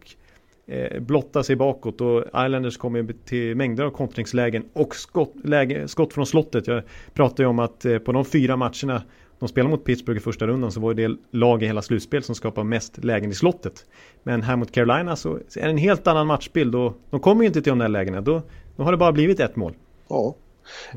eh, 0.66 1.00
blotta 1.00 1.42
sig 1.42 1.56
bakåt 1.56 2.00
och 2.00 2.24
Islanders 2.26 2.76
kommer 2.76 3.14
till 3.24 3.56
mängder 3.56 3.84
av 3.84 3.90
kontringslägen 3.90 4.64
och 4.72 4.96
skott, 4.96 5.34
läge, 5.44 5.88
skott 5.88 6.12
från 6.12 6.26
slottet. 6.26 6.66
Jag 6.66 6.82
pratade 7.14 7.42
ju 7.42 7.48
om 7.48 7.58
att 7.58 7.84
eh, 7.84 7.98
på 7.98 8.12
de 8.12 8.24
fyra 8.24 8.56
matcherna 8.56 9.02
de 9.38 9.48
spelade 9.48 9.70
mot 9.70 9.84
Pittsburgh 9.84 10.18
i 10.18 10.22
första 10.22 10.46
rundan 10.46 10.72
så 10.72 10.80
var 10.80 10.94
det 10.94 11.16
lag 11.30 11.62
i 11.62 11.66
hela 11.66 11.82
slutspel 11.82 12.22
som 12.22 12.34
skapar 12.34 12.64
mest 12.64 13.04
lägen 13.04 13.30
i 13.30 13.34
slottet. 13.34 13.84
Men 14.22 14.42
här 14.42 14.56
mot 14.56 14.72
Carolina 14.72 15.16
så 15.16 15.36
är 15.36 15.62
det 15.62 15.70
en 15.70 15.76
helt 15.76 16.06
annan 16.06 16.26
matchbild 16.26 16.74
och 16.74 17.00
de 17.10 17.20
kommer 17.20 17.42
ju 17.42 17.46
inte 17.46 17.62
till 17.62 17.70
de 17.70 17.78
där 17.78 17.88
lägena. 17.88 18.20
Då, 18.20 18.42
då 18.76 18.82
har 18.82 18.92
det 18.92 18.98
bara 18.98 19.12
blivit 19.12 19.40
ett 19.40 19.56
mål. 19.56 19.74
Ja, 20.08 20.34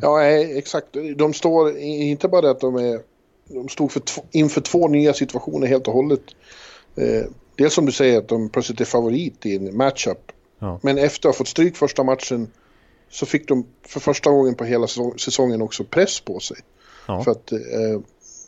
ja 0.02 0.24
exakt. 0.32 0.88
De 1.16 1.34
står 1.34 1.78
inte 1.78 2.28
bara 2.28 2.42
det 2.42 2.52
att 2.52 2.60
de 2.60 2.76
är 2.76 3.00
de 3.50 3.70
stod 3.70 3.92
för 3.92 4.02
inför 4.32 4.62
två 4.62 4.88
nya 4.88 5.14
situationer 5.14 5.68
helt 5.68 5.88
och 5.88 5.94
hållet. 5.94 6.22
Eh, 6.96 7.24
dels 7.56 7.74
som 7.74 7.86
du 7.86 7.92
säger 7.92 8.18
att 8.18 8.28
de 8.28 8.50
plötsligt 8.50 8.82
är 8.82 8.86
favorit 8.86 9.46
i 9.46 9.56
en 9.56 9.78
matchup. 9.78 10.32
Ja. 10.60 10.80
Men 10.84 10.98
efter 10.98 11.30
att 11.30 11.36
ha 11.36 11.38
fått 11.38 11.48
stryk 11.48 11.78
första 11.78 12.04
matchen 12.04 12.48
så 13.10 13.26
fick 13.26 13.48
de 13.48 13.66
för 13.88 14.00
första 14.00 14.32
gången 14.32 14.56
på 14.56 14.64
hela 14.64 14.88
säsongen 15.18 15.62
också 15.62 15.84
press 15.84 16.20
på 16.20 16.40
sig. 16.40 16.58
Ja. 17.08 17.24
För 17.24 17.32
att 17.32 17.52
eh, 17.52 17.60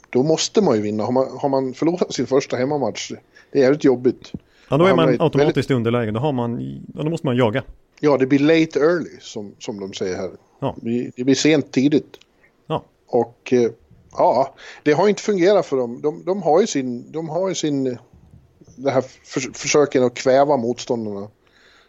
då 0.10 0.24
måste 0.24 0.62
man 0.62 0.76
ju 0.76 0.82
vinna. 0.82 1.04
Har 1.04 1.12
man, 1.12 1.38
har 1.38 1.50
man 1.50 1.74
förlorat 1.74 2.14
sin 2.14 2.28
första 2.28 2.58
hemmamatch, 2.58 3.12
det 3.52 3.60
är 3.60 3.64
jävligt 3.64 3.84
jobbigt. 3.84 4.32
Ja, 4.70 4.78
då 4.78 4.86
är 4.86 4.96
man 4.96 5.10
automatiskt 5.10 5.58
väldigt... 5.58 5.72
i 5.72 5.74
underläge. 5.74 6.12
Då, 6.12 6.20
har 6.20 6.32
man, 6.32 6.82
då 6.88 7.10
måste 7.10 7.28
man 7.28 7.38
jaga. 7.38 7.64
Ja, 8.04 8.18
det 8.18 8.26
blir 8.26 8.40
late 8.40 8.80
early 8.80 9.20
som, 9.20 9.56
som 9.60 9.80
de 9.80 9.94
säger 9.94 10.18
här. 10.18 10.32
Ja. 10.60 10.76
Det 11.16 11.24
blir 11.24 11.36
sent 11.36 11.72
tidigt. 11.72 12.18
Ja. 12.68 12.84
Och 13.08 13.54
eh, 13.54 13.72
ja, 14.12 14.56
det 14.84 14.94
har 14.94 15.08
inte 15.08 15.22
fungerat 15.22 15.66
för 15.66 15.78
dem. 15.78 16.02
De, 16.02 16.26
de 16.26 16.42
har 16.42 16.62
ju 16.62 16.68
sin, 16.68 17.12
de 17.12 17.30
har 17.30 17.50
ju 17.50 17.56
sin, 17.56 17.98
det 18.76 18.92
här 18.92 19.04
för, 19.24 19.40
försöken 19.54 20.04
att 20.04 20.14
kväva 20.14 20.58
motståndarna. 20.58 21.28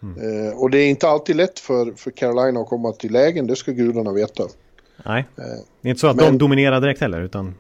Mm. 0.03 0.47
Eh, 0.47 0.53
och 0.53 0.71
det 0.71 0.79
är 0.79 0.91
inte 0.91 1.09
alltid 1.09 1.37
lätt 1.37 1.59
för, 1.59 1.93
för 1.97 2.11
Carolina 2.11 2.61
att 2.61 2.69
komma 2.69 2.93
till 2.93 3.13
lägen, 3.13 3.47
det 3.47 3.57
ska 3.57 3.73
gudarna 3.73 4.13
veta. 4.13 4.45
Nej, 5.05 5.25
eh, 5.37 5.45
det 5.81 5.89
är 5.89 5.91
inte 5.91 6.01
så 6.01 6.07
att 6.07 6.17
men, 6.17 6.25
de 6.25 6.39
dominerar 6.39 6.81
direkt 6.81 7.01
heller, 7.01 7.21
utan... 7.21 7.55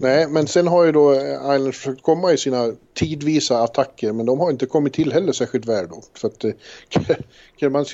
Nej, 0.00 0.28
men 0.28 0.46
sen 0.46 0.66
har 0.66 0.84
ju 0.84 0.92
då 0.92 1.14
Islanders 1.14 1.76
försökt 1.76 2.02
komma 2.02 2.32
i 2.32 2.38
sina 2.38 2.72
tidvisa 2.94 3.58
attacker, 3.58 4.12
men 4.12 4.26
de 4.26 4.40
har 4.40 4.50
inte 4.50 4.66
kommit 4.66 4.92
till 4.92 5.12
heller 5.12 5.32
särskilt 5.32 5.68
väl 5.68 5.88
då. 5.88 6.02
För 6.14 6.28
att 6.28 6.44
eh, 6.44 7.70
man 7.70 7.84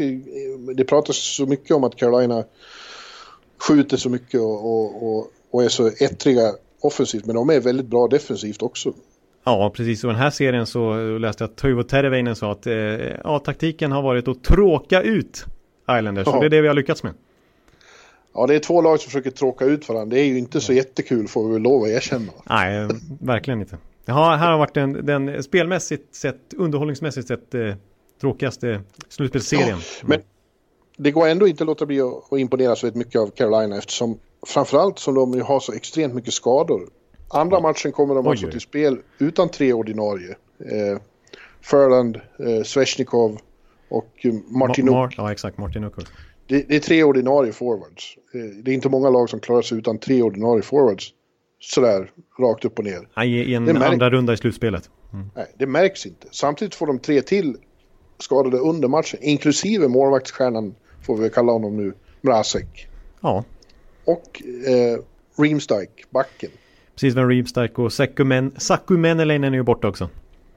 det 0.77 0.85
pratas 0.85 1.17
så 1.17 1.47
mycket 1.47 1.71
om 1.71 1.85
att 1.85 1.97
Carolina 1.97 2.45
skjuter 3.59 3.97
så 3.97 4.09
mycket 4.11 4.41
och, 4.41 4.65
och, 4.65 5.03
och, 5.03 5.27
och 5.51 5.65
är 5.65 5.69
så 5.69 5.87
ettriga 5.87 6.53
offensivt, 6.81 7.27
men 7.27 7.37
de 7.37 7.51
är 7.51 7.61
väldigt 7.61 7.87
bra 7.87 8.09
defensivt 8.09 8.63
också. 8.63 8.93
Ja, 9.45 9.73
precis. 9.77 10.05
Och 10.05 10.11
den 10.11 10.19
här 10.19 10.31
serien 10.31 10.67
så 10.67 10.95
läste 11.19 11.45
jag 11.45 11.51
att 11.51 11.57
Toivo 11.57 11.83
Terveinen 11.83 12.37
sa 12.37 12.53
att 12.53 12.67
eh, 12.67 12.75
ja, 13.25 13.39
taktiken 13.39 13.93
har 13.93 14.03
varit 14.03 14.29
att 14.29 14.45
tråka 14.45 15.03
ut 15.03 15.45
Islanders. 15.99 16.27
Ja. 16.27 16.35
Och 16.35 16.41
det 16.41 16.47
är 16.47 16.51
det 16.51 16.61
vi 16.61 16.69
har 16.69 16.75
lyckats 16.75 17.03
med. 17.03 17.15
Ja, 18.35 18.47
det 18.47 18.55
är 18.55 18.59
två 18.59 18.83
lag 18.83 19.01
som 19.01 19.07
försöker 19.11 19.31
tråka 19.31 19.65
ut 19.65 19.89
varandra. 19.89 20.15
Det 20.17 20.21
är 20.21 20.25
ju 20.25 20.39
inte 20.39 20.61
så 20.61 20.73
jättekul 20.73 21.29
får 21.29 21.47
vi 21.47 21.53
väl 21.53 21.63
lov 21.63 21.83
att 21.83 21.89
erkänna. 21.89 22.33
Nej, 22.45 22.89
verkligen 23.21 23.61
inte. 23.61 23.79
Ja, 24.05 24.37
här 24.37 24.51
har 24.51 24.59
varit 24.59 24.75
den, 24.75 25.07
den 25.07 25.43
spelmässigt 25.43 26.15
sett, 26.15 26.55
underhållningsmässigt 26.57 27.29
sett 27.29 27.55
eh, 27.55 27.75
tråkigaste 28.21 28.81
slutspelsserien. 29.09 29.79
Ja, 30.01 30.07
men 30.07 30.21
det 30.97 31.11
går 31.11 31.29
ändå 31.29 31.49
inte 31.49 31.63
att 31.65 31.67
låta 31.67 31.87
bli 31.87 32.01
att, 32.01 32.39
imponeras 32.39 32.85
väldigt 32.85 32.99
mycket 32.99 33.21
av 33.21 33.27
Carolina 33.31 33.79
eftersom 33.79 34.19
framförallt 34.47 34.99
som 34.99 35.15
de 35.15 35.41
har 35.41 35.61
så 35.61 35.73
extremt 35.73 36.15
mycket 36.15 36.35
skador. 36.35 36.89
Andra 37.29 37.61
matchen 37.61 37.93
kommer 37.93 38.15
de 38.15 38.27
alltså 38.27 38.51
till 38.51 38.61
spel 38.61 38.99
utan 39.19 39.49
tre 39.49 39.73
ordinarie. 39.73 40.31
Eh, 40.59 41.01
Förland, 41.61 42.17
eh, 42.17 42.63
Sveshnikov 42.65 43.39
och 43.89 44.11
eh, 44.23 44.33
Martin 44.49 44.89
Ma- 44.89 44.93
Mar- 44.93 45.15
ja, 45.17 45.33
exakt. 45.33 45.59
Martin 45.59 45.85
Uckert. 45.85 46.09
Det, 46.47 46.69
det 46.69 46.77
är 46.77 46.81
tre 46.81 47.03
ordinarie 47.05 47.53
forwards. 47.53 48.19
Eh, 48.35 48.41
Det 48.41 48.71
är 48.71 48.75
inte 48.75 48.89
många 48.89 49.11
lag 49.11 49.31
som 49.31 49.41
klarar 49.41 49.63
sig 49.63 49.79
utan 49.79 49.99
tre 49.99 50.23
ordinarie 50.23 50.63
forwards. 50.63 51.13
Sådär, 51.61 52.11
rakt 52.39 52.65
upp 52.65 52.79
och 52.79 52.85
ner. 52.85 53.09
Nej, 53.17 53.31
I 53.51 53.55
en 53.55 53.83
andra 53.83 54.11
runda 54.11 54.33
i 54.33 54.37
slutspelet. 54.37 54.91
Nej, 55.37 55.47
det 55.59 55.67
märks 55.67 56.07
inte. 56.07 56.27
Samtidigt 56.31 56.75
får 56.75 56.87
de 56.87 56.99
tre 56.99 57.23
till 57.23 57.57
skadade 58.19 58.59
under 58.59 58.89
matchen, 58.89 59.19
inklusive 59.23 59.89
målvaktsstjärnan, 59.89 60.75
får 61.07 61.17
vi 61.17 61.31
kalla 61.31 61.53
honom 61.53 61.77
nu, 61.77 61.93
Mrazek. 62.21 62.89
Ja, 63.21 63.45
Och 64.05 64.43
eh, 64.67 64.99
Reemsdijk, 65.43 66.05
backen. 66.11 66.51
precis. 66.95 67.15
Van 67.15 67.29
Riemsdijk 67.29 67.79
och 67.79 67.93
Sakumen, 67.93 68.53
Sakumenelainen 68.59 69.53
är 69.55 69.59
ju 69.59 69.63
borta 69.63 69.89
också. 69.89 70.09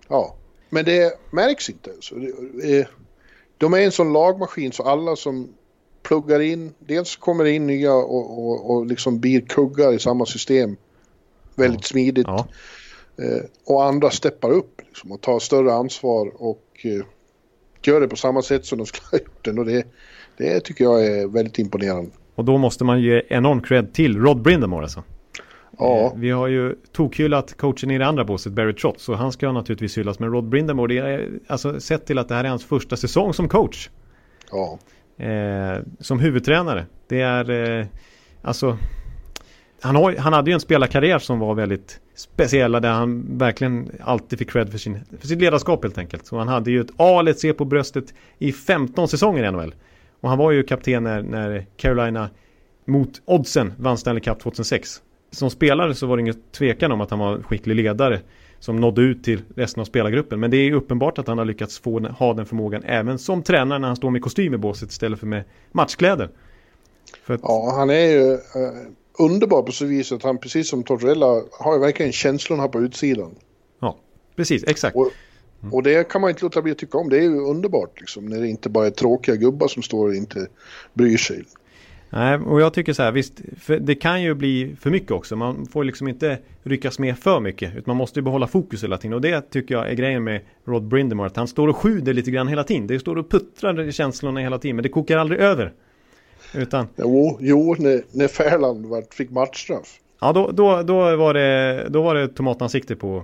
Ja, 0.07 0.35
men 0.69 0.85
det 0.85 1.19
märks 1.31 1.69
inte. 1.69 1.91
Så 1.99 2.15
det, 2.15 2.79
eh, 2.79 2.87
de 3.57 3.73
är 3.73 3.77
en 3.81 3.91
sån 3.91 4.13
lagmaskin 4.13 4.71
så 4.71 4.83
alla 4.83 5.15
som 5.15 5.49
pluggar 6.07 6.39
in, 6.39 6.73
dels 6.79 7.15
kommer 7.15 7.43
det 7.43 7.51
in 7.51 7.67
nya 7.67 7.93
och, 7.93 8.47
och, 8.47 8.71
och 8.71 8.85
liksom 8.85 9.19
blir 9.19 9.41
kuggar 9.41 9.93
i 9.93 9.99
samma 9.99 10.25
system 10.25 10.75
väldigt 11.55 11.85
smidigt. 11.85 12.27
Ja, 12.27 12.47
Eh, 13.19 13.43
och 13.65 13.83
andra 13.85 14.09
steppar 14.09 14.51
upp 14.51 14.81
liksom, 14.87 15.11
och 15.11 15.21
tar 15.21 15.39
större 15.39 15.73
ansvar 15.73 16.31
och 16.35 16.63
eh, 16.83 17.05
gör 17.85 18.01
det 18.01 18.07
på 18.07 18.15
samma 18.15 18.41
sätt 18.41 18.65
som 18.65 18.77
de 18.77 18.85
skulle 18.85 19.03
ha 19.11 19.17
gjort 19.17 19.45
det. 19.45 19.51
Och 19.51 19.65
det, 19.65 19.87
det 20.37 20.59
tycker 20.59 20.83
jag 20.83 21.05
är 21.05 21.27
väldigt 21.27 21.59
imponerande. 21.59 22.11
och 22.35 22.45
då 22.45 22.57
måste 22.57 22.83
man 22.83 23.01
ge 23.01 23.21
enorm 23.29 23.61
cred 23.61 23.93
till 23.93 24.17
Rod 24.17 24.41
Brindamore 24.41 24.83
alltså. 24.83 25.03
Ja, 25.77 25.97
Eh, 25.97 26.11
Vi 26.15 26.29
har 26.31 26.47
ju 26.47 26.75
tokhyllat 26.91 27.57
coachen 27.57 27.91
i 27.91 27.97
det 27.97 28.05
andra 28.05 28.25
båset, 28.25 28.53
Barry 28.53 28.73
Trotz, 28.75 29.03
så 29.03 29.13
han 29.13 29.31
ska 29.31 29.51
naturligtvis 29.51 29.97
hyllas. 29.97 30.19
Men 30.19 30.31
Rod 30.31 30.49
Brindamore, 30.49 30.93
det 30.93 30.99
är, 30.99 31.29
alltså 31.47 31.79
sett 31.79 32.05
till 32.05 32.17
att 32.17 32.27
det 32.27 32.35
här 32.35 32.43
är 32.43 32.49
hans 32.49 32.65
första 32.65 32.97
säsong 32.97 33.33
som 33.33 33.49
coach. 33.49 33.89
ja, 34.51 34.79
Eh, 35.17 35.79
som 35.99 36.19
huvudtränare. 36.19 36.85
Det 37.07 37.21
är, 37.21 37.49
eh, 37.49 37.85
alltså, 38.41 38.77
han, 39.81 39.95
har, 39.95 40.15
han 40.15 40.33
hade 40.33 40.51
ju 40.51 40.53
en 40.53 40.59
spelarkarriär 40.59 41.19
som 41.19 41.39
var 41.39 41.55
väldigt 41.55 41.99
speciella 42.15 42.79
där 42.79 42.91
han 42.91 43.37
verkligen 43.37 43.91
alltid 44.01 44.39
fick 44.39 44.51
cred 44.51 44.71
för, 44.71 44.77
sin, 44.77 44.99
för 45.19 45.27
sitt 45.27 45.41
ledarskap 45.41 45.83
helt 45.83 45.97
enkelt. 45.97 46.25
Så 46.25 46.37
han 46.37 46.47
hade 46.47 46.71
ju 46.71 46.81
ett 46.81 46.91
A 46.97 47.19
eller 47.19 47.31
ett 47.31 47.39
C 47.39 47.53
på 47.53 47.65
bröstet 47.65 48.13
i 48.37 48.51
15 48.51 49.07
säsonger 49.07 49.43
i 49.43 49.51
NHL. 49.51 49.75
Och 50.21 50.29
han 50.29 50.37
var 50.37 50.51
ju 50.51 50.63
kapten 50.63 51.03
när, 51.03 51.21
när 51.21 51.65
Carolina 51.77 52.29
mot 52.85 53.21
oddsen 53.25 53.73
vann 53.77 53.97
Stanley 53.97 54.21
Cup 54.21 54.39
2006. 54.39 55.01
Som 55.31 55.49
spelare 55.49 55.95
så 55.95 56.07
var 56.07 56.17
det 56.17 56.21
ingen 56.21 56.41
tvekan 56.51 56.91
om 56.91 57.01
att 57.01 57.09
han 57.09 57.19
var 57.19 57.35
en 57.35 57.43
skicklig 57.43 57.75
ledare 57.75 58.19
som 58.59 58.75
nådde 58.75 59.01
ut 59.01 59.23
till 59.23 59.41
resten 59.55 59.81
av 59.81 59.85
spelargruppen. 59.85 60.39
Men 60.39 60.51
det 60.51 60.57
är 60.57 60.71
uppenbart 60.71 61.17
att 61.17 61.27
han 61.27 61.37
har 61.37 61.45
lyckats 61.45 61.79
få, 61.79 61.99
ha 61.99 62.33
den 62.33 62.45
förmågan 62.45 62.83
även 62.83 63.19
som 63.19 63.43
tränare 63.43 63.79
när 63.79 63.87
han 63.87 63.95
står 63.95 64.09
med 64.09 64.21
kostym 64.21 64.53
i 64.53 64.57
båset 64.57 64.91
istället 64.91 65.19
för 65.19 65.27
med 65.27 65.43
matchkläder. 65.71 66.29
För 67.23 67.33
att, 67.33 67.41
ja, 67.43 67.73
han 67.75 67.89
är 67.89 68.07
ju 68.07 68.33
eh, 68.33 68.39
underbar 69.19 69.63
på 69.63 69.71
så 69.71 69.85
vis 69.85 70.11
att 70.11 70.23
han 70.23 70.37
precis 70.37 70.69
som 70.69 70.83
Tortorella 70.83 71.41
har 71.51 71.73
ju 71.73 71.79
verkligen 71.79 72.11
känslorna 72.11 72.67
på 72.67 72.81
utsidan. 72.81 73.35
ja, 73.79 73.97
precis, 74.35 74.63
exakt. 74.63 74.95
Och, 74.95 75.11
och 75.71 75.83
det 75.83 76.09
kan 76.09 76.21
man 76.21 76.29
inte 76.29 76.43
låta 76.43 76.61
bli 76.61 76.71
att 76.71 76.77
tycka 76.77 76.97
om. 76.97 77.09
Det 77.09 77.17
är 77.17 77.21
ju 77.21 77.39
underbart 77.39 77.99
liksom, 77.99 78.25
när 78.25 78.41
det 78.41 78.47
inte 78.47 78.69
bara 78.69 78.87
är 78.87 78.91
tråkiga 78.91 79.35
gubbar 79.35 79.67
som 79.67 79.83
står 79.83 80.07
och 80.07 80.15
inte 80.15 80.47
bryr 80.93 81.17
sig. 81.17 81.43
Nej, 82.09 82.37
och 82.37 82.61
jag 82.61 82.73
tycker 82.73 82.93
så 82.93 83.03
här, 83.03 83.11
visst, 83.11 83.41
det 83.79 83.95
kan 83.95 84.21
ju 84.21 84.33
bli 84.33 84.75
för 84.79 84.89
mycket 84.89 85.11
också. 85.11 85.35
Man 85.35 85.65
får 85.65 85.83
liksom 85.83 86.07
inte 86.07 86.37
ryckas 86.63 86.99
med 86.99 87.17
för 87.19 87.39
mycket. 87.39 87.71
Utan 87.71 87.83
man 87.85 87.97
måste 87.97 88.19
ju 88.19 88.23
behålla 88.23 88.47
fokus 88.47 88.83
hela 88.83 88.97
tiden. 88.97 89.13
Och 89.13 89.21
det 89.21 89.41
tycker 89.51 89.75
jag 89.75 89.89
är 89.89 89.93
grejen 89.93 90.23
med 90.23 90.41
Rod 90.65 90.83
Brindamore. 90.83 91.27
Att 91.27 91.35
han 91.35 91.47
står 91.47 91.67
och 91.67 91.77
sjuder 91.77 92.13
lite 92.13 92.31
grann 92.31 92.47
hela 92.47 92.63
tiden. 92.63 92.87
Det 92.87 92.99
står 92.99 93.15
och 93.17 93.29
puttrar 93.29 93.81
i 93.81 93.91
känslorna 93.91 94.39
hela 94.39 94.57
tiden. 94.59 94.75
Men 94.75 94.83
det 94.83 94.89
kokar 94.89 95.17
aldrig 95.17 95.39
över. 95.39 95.73
Utan, 96.55 96.87
Jo, 96.95 97.37
jo 97.41 97.75
när, 97.79 98.03
när 98.11 98.27
Färland 98.27 98.85
fick 99.11 99.29
matchstraff. 99.29 99.99
ja 100.21 100.33
då, 100.33 100.51
då, 100.51 100.81
då, 100.83 101.15
var, 101.15 101.33
det, 101.33 101.87
då 101.89 102.01
var 102.01 102.15
det 102.15 102.27
tomatansikte 102.27 102.95
på 102.95 103.23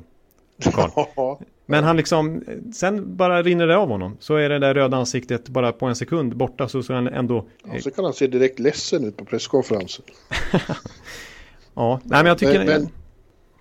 Karl. 0.64 1.36
Ja, 1.66 1.72
Men 1.72 1.84
han 1.84 1.98
liksom, 1.98 2.44
sen 2.74 3.16
bara 3.16 3.44
rinner 3.44 3.68
det 3.68 3.78
av 3.78 3.90
honom. 3.90 4.18
Så 4.20 4.36
är 4.36 4.50
det 4.50 4.60
där 4.60 4.74
röda 4.74 4.98
ansiktet 4.98 5.50
bara 5.50 5.72
på 5.72 5.86
en 5.86 5.96
sekund 5.96 6.38
borta. 6.38 6.68
Så, 6.68 6.84
så 6.84 6.94
är 6.94 6.96
han 6.96 7.08
ändå, 7.08 7.48
och 7.64 7.82
så 7.82 7.92
kan 7.92 8.04
han 8.04 8.14
se 8.14 8.28
direkt 8.28 8.60
ledsen 8.60 9.06
ut 9.06 9.18
på 9.18 9.26
presskonferensen. 9.26 10.06
ja. 11.74 12.00
Nej 12.04 12.24
men 12.24 12.26
jag 12.26 12.38
tycker, 12.38 12.60
Men, 12.60 12.68
men 12.68 12.90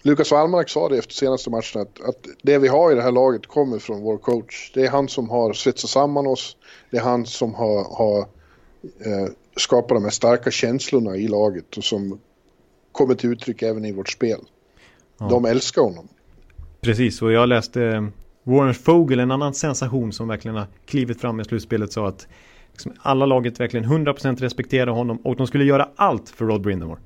Lukas 0.02 0.30
Wallmark 0.30 0.68
sa 0.68 0.88
det 0.88 0.98
efter 0.98 1.14
senaste 1.14 1.50
matchen 1.50 1.82
att, 1.82 2.00
att 2.00 2.26
det 2.42 2.58
vi 2.58 2.68
har 2.68 2.92
i 2.92 2.94
det 2.94 3.02
här 3.02 3.12
laget 3.12 3.46
kommer 3.46 3.78
från 3.78 4.00
vår 4.00 4.18
coach. 4.18 4.70
Det 4.74 4.86
är 4.86 4.90
han 4.90 5.08
som 5.08 5.30
har 5.30 5.52
svetsat 5.52 5.90
samman 5.90 6.26
oss. 6.26 6.56
Det 6.90 6.96
är 6.96 7.02
han 7.02 7.26
som 7.26 7.54
har, 7.54 7.96
har 7.96 8.18
eh, 9.04 9.32
skapat 9.56 9.88
de 9.88 10.04
här 10.04 10.10
starka 10.10 10.50
känslorna 10.50 11.16
i 11.16 11.28
laget 11.28 11.76
och 11.76 11.84
som 11.84 12.20
kommer 12.92 13.14
till 13.14 13.32
uttryck 13.32 13.62
även 13.62 13.84
i 13.84 13.92
vårt 13.92 14.10
spel. 14.10 14.40
Ja. 15.18 15.28
De 15.28 15.44
älskar 15.44 15.82
honom. 15.82 16.08
Precis, 16.86 17.22
och 17.22 17.32
jag 17.32 17.48
läste 17.48 17.82
eh, 17.84 18.06
Warren 18.44 18.74
Fogel, 18.74 19.20
en 19.20 19.30
annan 19.30 19.54
sensation 19.54 20.12
som 20.12 20.28
verkligen 20.28 20.56
har 20.56 20.66
klivit 20.86 21.20
fram 21.20 21.40
i 21.40 21.44
slutspelet, 21.44 21.92
sa 21.92 22.08
att 22.08 22.26
liksom, 22.72 22.92
alla 23.02 23.26
laget 23.26 23.60
verkligen 23.60 23.86
100% 23.86 24.36
respekterar 24.40 24.90
honom 24.90 25.16
och 25.16 25.36
de 25.36 25.46
skulle 25.46 25.64
göra 25.64 25.88
allt 25.96 26.28
för 26.28 26.44
Rod 26.44 26.60
Brindamore. 26.62 27.00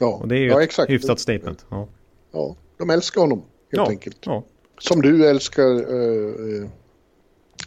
Ja, 0.00 0.06
Och 0.06 0.28
det 0.28 0.36
är 0.36 0.40
ju 0.40 0.48
ja, 0.48 0.58
ett 0.58 0.64
exakt. 0.64 0.90
hyfsat 0.90 1.20
statement. 1.20 1.66
Ja, 1.70 1.88
Ja, 2.32 2.56
de 2.78 2.90
älskar 2.90 3.20
honom 3.20 3.38
helt 3.38 3.48
ja, 3.70 3.88
enkelt. 3.88 4.18
ja. 4.24 4.44
Som 4.78 5.02
du 5.02 5.28
älskar 5.28 5.92
uh, 5.92 6.62
uh, 6.62 6.68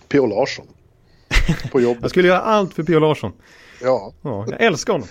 P.O. 0.08 0.26
Larsson 0.26 0.66
på 1.72 1.82
jobbet. 1.82 2.02
Jag 2.02 2.10
skulle 2.12 2.28
göra 2.28 2.40
allt 2.40 2.74
för 2.74 2.84
P.O. 2.84 3.00
Larsson. 3.00 3.32
Ja, 3.82 4.14
Ja, 4.22 4.46
jag 4.50 4.62
älskar 4.62 4.94
honom. 4.94 5.08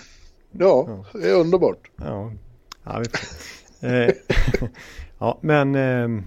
ja, 0.51 1.05
det 1.13 1.29
är 1.29 1.35
underbart. 1.35 1.91
Ja, 1.95 2.31
ja, 2.83 3.03
vi- 3.81 3.87
eh, 3.87 4.13
ja 5.19 5.39
men 5.41 5.75
eh, 5.75 6.23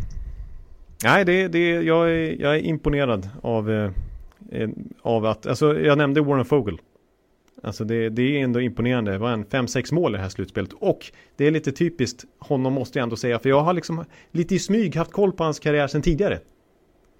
nej, 1.04 1.24
det, 1.24 1.48
det, 1.48 1.68
jag, 1.68 2.10
är, 2.10 2.40
jag 2.40 2.54
är 2.56 2.60
imponerad 2.60 3.28
av, 3.42 3.70
eh, 3.70 3.90
av 5.02 5.26
att, 5.26 5.46
alltså 5.46 5.80
jag 5.80 5.98
nämnde 5.98 6.20
Warren 6.20 6.44
Fogel. 6.44 6.78
Alltså 7.62 7.84
det, 7.84 8.08
det 8.08 8.22
är 8.22 8.44
ändå 8.44 8.60
imponerande. 8.60 9.12
Det 9.12 9.18
var 9.18 9.30
en 9.30 9.46
5-6 9.46 9.94
mål 9.94 10.14
i 10.14 10.16
det 10.16 10.22
här 10.22 10.28
slutspelet. 10.28 10.72
Och 10.72 11.12
det 11.36 11.46
är 11.46 11.50
lite 11.50 11.72
typiskt 11.72 12.24
honom 12.38 12.72
måste 12.72 12.98
jag 12.98 13.02
ändå 13.02 13.16
säga. 13.16 13.38
För 13.38 13.48
jag 13.48 13.60
har 13.60 13.72
liksom 13.72 14.04
lite 14.30 14.54
i 14.54 14.58
smyg 14.58 14.96
haft 14.96 15.12
koll 15.12 15.32
på 15.32 15.44
hans 15.44 15.60
karriär 15.60 15.86
sedan 15.86 16.02
tidigare. 16.02 16.38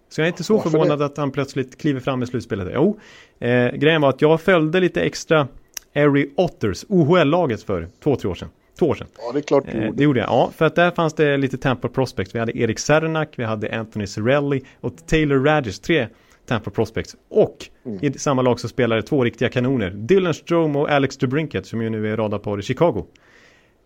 Så 0.08 0.20
jag 0.20 0.26
är 0.26 0.28
inte 0.28 0.44
så 0.44 0.54
Varför 0.54 0.70
förvånad 0.70 1.02
att 1.02 1.16
han 1.16 1.30
plötsligt 1.30 1.78
kliver 1.80 2.00
fram 2.00 2.22
i 2.22 2.26
slutspelet. 2.26 2.68
Jo, 2.74 3.00
eh, 3.38 3.70
grejen 3.72 4.00
var 4.00 4.08
att 4.08 4.22
jag 4.22 4.40
följde 4.40 4.80
lite 4.80 5.00
extra 5.00 5.48
Erie 5.92 6.28
Otters, 6.36 6.84
OHL-laget 6.88 7.62
för 7.62 7.88
två, 8.02 8.16
tre 8.16 8.30
år 8.30 8.34
sedan. 8.34 8.48
Två 8.78 8.86
år 8.86 8.94
sedan. 8.94 9.06
Ja, 9.18 9.32
det 9.32 9.38
är 9.38 9.42
klart 9.42 9.64
du 9.64 9.70
Eh, 9.78 9.84
gjorde. 9.84 9.96
det 9.96 10.02
gjorde 10.02 10.20
jag. 10.20 10.28
Ja, 10.28 10.50
för 10.56 10.64
att 10.64 10.74
där 10.74 10.90
fanns 10.90 11.14
det 11.14 11.36
lite 11.36 11.58
Tampa 11.58 11.88
Prospects. 11.88 12.34
Vi 12.34 12.38
hade 12.38 12.58
Erik 12.58 12.78
Sernak, 12.78 13.28
vi 13.36 13.44
hade 13.44 13.78
Anthony 13.78 14.06
Cirelli 14.06 14.62
och 14.80 15.06
Taylor 15.06 15.44
Radgers. 15.44 15.78
Tre 15.78 16.06
Tampa 16.46 16.70
Prospects. 16.70 17.16
Och 17.30 17.56
Mm. 17.84 17.98
i 18.02 18.12
samma 18.18 18.42
lag 18.42 18.60
så 18.60 18.68
spelade 18.68 19.02
två 19.02 19.24
riktiga 19.24 19.48
kanoner. 19.48 19.90
Dylan 19.90 20.34
Strome 20.34 20.78
och 20.78 20.90
Alex 20.90 21.16
DeBrinket 21.16 21.66
som 21.66 21.82
ju 21.82 21.90
nu 21.90 22.12
är 22.12 22.16
radarpar 22.16 22.58
i 22.58 22.62
Chicago. 22.62 23.06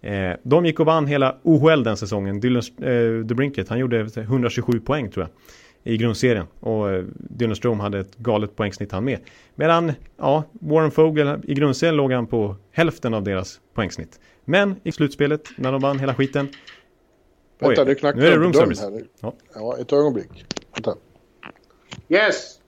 Eh, 0.02 0.32
de 0.42 0.66
gick 0.66 0.80
och 0.80 0.86
vann 0.86 1.06
hela 1.06 1.36
OHL 1.42 1.82
den 1.82 1.96
säsongen. 1.96 2.40
Dylan 2.40 2.62
eh, 2.82 3.24
DeBrinket, 3.26 3.68
han 3.68 3.78
gjorde 3.78 4.08
127 4.16 4.80
poäng 4.80 5.10
tror 5.10 5.26
jag. 5.26 5.30
I 5.92 5.96
grundserien. 5.96 6.46
Och 6.60 6.90
eh, 6.90 7.04
Dylan 7.16 7.56
Strome 7.56 7.82
hade 7.82 7.98
ett 7.98 8.16
galet 8.16 8.56
poängsnitt 8.56 8.92
han 8.92 9.04
med. 9.04 9.18
Medan, 9.54 9.92
ja, 10.18 10.44
Warren 10.52 10.90
Fogel 10.90 11.38
i 11.44 11.54
grundserien 11.54 11.96
låg 11.96 12.12
han 12.12 12.26
på 12.26 12.56
hälften 12.72 13.14
av 13.14 13.22
deras 13.22 13.60
poängsnitt. 13.74 14.20
Men 14.48 14.80
i 14.84 14.92
slutspelet, 14.92 15.48
när 15.56 15.72
de 15.72 15.80
vann 15.80 15.98
hela 15.98 16.14
skiten. 16.14 16.48
Vänta, 17.58 17.82
Oj, 17.82 17.88
nu 17.88 17.94
knackar 17.94 18.18
nu 18.20 18.26
är 18.26 18.30
det 18.30 18.36
room 18.36 18.52
service. 18.54 18.80
här. 18.80 19.04
Ja. 19.20 19.32
Ja, 19.54 19.78
ett 19.78 19.92
ögonblick. 19.92 20.46
Vänta. 20.74 20.94
Yes! 22.08 22.60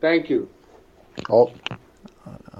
Thank 0.00 0.30
you. 0.30 0.46
Ja, 1.28 1.50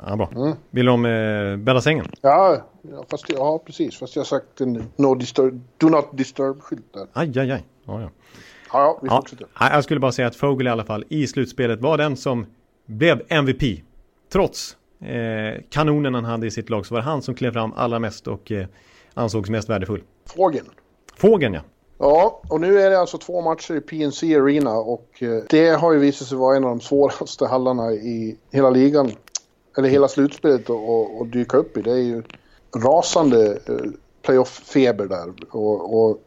Ja, 0.06 0.16
bra. 0.16 0.30
Mm. 0.36 0.56
Vill 0.70 0.86
de 0.86 1.04
eh, 1.04 1.56
bädda 1.56 1.80
sängen? 1.80 2.06
ja, 2.20 2.62
ja, 2.82 3.04
fast, 3.10 3.24
ja, 3.28 3.58
precis. 3.66 3.98
Fast 3.98 4.16
jag 4.16 4.20
har 4.20 4.26
sagt 4.26 4.60
en 4.60 4.84
no 4.96 5.14
disturb, 5.14 5.60
do 5.78 5.88
not 5.88 6.08
disturb-skylt 6.12 6.92
där. 6.94 7.06
Aj, 7.12 7.38
aj, 7.38 7.50
aj. 7.50 7.64
Ja, 7.84 8.00
ja. 8.00 8.10
Ja, 8.72 8.80
ja, 8.80 8.98
vi 9.02 9.08
fortsätter. 9.08 9.46
jag 9.60 9.84
skulle 9.84 10.00
bara 10.00 10.12
säga 10.12 10.28
att 10.28 10.36
Fogel 10.36 10.66
i 10.66 10.70
alla 10.70 10.84
fall 10.84 11.04
i 11.08 11.26
slutspelet 11.26 11.80
var 11.80 11.98
den 11.98 12.16
som 12.16 12.46
blev 12.86 13.22
MVP. 13.28 13.62
Trots 14.32 14.76
eh, 15.00 15.62
kanonen 15.70 16.14
han 16.14 16.24
hade 16.24 16.46
i 16.46 16.50
sitt 16.50 16.70
lag 16.70 16.86
så 16.86 16.94
var 16.94 17.00
det 17.00 17.04
han 17.04 17.22
som 17.22 17.34
klev 17.34 17.52
fram 17.52 17.72
allra 17.76 17.98
mest 17.98 18.26
och 18.28 18.52
eh, 18.52 18.66
ansågs 19.14 19.50
mest 19.50 19.68
värdefull. 19.68 20.02
Fågeln. 20.26 20.66
Fågeln 21.16 21.54
ja. 21.54 21.60
Ja, 21.98 22.40
och 22.48 22.60
nu 22.60 22.80
är 22.80 22.90
det 22.90 23.00
alltså 23.00 23.18
två 23.18 23.40
matcher 23.40 23.74
i 23.74 23.80
PNC 23.80 24.34
Arena 24.36 24.74
och 24.74 25.22
eh, 25.22 25.42
det 25.50 25.68
har 25.68 25.92
ju 25.92 25.98
visat 25.98 26.28
sig 26.28 26.38
vara 26.38 26.56
en 26.56 26.64
av 26.64 26.70
de 26.70 26.80
svåraste 26.80 27.46
hallarna 27.46 27.92
i 27.92 28.36
hela 28.50 28.70
ligan. 28.70 29.10
Eller 29.78 29.88
hela 29.88 30.08
slutspelet 30.08 30.70
att- 30.70 31.32
dyka 31.32 31.56
upp 31.56 31.76
i. 31.76 31.82
Det 31.82 31.90
är 31.92 31.96
ju 31.96 32.22
rasande 32.76 33.46
eh, 33.66 33.74
playoff-feber 34.22 35.06
där. 35.08 35.32
Och, 35.50 36.02
och 36.08 36.18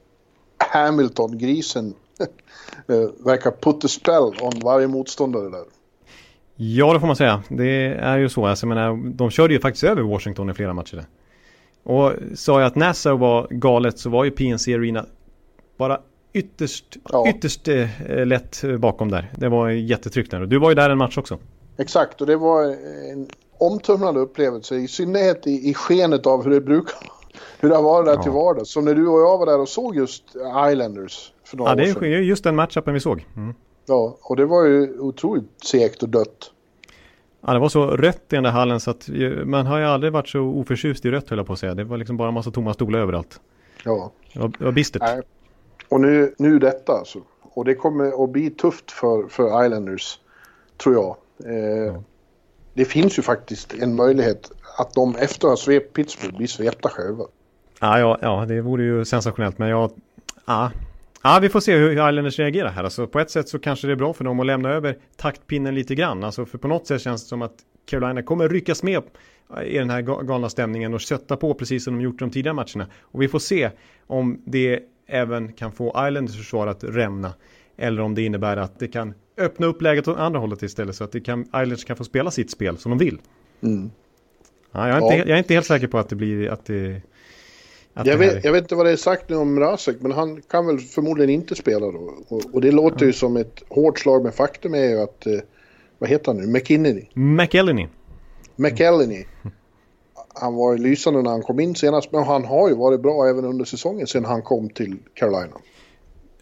Hamilton, 0.58 1.38
grisen, 1.38 1.94
verkar 3.26 3.52
put 3.52 3.86
a 3.86 3.88
spell 3.88 4.34
on 4.42 4.60
varje 4.64 4.88
motståndare 4.88 5.50
där. 5.50 5.64
Ja, 6.56 6.94
det 6.94 7.00
får 7.00 7.08
man 7.08 7.16
säga. 7.16 7.44
Det 7.50 7.86
är 7.86 8.18
ju 8.18 8.30
så. 8.30 8.46
Alltså, 8.46 8.66
jag 8.68 8.76
menar, 8.76 9.14
de 9.14 9.30
körde 9.30 9.54
ju 9.54 9.60
faktiskt 9.60 9.84
över 9.84 10.02
Washington 10.02 10.50
i 10.50 10.54
flera 10.54 10.74
matcher. 10.74 11.06
Och 11.84 12.14
sa 12.36 12.60
jag 12.60 12.68
att 12.68 12.76
Nassau 12.76 13.18
var 13.18 13.48
galet 13.50 14.00
så 14.00 14.10
var 14.10 14.24
ju 14.24 14.32
PNC 14.32 14.74
Arena 14.74 15.06
bara 15.78 16.00
ytterst, 16.34 16.98
ja. 17.10 17.30
ytterst 17.30 17.68
eh, 17.68 17.88
lätt 18.26 18.64
bakom 18.80 19.12
där. 19.12 19.32
Det 19.38 19.50
var 19.50 19.70
jättetryck 19.70 20.32
där. 20.32 20.42
Och 20.42 20.48
du 20.48 20.60
var 20.60 20.70
ju 20.70 20.76
där 20.76 20.90
en 20.90 20.98
match 20.98 21.18
också. 21.18 21.40
Exakt, 21.78 22.22
och 22.22 22.28
det 22.28 22.36
var 22.36 22.64
en 23.12 23.28
omtumlande 23.58 24.20
upplevelse. 24.20 24.76
I 24.76 24.88
synnerhet 24.88 25.48
i, 25.48 25.70
i 25.70 25.74
skenet 25.74 26.26
av 26.26 26.44
hur 26.44 26.52
det 26.52 26.62
brukar 26.62 26.96
hur 27.60 27.70
det 27.70 27.76
har 27.76 27.84
varit 27.84 28.06
där 28.06 28.14
ja. 28.14 28.24
till 28.24 28.32
vardags. 28.32 28.70
Som 28.70 28.86
när 28.86 28.96
du 28.96 29.08
och 29.08 29.20
jag 29.20 29.38
var 29.38 29.46
där 29.46 29.60
och 29.60 29.70
såg 29.70 29.96
just 29.96 30.24
Islanders 30.72 31.34
för 31.44 31.58
några 31.58 31.72
Ja, 31.72 31.76
det 31.76 32.08
är 32.08 32.22
just 32.22 32.44
den 32.44 32.56
matchupen 32.56 32.94
vi 32.94 33.00
såg. 33.00 33.28
Mm. 33.36 33.54
Ja, 33.86 34.18
och 34.22 34.36
det 34.36 34.46
var 34.46 34.66
ju 34.66 35.00
otroligt 35.00 35.64
segt 35.64 36.04
och 36.04 36.10
dött. 36.10 36.52
Ja, 37.46 37.54
det 37.54 37.60
var 37.60 37.70
så 37.70 37.88
rött 37.88 38.24
i 38.30 38.36
den 38.36 38.44
där 38.44 38.52
hallen 38.52 38.80
så 38.80 38.92
att 38.92 39.10
man 39.46 39.66
har 39.66 39.80
ju 39.80 39.86
aldrig 39.86 40.14
varit 40.14 40.30
så 40.30 40.40
oförtjust 40.40 41.06
i 41.06 41.12
rött 41.12 41.30
höll 41.30 41.40
jag 41.40 41.48
på 41.48 41.54
att 41.54 41.60
säga. 41.60 41.76
Det 41.76 41.84
var 41.84 41.98
liksom 41.98 42.18
bara 42.18 42.28
en 42.28 42.34
massa 42.34 42.52
tomma 42.52 42.74
stolar 42.74 43.00
överallt. 43.00 43.40
Ja. 43.86 44.12
Det 44.34 44.40
var, 44.40 44.48
det 44.60 44.66
var 44.66 44.72
bistert. 44.72 45.02
Nej. 45.02 45.22
Och 45.90 46.02
nu, 46.02 46.36
nu 46.38 46.60
detta 46.60 46.94
alltså. 46.94 47.20
Och 47.42 47.66
det 47.66 47.76
kommer 47.76 48.24
att 48.24 48.30
bli 48.30 48.50
tufft 48.50 48.92
för, 48.92 49.28
för 49.28 49.66
Islanders, 49.66 50.20
tror 50.78 50.96
jag. 50.96 51.16
Eh, 51.46 51.94
ja. 51.94 52.04
Det 52.74 52.86
finns 52.86 53.18
ju 53.18 53.22
faktiskt 53.22 53.74
en 53.74 53.96
möjlighet 53.96 54.52
att 54.78 54.94
de 54.94 55.16
efter 55.16 55.48
att 55.48 55.52
ha 55.52 55.58
svept 55.58 55.94
Pittsburgh 55.94 56.38
blir 56.38 56.48
svepta 56.48 56.90
själva. 56.90 57.24
Ja, 57.80 58.00
ja, 58.00 58.18
ja, 58.22 58.46
det 58.46 58.62
vore 58.62 58.84
ju 58.84 59.06
sensationellt. 59.06 59.58
Men 59.58 59.70
jag... 59.70 59.92
Ja. 60.46 60.72
ja, 61.24 61.40
vi 61.42 61.50
får 61.50 61.60
se 61.60 61.76
hur 61.76 61.92
Islanders 61.92 62.40
reagerar 62.40 62.70
här. 62.70 62.84
Alltså, 62.84 63.08
på 63.08 63.20
ett 63.20 63.32
sätt 63.32 63.50
så 63.50 63.60
kanske 63.60 63.88
det 63.88 63.94
är 63.94 63.98
bra 63.98 64.14
för 64.14 64.24
dem 64.24 64.40
att 64.40 64.46
lämna 64.46 64.70
över 64.70 64.98
taktpinnen 65.16 65.76
lite 65.76 65.96
grann. 65.96 66.24
Alltså, 66.24 66.46
för 66.46 66.58
på 66.58 66.68
något 66.68 66.88
sätt 66.88 67.02
känns 67.02 67.24
det 67.24 67.28
som 67.28 67.42
att 67.42 67.56
Carolina 67.86 68.24
kommer 68.24 68.50
ryckas 68.50 68.84
med 68.84 69.04
i 69.66 69.78
den 69.78 69.90
här 69.90 70.02
galna 70.02 70.50
stämningen 70.50 70.94
och 70.94 71.02
sätta 71.02 71.38
på 71.38 71.54
precis 71.54 71.84
som 71.84 71.94
de 71.94 72.04
gjort 72.04 72.20
de 72.20 72.30
tidigare 72.30 72.56
matcherna. 72.56 72.88
Och 73.02 73.22
vi 73.22 73.28
får 73.28 73.40
se 73.40 73.70
om 74.08 74.42
det 74.46 74.80
även 75.08 75.54
kan 75.54 75.72
få 75.72 75.88
Islanders 75.88 76.38
försvar 76.38 76.68
att 76.68 76.84
rämna. 76.84 77.34
Eller 77.78 78.02
om 78.02 78.16
det 78.16 78.22
innebär 78.22 78.58
att 78.58 78.80
det 78.80 78.88
kan 78.88 79.14
öppna 79.38 79.68
upp 79.68 79.82
läget 79.82 80.08
åt 80.08 80.18
andra 80.18 80.40
hållet 80.40 80.64
istället 80.64 80.96
så 80.96 81.04
att 81.04 81.12
det 81.12 81.22
kan, 81.22 81.42
Islanders 81.42 81.86
kan 81.86 81.98
få 81.98 82.04
spela 82.04 82.32
sitt 82.32 82.52
spel 82.52 82.78
som 82.78 82.90
de 82.90 82.98
vill. 82.98 83.20
Mm. 83.62 83.92
Ja, 84.74 84.88
jag, 84.88 84.98
är 84.98 85.02
inte, 85.02 85.16
jag 85.16 85.30
är 85.30 85.38
inte 85.38 85.54
helt 85.54 85.66
säker 85.66 85.88
på 85.88 85.98
att 85.98 86.10
det 86.10 86.16
blir 86.16 86.50
att 86.50 86.66
det 86.66 87.02
jag, 87.94 88.06
det 88.06 88.16
vet, 88.16 88.46
jag 88.46 88.52
vet 88.52 88.62
inte 88.62 88.76
vad 88.76 88.86
det 88.86 88.92
är 88.92 88.96
sagt 88.96 89.30
nu 89.30 89.36
om 89.36 89.60
Rasek, 89.60 89.98
men 90.00 90.12
han 90.12 90.42
kan 90.42 90.66
väl 90.66 90.80
förmodligen 90.80 91.30
inte 91.30 91.56
spela 91.56 91.92
då. 91.92 92.14
Och, 92.28 92.42
och 92.54 92.62
det 92.62 92.72
låter 92.72 93.02
ja. 93.02 93.06
ju 93.06 93.14
som 93.14 93.38
ett 93.38 93.64
hårt 93.70 94.00
slag, 94.00 94.24
men 94.24 94.32
faktum 94.32 94.74
är 94.74 94.90
ju 94.90 95.02
att, 95.02 95.26
eh, 95.26 95.40
vad 95.98 96.10
heter 96.10 96.26
han 96.34 96.38
nu, 96.42 96.48
McKinney? 96.48 97.06
McElhenney. 97.14 97.88
McElhenney. 98.56 99.26
Han 100.36 100.56
var 100.56 100.74
ju 100.74 100.84
lysande 100.84 101.22
när 101.22 101.30
han 101.30 101.42
kom 101.42 101.60
in 101.60 101.76
senast, 101.76 102.12
men 102.12 102.24
han 102.24 102.46
har 102.46 102.70
ju 102.70 102.76
varit 102.76 103.02
bra 103.02 103.28
även 103.28 103.46
under 103.46 103.66
säsongen 103.66 104.08
sedan 104.08 104.26
han 104.26 104.42
kom 104.42 104.70
till 104.70 104.98
Carolina. 105.14 105.58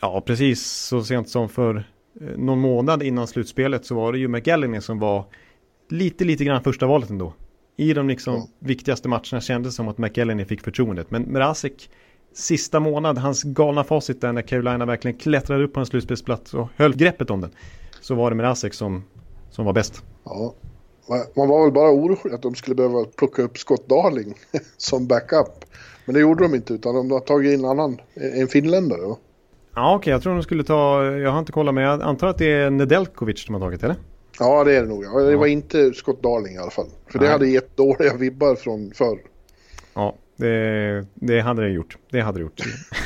Ja, 0.02 0.24
precis. 0.26 0.66
Så 0.66 1.04
sent 1.04 1.30
som 1.30 1.50
för 1.50 1.76
eh, 2.22 2.38
någon 2.38 2.60
månad 2.60 3.04
innan 3.04 3.28
slutspelet 3.28 3.86
så 3.86 3.96
var 3.96 4.12
det 4.12 4.20
ju 4.20 4.28
McElhenney 4.28 4.82
som 4.82 5.00
var 5.00 5.26
lite, 5.90 6.26
lite 6.26 6.44
grann 6.44 6.64
första 6.64 6.88
valet 6.88 7.10
ändå. 7.10 7.34
I 7.76 7.94
de 7.94 8.08
liksom 8.08 8.36
ja. 8.36 8.48
viktigaste 8.60 9.10
matcherna 9.10 9.42
kändes 9.42 9.74
det 9.74 9.76
som 9.76 9.88
att 9.88 9.98
McElhenney 9.98 10.46
fick 10.46 10.62
förtroendet. 10.62 11.12
Men 11.12 11.22
Mrazek, 11.22 11.90
sista 12.34 12.80
månad, 12.80 13.18
hans 13.18 13.44
galna 13.44 13.84
facit 13.84 14.22
där 14.22 14.34
när 14.34 14.42
Carolina 14.42 14.86
verkligen 14.86 15.18
klättrade 15.18 15.64
upp 15.64 15.74
på 15.74 15.80
en 15.80 15.86
slutspelsplats 15.86 16.54
och 16.54 16.68
höll 16.76 16.96
greppet 16.96 17.30
om 17.30 17.42
den. 17.42 17.52
Så 18.02 18.16
var 18.16 18.30
det 18.32 18.36
Mrazek 18.36 18.74
som, 18.74 19.04
som 19.50 19.66
var 19.66 19.74
bäst. 19.74 20.04
Ja, 20.24 20.54
man 21.36 21.48
var 21.48 21.64
väl 21.64 21.74
bara 21.74 21.92
orolig 21.92 22.36
att 22.36 22.42
de 22.42 22.56
skulle 22.56 22.76
behöva 22.76 23.06
plocka 23.06 23.42
upp 23.42 23.58
Scott 23.58 23.90
Darling 23.90 24.34
som 24.78 25.08
backup. 25.08 25.66
Men 26.06 26.14
det 26.14 26.22
gjorde 26.22 26.44
de 26.44 26.56
inte 26.56 26.74
utan 26.74 26.96
de 26.96 27.12
har 27.12 27.20
tagit 27.20 27.60
in 27.60 27.66
annan, 27.66 27.98
en 28.14 28.48
finländare. 28.48 29.02
Ja, 29.02 29.16
okej, 29.76 29.98
okay, 29.98 30.12
jag 30.12 30.22
tror 30.22 30.34
de 30.34 30.44
skulle 30.44 30.64
ta, 30.64 31.04
jag 31.06 31.32
har 31.32 31.40
inte 31.40 31.52
kollat 31.52 31.74
men 31.74 31.84
jag 31.84 32.02
antar 32.02 32.28
att 32.28 32.38
det 32.38 32.52
är 32.52 32.70
Nedeljkovic 32.70 33.46
de 33.46 33.54
har 33.54 33.62
tagit, 33.62 33.84
eller? 33.84 33.96
Ja, 34.40 34.64
det 34.64 34.76
är 34.76 34.82
det 34.82 34.88
nog. 34.88 35.06
Ja. 35.06 35.20
Det 35.20 35.36
var 35.36 35.48
inte 35.48 35.94
Scott 35.94 36.24
Darling 36.24 36.56
i 36.56 36.58
alla 36.58 36.72
fall. 36.72 36.88
För 37.08 37.20
Nej. 37.20 37.28
det 37.28 37.34
hade 37.34 37.48
gett 37.48 37.78
dåliga 37.78 38.14
vibbar 38.18 38.56
från 38.56 38.92
förr. 38.96 39.20
Ja, 39.94 40.16
det, 40.36 41.06
det 41.14 41.40
hade 41.40 41.62
det 41.62 41.70
gjort. 41.70 41.98
Det 42.10 42.22
hade 42.22 42.40
det 42.40 42.42
gjort. 42.42 42.62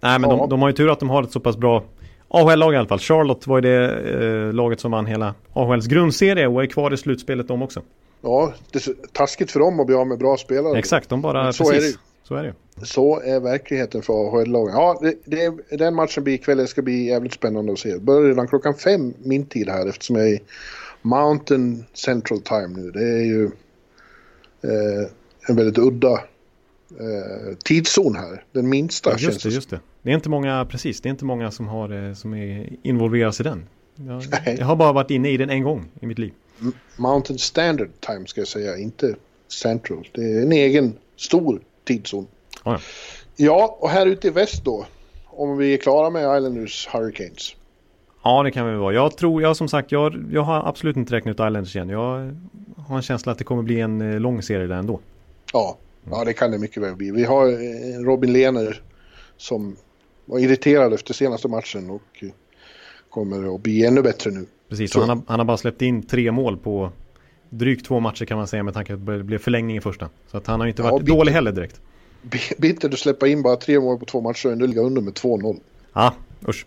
Nej, 0.00 0.18
men 0.18 0.30
ja. 0.30 0.36
de, 0.36 0.48
de, 0.48 0.62
har 0.62 0.68
ju 0.68 0.72
tur 0.72 0.90
att 0.90 1.00
de 1.00 1.10
har 1.10 1.22
ett 1.22 1.32
så 1.32 1.40
pass 1.40 1.56
bra 1.56 1.84
AHL-lag 2.28 2.74
i 2.74 2.76
alla 2.76 2.88
fall. 2.88 2.98
Charlotte 2.98 3.46
var 3.46 3.56
ju 3.56 3.60
det 3.60 3.90
eh, 4.22 4.52
laget 4.52 4.80
som 4.80 4.90
vann 4.90 5.06
hela 5.06 5.34
AHLs 5.52 5.86
grundserie 5.86 6.46
och 6.46 6.62
är 6.62 6.66
kvar 6.66 6.94
i 6.94 6.96
slutspelet 6.96 7.48
de 7.48 7.62
också. 7.62 7.82
Ja, 8.20 8.52
det 8.72 8.86
är 8.86 8.94
taskigt 9.12 9.50
för 9.50 9.60
dem 9.60 9.80
att 9.80 9.86
bli 9.86 9.96
av 9.96 10.06
med 10.06 10.18
bra 10.18 10.36
spelare. 10.36 10.78
Exakt, 10.78 11.08
de 11.08 11.22
bara... 11.22 11.52
Så 11.52 11.64
precis. 11.64 11.84
är 11.84 11.92
det 11.92 11.98
Så 12.22 12.34
är 12.34 12.42
det 12.42 12.54
Så 12.82 13.20
är 13.20 13.40
verkligheten 13.40 14.02
för 14.02 14.12
AHL-lagen. 14.12 14.74
Ja, 14.74 14.98
det, 15.02 15.14
det, 15.24 15.76
den 15.76 15.94
matchen 15.94 16.24
blir 16.24 16.34
ikväll. 16.34 16.58
Det 16.58 16.66
ska 16.66 16.82
bli 16.82 17.06
jävligt 17.06 17.34
spännande 17.34 17.72
att 17.72 17.78
se. 17.78 17.98
Börjar 17.98 18.28
redan 18.28 18.48
klockan 18.48 18.74
fem 18.74 19.14
min 19.18 19.46
tid 19.46 19.68
här 19.68 19.86
eftersom 19.86 20.16
jag 20.16 20.28
är 20.28 20.32
i 20.32 20.42
Mountain 21.02 21.84
Central 21.92 22.40
Time 22.40 22.68
nu. 22.68 22.90
Det 22.90 23.04
är 23.04 23.24
ju 23.24 23.44
eh, 24.62 25.08
en 25.48 25.56
väldigt 25.56 25.78
udda 25.78 26.12
eh, 26.90 27.56
tidszon 27.64 28.16
här. 28.16 28.44
Den 28.52 28.68
minsta 28.68 29.10
ja, 29.10 29.16
just 29.18 29.42
det, 29.42 29.48
just 29.48 29.70
det. 29.70 29.80
Det 30.02 30.10
är 30.10 30.14
inte 30.14 30.28
många, 30.28 30.66
precis, 30.70 31.00
det 31.00 31.08
är 31.08 31.10
inte 31.10 31.24
många 31.24 31.50
som, 31.50 31.68
har, 31.68 32.08
eh, 32.08 32.14
som 32.14 32.34
är 32.34 32.68
involverade 32.82 33.36
i 33.40 33.42
den. 33.42 33.66
Jag, 34.06 34.22
jag, 34.58 34.66
har 34.66 34.76
bara 34.76 34.92
varit 34.92 35.10
inne 35.10 35.30
i 35.30 35.36
den 35.36 35.50
en 35.50 35.62
gång 35.62 35.88
i 36.00 36.06
mitt 36.06 36.18
liv. 36.18 36.32
Mountain 36.96 37.38
Standard 37.38 37.90
Time 38.00 38.26
ska 38.26 38.40
jag 38.40 38.48
säga, 38.48 38.76
inte 38.76 39.14
Central. 39.48 40.08
Det 40.12 40.20
är 40.20 40.42
en 40.42 40.52
egen 40.52 40.92
stor 41.16 41.60
tidszon. 41.84 42.26
Ja. 42.66 42.78
ja, 43.36 43.78
och 43.80 43.88
här 43.88 44.06
ute 44.06 44.28
i 44.28 44.30
väst 44.30 44.64
då. 44.64 44.86
Om 45.26 45.56
vi 45.56 45.74
är 45.74 45.78
klara 45.78 46.10
med 46.10 46.36
Islanders 46.36 46.88
Hurricanes. 46.92 47.56
Ja, 48.24 48.42
det 48.42 48.50
kan 48.50 48.70
vi 48.70 48.76
vara. 48.76 48.94
Jag 48.94 49.16
tror, 49.16 49.42
jag 49.42 49.56
som 49.56 49.68
sagt, 49.68 49.92
jag, 49.92 50.24
jag 50.32 50.42
har 50.42 50.68
absolut 50.68 50.96
inte 50.96 51.14
räknat 51.14 51.32
ut 51.32 51.34
Islanders 51.34 51.76
igen. 51.76 51.88
Jag 51.88 52.36
har 52.76 52.96
en 52.96 53.02
känsla 53.02 53.32
att 53.32 53.38
det 53.38 53.44
kommer 53.44 53.62
bli 53.62 53.80
en 53.80 54.12
eh, 54.12 54.20
lång 54.20 54.42
serie 54.42 54.66
där 54.66 54.76
ändå. 54.76 55.00
Ja, 55.52 55.76
ja 56.10 56.24
det 56.24 56.32
kan 56.32 56.50
det 56.50 56.58
mycket 56.58 56.82
väl 56.82 56.94
bli. 56.94 57.10
Vi 57.10 57.24
har 57.24 57.46
eh, 57.46 58.04
Robin 58.04 58.32
Lehner 58.32 58.82
som 59.36 59.76
var 60.24 60.38
irriterad 60.38 60.92
efter 60.92 61.14
senaste 61.14 61.48
matchen 61.48 61.90
och 61.90 62.22
eh, 62.22 62.28
kommer 63.10 63.54
att 63.54 63.60
bli 63.60 63.86
ännu 63.86 64.02
bättre 64.02 64.30
nu. 64.30 64.46
Precis, 64.68 64.94
han 64.94 65.08
har, 65.08 65.20
han 65.26 65.40
har 65.40 65.44
bara 65.44 65.56
släppt 65.56 65.82
in 65.82 66.02
tre 66.02 66.32
mål 66.32 66.56
på 66.56 66.92
drygt 67.50 67.86
två 67.86 68.00
matcher 68.00 68.24
kan 68.24 68.38
man 68.38 68.46
säga 68.46 68.62
med 68.62 68.74
tanke 68.74 68.96
på 68.96 69.12
att 69.12 69.18
det 69.18 69.24
blev 69.24 69.38
förlängning 69.38 69.76
i 69.76 69.80
första. 69.80 70.08
Så 70.26 70.36
att 70.36 70.46
han 70.46 70.60
har 70.60 70.66
inte 70.66 70.82
varit 70.82 71.08
ja, 71.08 71.14
dålig 71.14 71.32
heller 71.32 71.52
direkt. 71.52 71.80
Bittert 72.58 72.94
att 72.94 72.98
släppa 73.00 73.28
in 73.28 73.42
bara 73.42 73.56
tre 73.56 73.80
mål 73.80 73.98
på 73.98 74.06
två 74.06 74.20
matcher 74.20 74.46
och 74.46 74.52
ändå 74.52 74.66
ligga 74.66 74.80
under 74.80 75.02
med 75.02 75.14
2-0. 75.14 75.60
Ja, 75.94 76.14
usch. 76.48 76.66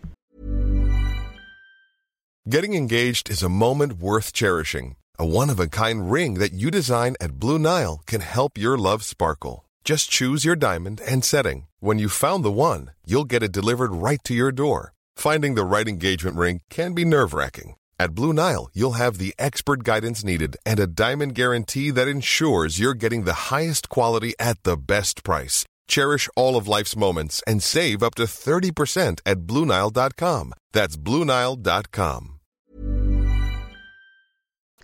Getting 2.45 2.76
engaged 2.76 3.30
is 3.30 3.43
a 3.43 3.50
moment 3.50 3.93
worth 3.93 4.34
cherishing. 4.34 4.95
A 5.19 5.26
one-of-a-kind 5.26 6.12
ring 6.12 6.39
that 6.39 6.54
you 6.54 6.72
design 6.72 7.15
at 7.19 7.39
Blue 7.39 7.60
Nile 7.60 8.00
can 8.06 8.22
help 8.22 8.58
your 8.58 8.78
love 8.78 9.04
sparkle. 9.04 9.65
Just 9.84 10.10
choose 10.10 10.45
your 10.45 10.56
diamond 10.56 11.02
and 11.12 11.24
setting. 11.24 11.67
When 11.82 12.00
you 12.00 12.10
found 12.10 12.43
the 12.43 12.52
one, 12.52 12.91
you'll 13.06 13.30
get 13.30 13.43
it 13.43 13.52
delivered 13.52 13.91
right 13.91 14.24
to 14.24 14.34
your 14.34 14.52
door. 14.52 14.93
Finding 15.15 15.56
the 15.56 15.65
right 15.65 15.88
engagement 15.88 16.38
ring 16.38 16.62
can 16.69 16.93
be 16.93 17.06
nerve-wracking. 17.06 17.76
At 18.01 18.15
Blue 18.15 18.31
Nile, 18.31 18.69
you'll 18.73 18.93
have 18.93 19.17
the 19.17 19.33
expert 19.38 19.83
guidance 19.83 20.23
needed 20.23 20.55
and 20.65 20.79
a 20.79 20.88
diamond 20.88 21.35
guarantee 21.35 21.91
that 21.91 22.07
ensures 22.07 22.79
you're 22.79 22.93
getting 22.93 23.25
the 23.25 23.51
highest 23.51 23.89
quality 23.89 24.33
at 24.39 24.63
the 24.63 24.77
best 24.77 25.21
price. 25.21 25.65
Cherish 25.85 26.29
all 26.38 26.55
of 26.55 26.65
life's 26.65 26.95
moments 26.95 27.43
and 27.45 27.62
save 27.62 28.01
up 28.01 28.15
to 28.15 28.23
30% 28.23 29.19
at 29.25 29.39
BlueNile.com. 29.39 30.53
That's 30.71 30.95
BlueNile.com. 30.95 32.39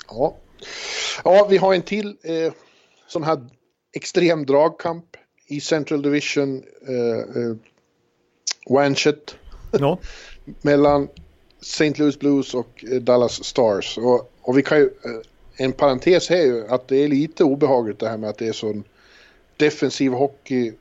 Ja. 0.10 0.36
ja, 1.25 1.47
vi 1.49 1.58
har 1.58 1.73
en 1.73 1.82
till 1.82 2.17
eh, 2.23 2.54
sån 3.08 3.23
här 3.23 3.49
extrem 3.93 4.45
dragkamp 4.45 5.17
i 5.47 5.60
Central 5.60 6.01
Division. 6.01 6.63
Eh, 6.88 7.41
eh, 7.41 7.56
Wanchet. 8.69 9.36
Ja. 9.71 9.97
mellan 10.62 11.10
St. 11.65 11.93
Louis 11.99 12.19
Blues 12.19 12.54
och 12.54 12.86
eh, 12.91 13.01
Dallas 13.01 13.43
Stars. 13.43 13.97
Och, 13.97 14.32
och 14.41 14.58
vi 14.58 14.63
kan 14.63 14.78
ju, 14.78 14.86
eh, 14.86 15.65
en 15.65 15.73
parentes 15.73 16.30
här 16.30 16.38
är 16.38 16.45
ju 16.45 16.67
att 16.67 16.88
det 16.88 17.04
är 17.04 17.08
lite 17.08 17.43
obehagligt 17.43 17.99
det 17.99 18.10
här 18.10 18.17
med 18.17 18.30
att 18.30 18.38
det 18.38 18.47
är 18.47 18.54
sån 18.54 18.84
defensiv 19.58 20.12
hockey 20.12 20.73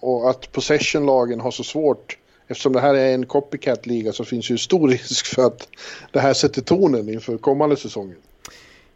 och 0.00 0.30
att 0.30 0.52
possessionlagen 0.52 1.40
har 1.40 1.50
så 1.50 1.64
svårt 1.64 2.16
Eftersom 2.50 2.72
det 2.72 2.80
här 2.80 2.94
är 2.94 3.14
en 3.14 3.26
copycat-liga 3.26 4.12
så 4.12 4.24
finns 4.24 4.50
ju 4.50 4.58
stor 4.58 4.88
risk 4.88 5.26
för 5.26 5.46
att 5.46 5.68
det 6.12 6.20
här 6.20 6.34
sätter 6.34 6.62
tonen 6.62 7.08
inför 7.08 7.38
kommande 7.38 7.76
säsongen. 7.76 8.16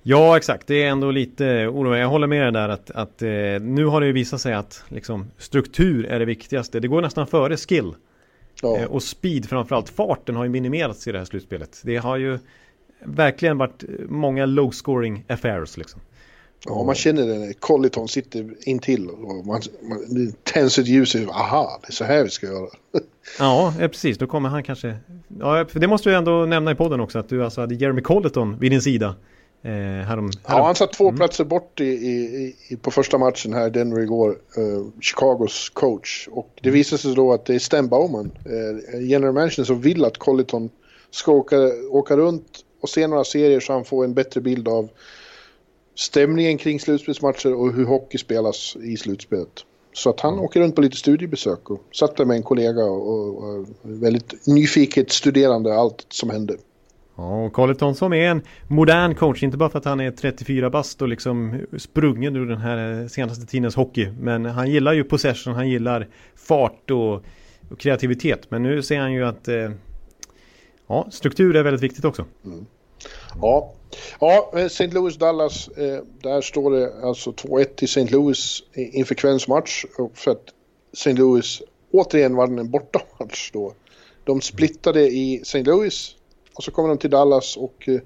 Ja, 0.02 0.36
exakt. 0.36 0.66
Det 0.66 0.82
är 0.82 0.88
ändå 0.88 1.10
lite 1.10 1.44
oroande. 1.44 1.98
Jag 1.98 2.08
håller 2.08 2.26
med 2.26 2.42
dig 2.42 2.52
där 2.52 2.68
att, 2.68 2.90
att 2.90 3.22
eh, 3.22 3.28
nu 3.60 3.84
har 3.84 4.00
det 4.00 4.06
ju 4.06 4.12
visat 4.12 4.40
sig 4.40 4.54
att 4.54 4.84
liksom, 4.88 5.30
struktur 5.38 6.06
är 6.06 6.18
det 6.18 6.24
viktigaste. 6.24 6.80
Det 6.80 6.88
går 6.88 7.02
nästan 7.02 7.26
före 7.26 7.56
skill. 7.56 7.94
Ja. 8.62 8.78
Eh, 8.78 8.84
och 8.84 9.02
speed 9.02 9.48
framförallt. 9.48 9.88
Farten 9.88 10.36
har 10.36 10.44
ju 10.44 10.50
minimerats 10.50 11.08
i 11.08 11.12
det 11.12 11.18
här 11.18 11.24
slutspelet. 11.24 11.80
Det 11.84 11.96
har 11.96 12.16
ju 12.16 12.38
verkligen 13.04 13.58
varit 13.58 13.84
många 14.08 14.46
low 14.46 14.70
scoring 14.70 15.24
affairs 15.28 15.76
liksom. 15.76 16.00
Ja, 16.66 16.82
man 16.82 16.94
känner 16.94 17.26
det 17.26 17.54
Colliton 17.54 18.08
sitter 18.08 18.54
intill 18.68 19.08
och 19.08 19.46
man, 19.46 19.62
man, 19.82 20.32
tänds 20.42 20.78
ett 20.78 20.86
ljus. 20.86 21.14
och, 21.14 21.20
Aha, 21.20 21.80
det 21.82 21.90
är 21.90 21.92
så 21.92 22.04
här 22.04 22.24
vi 22.24 22.30
ska 22.30 22.46
göra. 22.46 22.68
Ja, 23.38 23.74
eh, 23.80 23.88
precis. 23.88 24.18
Då 24.18 24.26
kommer 24.26 24.48
han 24.48 24.62
kanske... 24.62 24.96
Ja, 25.40 25.64
för 25.68 25.80
det 25.80 25.86
måste 25.86 26.10
du 26.10 26.16
ändå 26.16 26.46
nämna 26.46 26.70
i 26.70 26.74
podden 26.74 27.00
också. 27.00 27.18
Att 27.18 27.28
du 27.28 27.44
alltså 27.44 27.60
hade 27.60 27.74
Jeremy 27.74 28.00
Colleton 28.00 28.58
vid 28.58 28.72
din 28.72 28.82
sida. 28.82 29.14
Eh, 29.64 29.70
härom, 29.70 30.06
härom. 30.06 30.30
Ja, 30.46 30.62
han 30.64 30.74
satt 30.74 30.92
två 30.92 31.12
platser 31.12 31.44
bort 31.44 31.80
i, 31.80 31.84
i, 31.84 32.54
i, 32.68 32.76
på 32.76 32.90
första 32.90 33.18
matchen 33.18 33.52
här 33.52 33.66
i 33.66 33.70
Denver 33.70 34.00
igår. 34.00 34.38
eh, 34.56 35.00
Chicagos 35.00 35.68
coach. 35.68 36.28
Och 36.30 36.50
det 36.62 36.70
visade 36.70 37.02
sig 37.02 37.14
då 37.14 37.32
att 37.32 37.44
det 37.44 37.54
är 37.54 37.58
Stan 37.58 37.88
Bowman, 37.88 38.32
uh, 38.46 39.02
general 39.02 39.34
manager, 39.34 39.64
som 39.64 39.80
vill 39.80 40.04
att 40.04 40.18
Colliton 40.18 40.70
ska 41.10 41.32
åka, 41.32 41.56
åka 41.90 42.16
runt 42.16 42.64
och 42.80 42.88
se 42.88 43.06
några 43.06 43.24
serier 43.24 43.60
så 43.60 43.72
han 43.72 43.84
får 43.84 44.04
en 44.04 44.14
bättre 44.14 44.40
bild 44.40 44.68
av 44.68 44.88
stämningen 45.94 46.58
kring 46.58 46.80
slutspelsmatcher 46.80 47.54
och 47.54 47.72
hur 47.72 47.84
hockey 47.84 48.18
spelas 48.18 48.76
i 48.76 48.96
slutspelet. 48.96 49.64
Så 49.92 50.10
att 50.10 50.20
han 50.20 50.38
åker 50.38 50.60
runt 50.60 50.74
på 50.74 50.80
lite 50.80 50.96
studiebesök 50.96 51.70
och 51.70 51.80
satt 51.92 52.16
där 52.16 52.24
med 52.24 52.36
en 52.36 52.42
kollega 52.42 52.84
och, 52.84 53.08
och, 53.08 53.44
och 53.44 53.66
väldigt 53.82 54.46
nyfiket 54.46 55.12
studerande 55.12 55.74
allt 55.74 56.06
som 56.08 56.30
hände. 56.30 56.56
Ja, 57.16 57.44
och 57.44 57.52
Colleton 57.52 57.94
som 57.94 58.12
är 58.12 58.28
en 58.28 58.42
modern 58.68 59.14
coach, 59.14 59.42
inte 59.42 59.56
bara 59.56 59.70
för 59.70 59.78
att 59.78 59.84
han 59.84 60.00
är 60.00 60.10
34 60.10 60.70
bast 60.70 61.02
och 61.02 61.08
liksom 61.08 61.60
sprungen 61.78 62.36
ur 62.36 62.46
den 62.46 62.58
här 62.58 63.00
eh, 63.00 63.06
senaste 63.06 63.46
tidens 63.46 63.76
hockey. 63.76 64.10
Men 64.20 64.44
han 64.44 64.70
gillar 64.70 64.92
ju 64.92 65.04
possession, 65.04 65.54
han 65.54 65.68
gillar 65.68 66.08
fart 66.36 66.90
och, 66.90 67.14
och 67.70 67.78
kreativitet. 67.78 68.50
Men 68.50 68.62
nu 68.62 68.82
ser 68.82 68.98
han 68.98 69.12
ju 69.12 69.24
att 69.24 69.48
eh, 69.48 69.70
ja, 70.86 71.06
struktur 71.10 71.56
är 71.56 71.62
väldigt 71.62 71.82
viktigt 71.82 72.04
också. 72.04 72.24
Mm. 72.44 72.66
Ja, 73.40 73.74
ja 74.20 74.52
eh, 74.54 74.64
St. 74.64 74.86
Louis-Dallas, 74.86 75.68
eh, 75.68 76.02
där 76.22 76.40
står 76.40 76.70
det 76.70 77.02
alltså 77.02 77.30
2-1 77.30 77.64
till 77.64 77.88
St. 77.88 78.04
Louis 78.04 78.62
inför 78.74 79.14
kvällens 79.14 79.48
match. 79.48 79.84
För 80.14 80.30
att 80.30 80.44
St. 80.92 81.12
Louis 81.12 81.62
återigen 81.90 82.36
vann 82.36 82.58
en 82.58 82.70
bortamatch 82.70 83.50
då. 83.52 83.74
De 84.24 84.40
splittade 84.40 85.00
i 85.00 85.40
St. 85.42 85.62
Louis 85.62 86.16
och 86.54 86.64
så 86.64 86.70
kommer 86.70 86.88
de 86.88 86.98
till 86.98 87.10
Dallas 87.10 87.56
och 87.56 87.88
eh, 87.88 88.00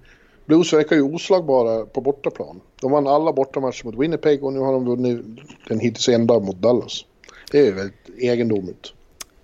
Blues 0.46 0.72
verkar 0.72 0.96
ju 0.96 1.02
oslagbara 1.02 1.86
på 1.86 2.00
bortaplan. 2.00 2.60
De 2.80 2.92
vann 2.92 3.06
alla 3.06 3.32
bortamatcher 3.32 3.84
mot 3.84 3.94
Winnipeg 3.94 4.44
och 4.44 4.52
nu 4.52 4.58
har 4.58 4.72
de 4.72 4.84
vunnit 4.84 5.20
den 5.68 5.80
hittills 5.80 6.08
enda 6.08 6.40
mot 6.40 6.56
Dallas. 6.56 7.04
Det 7.52 7.66
är 7.66 7.72
väldigt 7.72 8.08
egendomligt. 8.18 8.92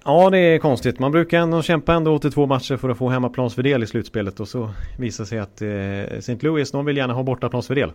Ja, 0.05 0.31
det 0.31 0.39
är 0.39 0.59
konstigt. 0.59 0.99
Man 0.99 1.13
brukar 1.13 1.39
ändå 1.39 1.63
kämpa 1.63 1.95
ändå 1.95 2.15
82 2.15 2.47
matcher 2.47 2.77
för 2.77 2.89
att 2.89 2.99
få 2.99 3.09
hemmaplansfördel 3.09 3.83
i 3.83 3.87
slutspelet 3.87 4.41
och 4.41 4.49
så 4.49 4.71
visar 4.99 5.25
sig 5.25 5.39
att 5.39 5.63
eh, 5.63 6.19
St. 6.19 6.39
Louis, 6.41 6.71
de 6.71 6.85
vill 6.85 6.97
gärna 6.97 7.15
ha 7.15 7.23
bortaplansfördel. 7.23 7.93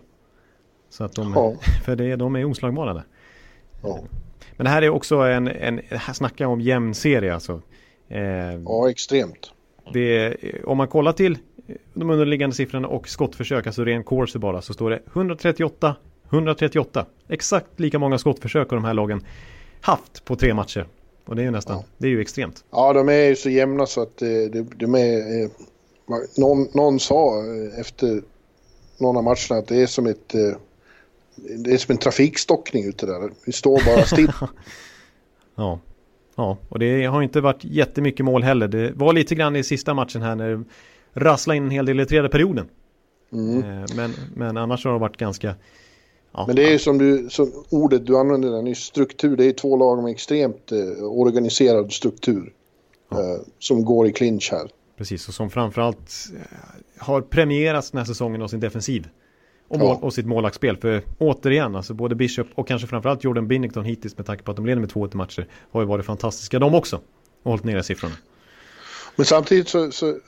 Så 0.90 1.04
att 1.04 1.12
de, 1.12 1.32
Ja. 1.34 1.54
för 1.84 1.96
det, 1.96 2.16
de 2.16 2.36
är 2.36 2.44
oslagbara 2.44 2.94
där. 2.94 3.04
Ja, 3.82 3.98
Men 4.56 4.64
det 4.64 4.70
här 4.70 4.82
är 4.82 4.90
också 4.90 5.16
en, 5.16 5.48
en 5.48 5.80
här 5.90 6.12
snackar 6.12 6.46
om 6.46 6.60
jämn 6.60 6.94
serie 6.94 7.34
alltså. 7.34 7.62
Eh, 8.08 8.20
ja 8.64 8.90
extremt. 8.90 9.52
Det 9.92 10.36
om 10.64 10.76
man 10.76 10.88
kollar 10.88 11.12
till 11.12 11.38
de 11.94 12.10
underliggande 12.10 12.56
siffrorna 12.56 12.88
och 12.88 13.08
skottförsök, 13.08 13.66
alltså 13.66 13.84
ren 13.84 14.04
corsi 14.04 14.38
bara, 14.38 14.62
så 14.62 14.74
står 14.74 14.90
det 14.90 15.00
138, 15.12 15.96
138. 16.30 17.06
Exakt 17.28 17.80
lika 17.80 17.98
många 17.98 18.18
skottförsök 18.18 18.70
har 18.70 18.76
de 18.76 18.84
här 18.84 18.94
lagen 18.94 19.24
haft 19.80 20.24
på 20.24 20.36
tre 20.36 20.54
matcher. 20.54 20.86
Och 21.24 21.36
det 21.36 21.42
är 21.42 21.44
ju 21.44 21.50
nästan, 21.50 21.76
Ja. 21.76 21.84
det 21.98 22.06
är 22.06 22.10
ju 22.10 22.20
extremt. 22.20 22.64
Ja, 22.70 22.92
de 22.92 23.08
är 23.08 23.28
ju 23.28 23.36
så 23.36 23.50
jämna 23.50 23.86
så 23.86 24.02
att 24.02 24.22
eh, 24.22 24.28
de, 24.28 24.70
de 24.76 24.94
är... 24.94 25.42
Eh, 25.42 25.50
någon, 26.36 26.68
någon 26.74 27.00
sa 27.00 27.38
eh, 27.38 27.80
efter 27.80 28.22
någon 28.98 29.16
av 29.16 29.24
matcherna 29.24 29.58
att 29.58 29.66
det 29.66 29.82
är 29.82 29.86
som 29.86 30.06
ett... 30.06 30.34
Eh, 30.34 30.40
det 31.34 31.72
är 31.72 31.78
som 31.78 31.92
en 31.92 31.98
trafikstockning 31.98 32.84
ute 32.84 33.06
där. 33.06 33.30
Vi 33.44 33.52
står 33.52 33.82
bara 33.86 34.04
still. 34.04 34.32
Ja. 35.54 35.78
Ja, 36.40 36.58
och 36.68 36.78
det 36.78 37.04
har 37.04 37.22
inte 37.22 37.40
varit 37.40 37.64
jättemycket 37.64 38.24
mål 38.24 38.42
heller. 38.42 38.68
Det 38.68 38.92
var 38.96 39.12
lite 39.12 39.34
grann 39.34 39.56
i 39.56 39.64
sista 39.64 39.94
matchen 39.94 40.22
här 40.22 40.34
när 40.34 40.48
det 40.48 40.64
rasslade 41.14 41.56
in 41.56 41.64
en 41.64 41.70
hel 41.70 41.86
del 41.86 42.00
i 42.00 42.06
tredje 42.06 42.28
perioden. 42.28 42.68
Mm. 43.32 43.58
Eh, 43.58 43.84
Men, 43.96 44.14
men 44.34 44.56
annars 44.56 44.84
har 44.84 44.92
det 44.92 44.98
varit 44.98 45.16
ganska... 45.16 45.54
Ja, 46.32 46.44
Men 46.46 46.56
det 46.56 46.68
är 46.68 46.70
ju 46.70 46.78
som, 46.78 46.98
du, 46.98 47.28
som 47.30 47.52
ordet 47.70 48.06
du 48.06 48.18
använde 48.18 48.50
där 48.50 48.62
nyss, 48.62 48.78
struktur. 48.78 49.36
Det 49.36 49.44
är 49.44 49.52
två 49.52 49.76
lag 49.76 50.02
med 50.02 50.10
extremt 50.10 50.72
eh, 50.72 51.04
organiserad 51.04 51.92
struktur. 51.92 52.52
Eh, 53.12 53.18
som 53.58 53.84
går 53.84 54.06
i 54.06 54.12
clinch 54.12 54.48
här. 54.52 54.70
Precis, 54.96 55.28
och 55.28 55.34
som 55.34 55.50
framförallt 55.50 56.12
har 56.98 57.20
premierats 57.20 57.90
den 57.90 57.98
här 57.98 58.04
säsongen 58.04 58.42
av 58.42 58.48
sin 58.48 58.60
defensiv. 58.60 59.08
Och, 59.70 59.80
Ja. 59.80 59.84
mål, 59.84 59.98
och 60.00 60.14
sitt 60.14 60.26
målvaktsspel. 60.26 60.76
För 60.76 61.02
återigen, 61.18 61.76
alltså 61.76 61.94
både 61.94 62.14
Bishop 62.14 62.46
och 62.54 62.68
kanske 62.68 62.88
framförallt 62.88 63.24
Jordan 63.24 63.48
Binnington 63.48 63.84
hittills 63.84 64.16
med 64.16 64.26
tanke 64.26 64.44
på 64.44 64.50
att 64.50 64.56
de 64.56 64.66
leder 64.66 64.80
med 64.80 64.90
2-1 64.90 65.14
i 65.14 65.16
matcher 65.16 65.46
har 65.70 65.80
ju 65.80 65.86
varit 65.86 66.06
fantastiska 66.06 66.58
de 66.58 66.74
också. 66.74 67.00
Och 67.42 67.50
hållit 67.50 67.64
nere 67.64 67.82
siffrorna. 67.82 68.14
Men 69.16 69.26
samtidigt 69.26 69.68
så, 69.68 69.90
så, 69.90 70.18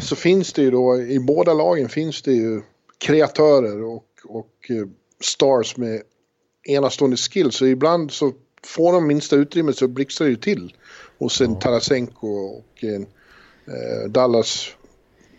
så 0.00 0.16
finns 0.16 0.52
det 0.52 0.62
ju 0.62 0.70
då, 0.70 0.96
i 1.00 1.20
båda 1.20 1.54
lagen 1.54 1.88
finns 1.88 2.22
det 2.22 2.32
ju 2.32 2.62
kreatörer 2.98 3.84
och, 3.84 4.04
och 4.24 4.70
eh, 4.70 4.86
stars 5.20 5.76
med 5.76 6.02
enastående 6.68 7.16
skills. 7.16 7.56
Så 7.56 7.66
ibland 7.66 8.10
så 8.10 8.32
får 8.64 8.92
de 8.92 9.06
minsta 9.06 9.36
utrymmet 9.36 9.76
så 9.76 9.88
blixtrar 9.88 10.24
det 10.26 10.30
ju 10.30 10.36
till 10.36 10.76
hos 11.18 11.40
en 11.40 11.58
Tarasenko 11.58 12.28
och 12.28 12.84
eh, 12.84 13.00
Dallas 14.08 14.68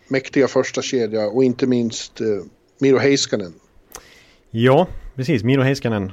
mäktiga 0.08 0.48
första 0.48 0.82
kedja 0.82 1.28
och 1.28 1.44
inte 1.44 1.66
minst 1.66 2.20
eh, 2.20 2.26
Miro 2.80 2.98
Heiskanen. 2.98 3.52
Ja, 4.50 4.86
precis. 5.16 5.44
Miro 5.44 5.62
Heiskanen. 5.62 6.12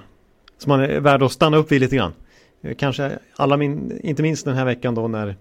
Som 0.58 0.70
man 0.70 0.80
är 0.80 1.00
värd 1.00 1.24
att 1.24 1.32
stanna 1.32 1.58
upp 1.58 1.72
vid 1.72 1.82
lite 1.82 1.96
grann. 1.96 2.14
Eh, 2.62 2.76
Kanske 2.76 3.20
alla 3.36 3.58
min, 3.58 4.00
inte 4.04 4.22
minst 4.22 4.46
den 4.46 4.56
här 4.56 4.66
veckan 4.66 4.96
då 4.96 5.08
när, 5.08 5.38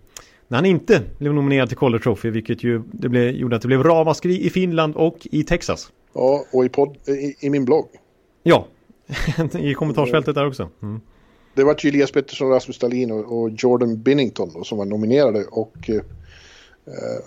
när 0.49 0.59
han 0.59 0.67
inte 0.67 1.03
blev 1.19 1.35
nominerad 1.35 1.69
till 1.69 1.79
Calder 1.79 1.99
Trophy. 1.99 2.31
Vilket 2.31 2.65
ju 2.65 2.83
det 2.93 3.09
blev, 3.09 3.31
gjorde 3.31 3.57
att 3.57 3.63
det 3.63 3.69
blev 3.69 3.83
ramaskri 3.83 4.47
i 4.47 4.51
Finland 4.51 4.97
och 4.97 5.19
i 5.23 5.45
Texas. 5.45 5.93
Ja, 6.13 6.45
och 6.53 6.65
i, 6.65 6.69
podd, 6.69 6.97
i, 7.09 7.47
i 7.47 7.51
min 7.51 7.65
blogg. 7.65 7.89
Ja, 8.43 8.67
i 9.59 9.75
kommentarsfältet 9.75 10.35
där 10.35 10.47
också. 10.47 10.71
Mm. 10.83 11.01
Det 11.55 11.65
var 11.65 11.77
ju 11.79 11.89
Elias 11.89 12.13
Pettersson, 12.13 12.51
Rasmus 12.51 12.79
Dahlin 12.79 13.11
och, 13.11 13.41
och 13.41 13.51
Jordan 13.51 14.03
Binnington 14.03 14.51
då, 14.55 14.65
som 14.65 14.79
var 14.79 14.85
nominerade. 14.85 15.45
Och, 15.45 15.91
eh, 15.91 16.03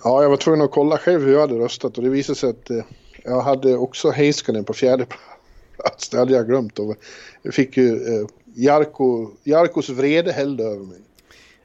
ja, 0.04 0.22
jag 0.22 0.30
var 0.30 0.36
tvungen 0.36 0.62
att 0.62 0.70
kolla 0.70 0.98
själv 0.98 1.22
hur 1.22 1.32
jag 1.32 1.40
hade 1.40 1.58
röstat 1.58 1.98
och 1.98 2.04
det 2.04 2.10
visade 2.10 2.38
sig 2.38 2.50
att 2.50 2.70
eh, 2.70 2.84
jag 3.30 3.40
hade 3.40 3.76
också 3.76 4.10
Heiskanen 4.10 4.64
på 4.64 4.72
fjärde 4.72 5.06
plats. 5.76 6.08
Det 6.08 6.18
hade 6.18 6.32
jag 6.32 6.46
glömt. 6.46 6.78
Och 6.78 6.96
jag 7.42 7.54
fick 7.54 7.76
ju 7.76 7.94
eh, 7.94 8.26
Jarko, 8.54 9.30
Jarkos 9.44 9.88
vrede 9.88 10.32
hällde 10.32 10.64
över 10.64 10.86
mig. 10.86 10.98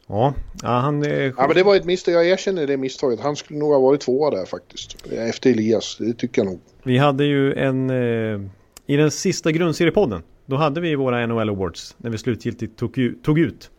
Ja, 0.07 0.33
ja, 0.61 0.69
han... 0.69 1.03
Eh, 1.03 1.11
Ja, 1.37 1.47
men 1.47 1.55
det 1.55 1.63
var 1.63 1.75
ett 1.75 1.85
misstag. 1.85 2.13
Jag 2.13 2.27
erkänner 2.27 2.67
det 2.67 2.77
misstaget. 2.77 3.19
Han 3.19 3.35
skulle 3.35 3.59
nog 3.59 3.71
ha 3.71 3.79
varit 3.79 4.01
tvåa 4.01 4.29
där 4.29 4.45
faktiskt. 4.45 5.05
Efter 5.11 5.49
Elias, 5.49 5.97
det 5.99 6.13
tycker 6.13 6.41
jag 6.41 6.45
nog. 6.51 6.59
Vi 6.83 6.97
hade 6.97 7.25
ju 7.25 7.53
en... 7.53 7.89
Eh, 7.89 8.41
I 8.85 8.95
den 8.97 9.11
sista 9.11 9.51
grundseriepodden. 9.51 10.23
Då 10.45 10.55
hade 10.55 10.81
vi 10.81 10.95
våra 10.95 11.27
NHL 11.27 11.49
Awards. 11.49 11.95
När 11.97 12.09
vi 12.09 12.17
slutgiltigt 12.17 12.79
tog, 12.79 13.13
tog 13.23 13.39
ut. 13.39 13.69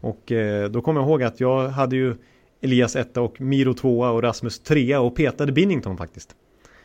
Och 0.00 0.32
eh, 0.32 0.70
då 0.70 0.82
kommer 0.82 1.00
jag 1.00 1.08
ihåg 1.08 1.22
att 1.22 1.40
jag 1.40 1.68
hade 1.68 1.96
ju 1.96 2.14
Elias 2.60 2.96
etta 2.96 3.20
och 3.20 3.40
Miro 3.40 3.74
tvåa 3.74 4.10
och 4.10 4.22
Rasmus 4.22 4.58
trea 4.58 5.00
och 5.00 5.16
petade 5.16 5.52
Binnington 5.52 5.96
faktiskt. 5.96 6.36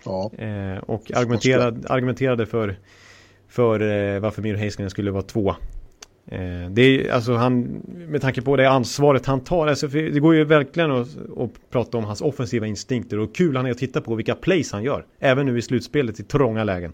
Ja, 0.05 0.31
Eh, 0.37 0.77
och 0.77 1.11
argumenterade, 1.13 1.89
argumenterade 1.89 2.45
för, 2.45 2.75
för 3.47 3.79
eh, 3.79 4.19
varför 4.19 4.41
Miro 4.41 4.57
Heiskanen 4.57 4.89
skulle 4.89 5.11
vara 5.11 5.23
tvåa. 5.23 5.55
Eh, 6.27 6.69
det 6.69 6.81
är 6.81 7.11
alltså 7.11 7.33
han, 7.33 7.61
med 8.09 8.21
tanke 8.21 8.41
på 8.41 8.55
det 8.55 8.69
ansvaret 8.69 9.25
han 9.25 9.39
tar, 9.39 9.67
alltså 9.67 9.89
för 9.89 9.97
det 9.97 10.19
går 10.19 10.35
ju 10.35 10.43
verkligen 10.43 10.91
att, 10.91 11.07
att 11.37 11.69
prata 11.69 11.97
om 11.97 12.03
hans 12.03 12.21
offensiva 12.21 12.67
instinkter 12.67 13.19
och 13.19 13.35
kul 13.35 13.55
han 13.55 13.65
är 13.65 13.71
att 13.71 13.77
titta 13.77 14.01
på 14.01 14.15
vilka 14.15 14.35
plays 14.35 14.71
han 14.71 14.83
gör. 14.83 15.05
Även 15.19 15.45
nu 15.45 15.57
i 15.57 15.61
slutspelet 15.61 16.19
i 16.19 16.23
trånga 16.23 16.63
lägen. 16.63 16.93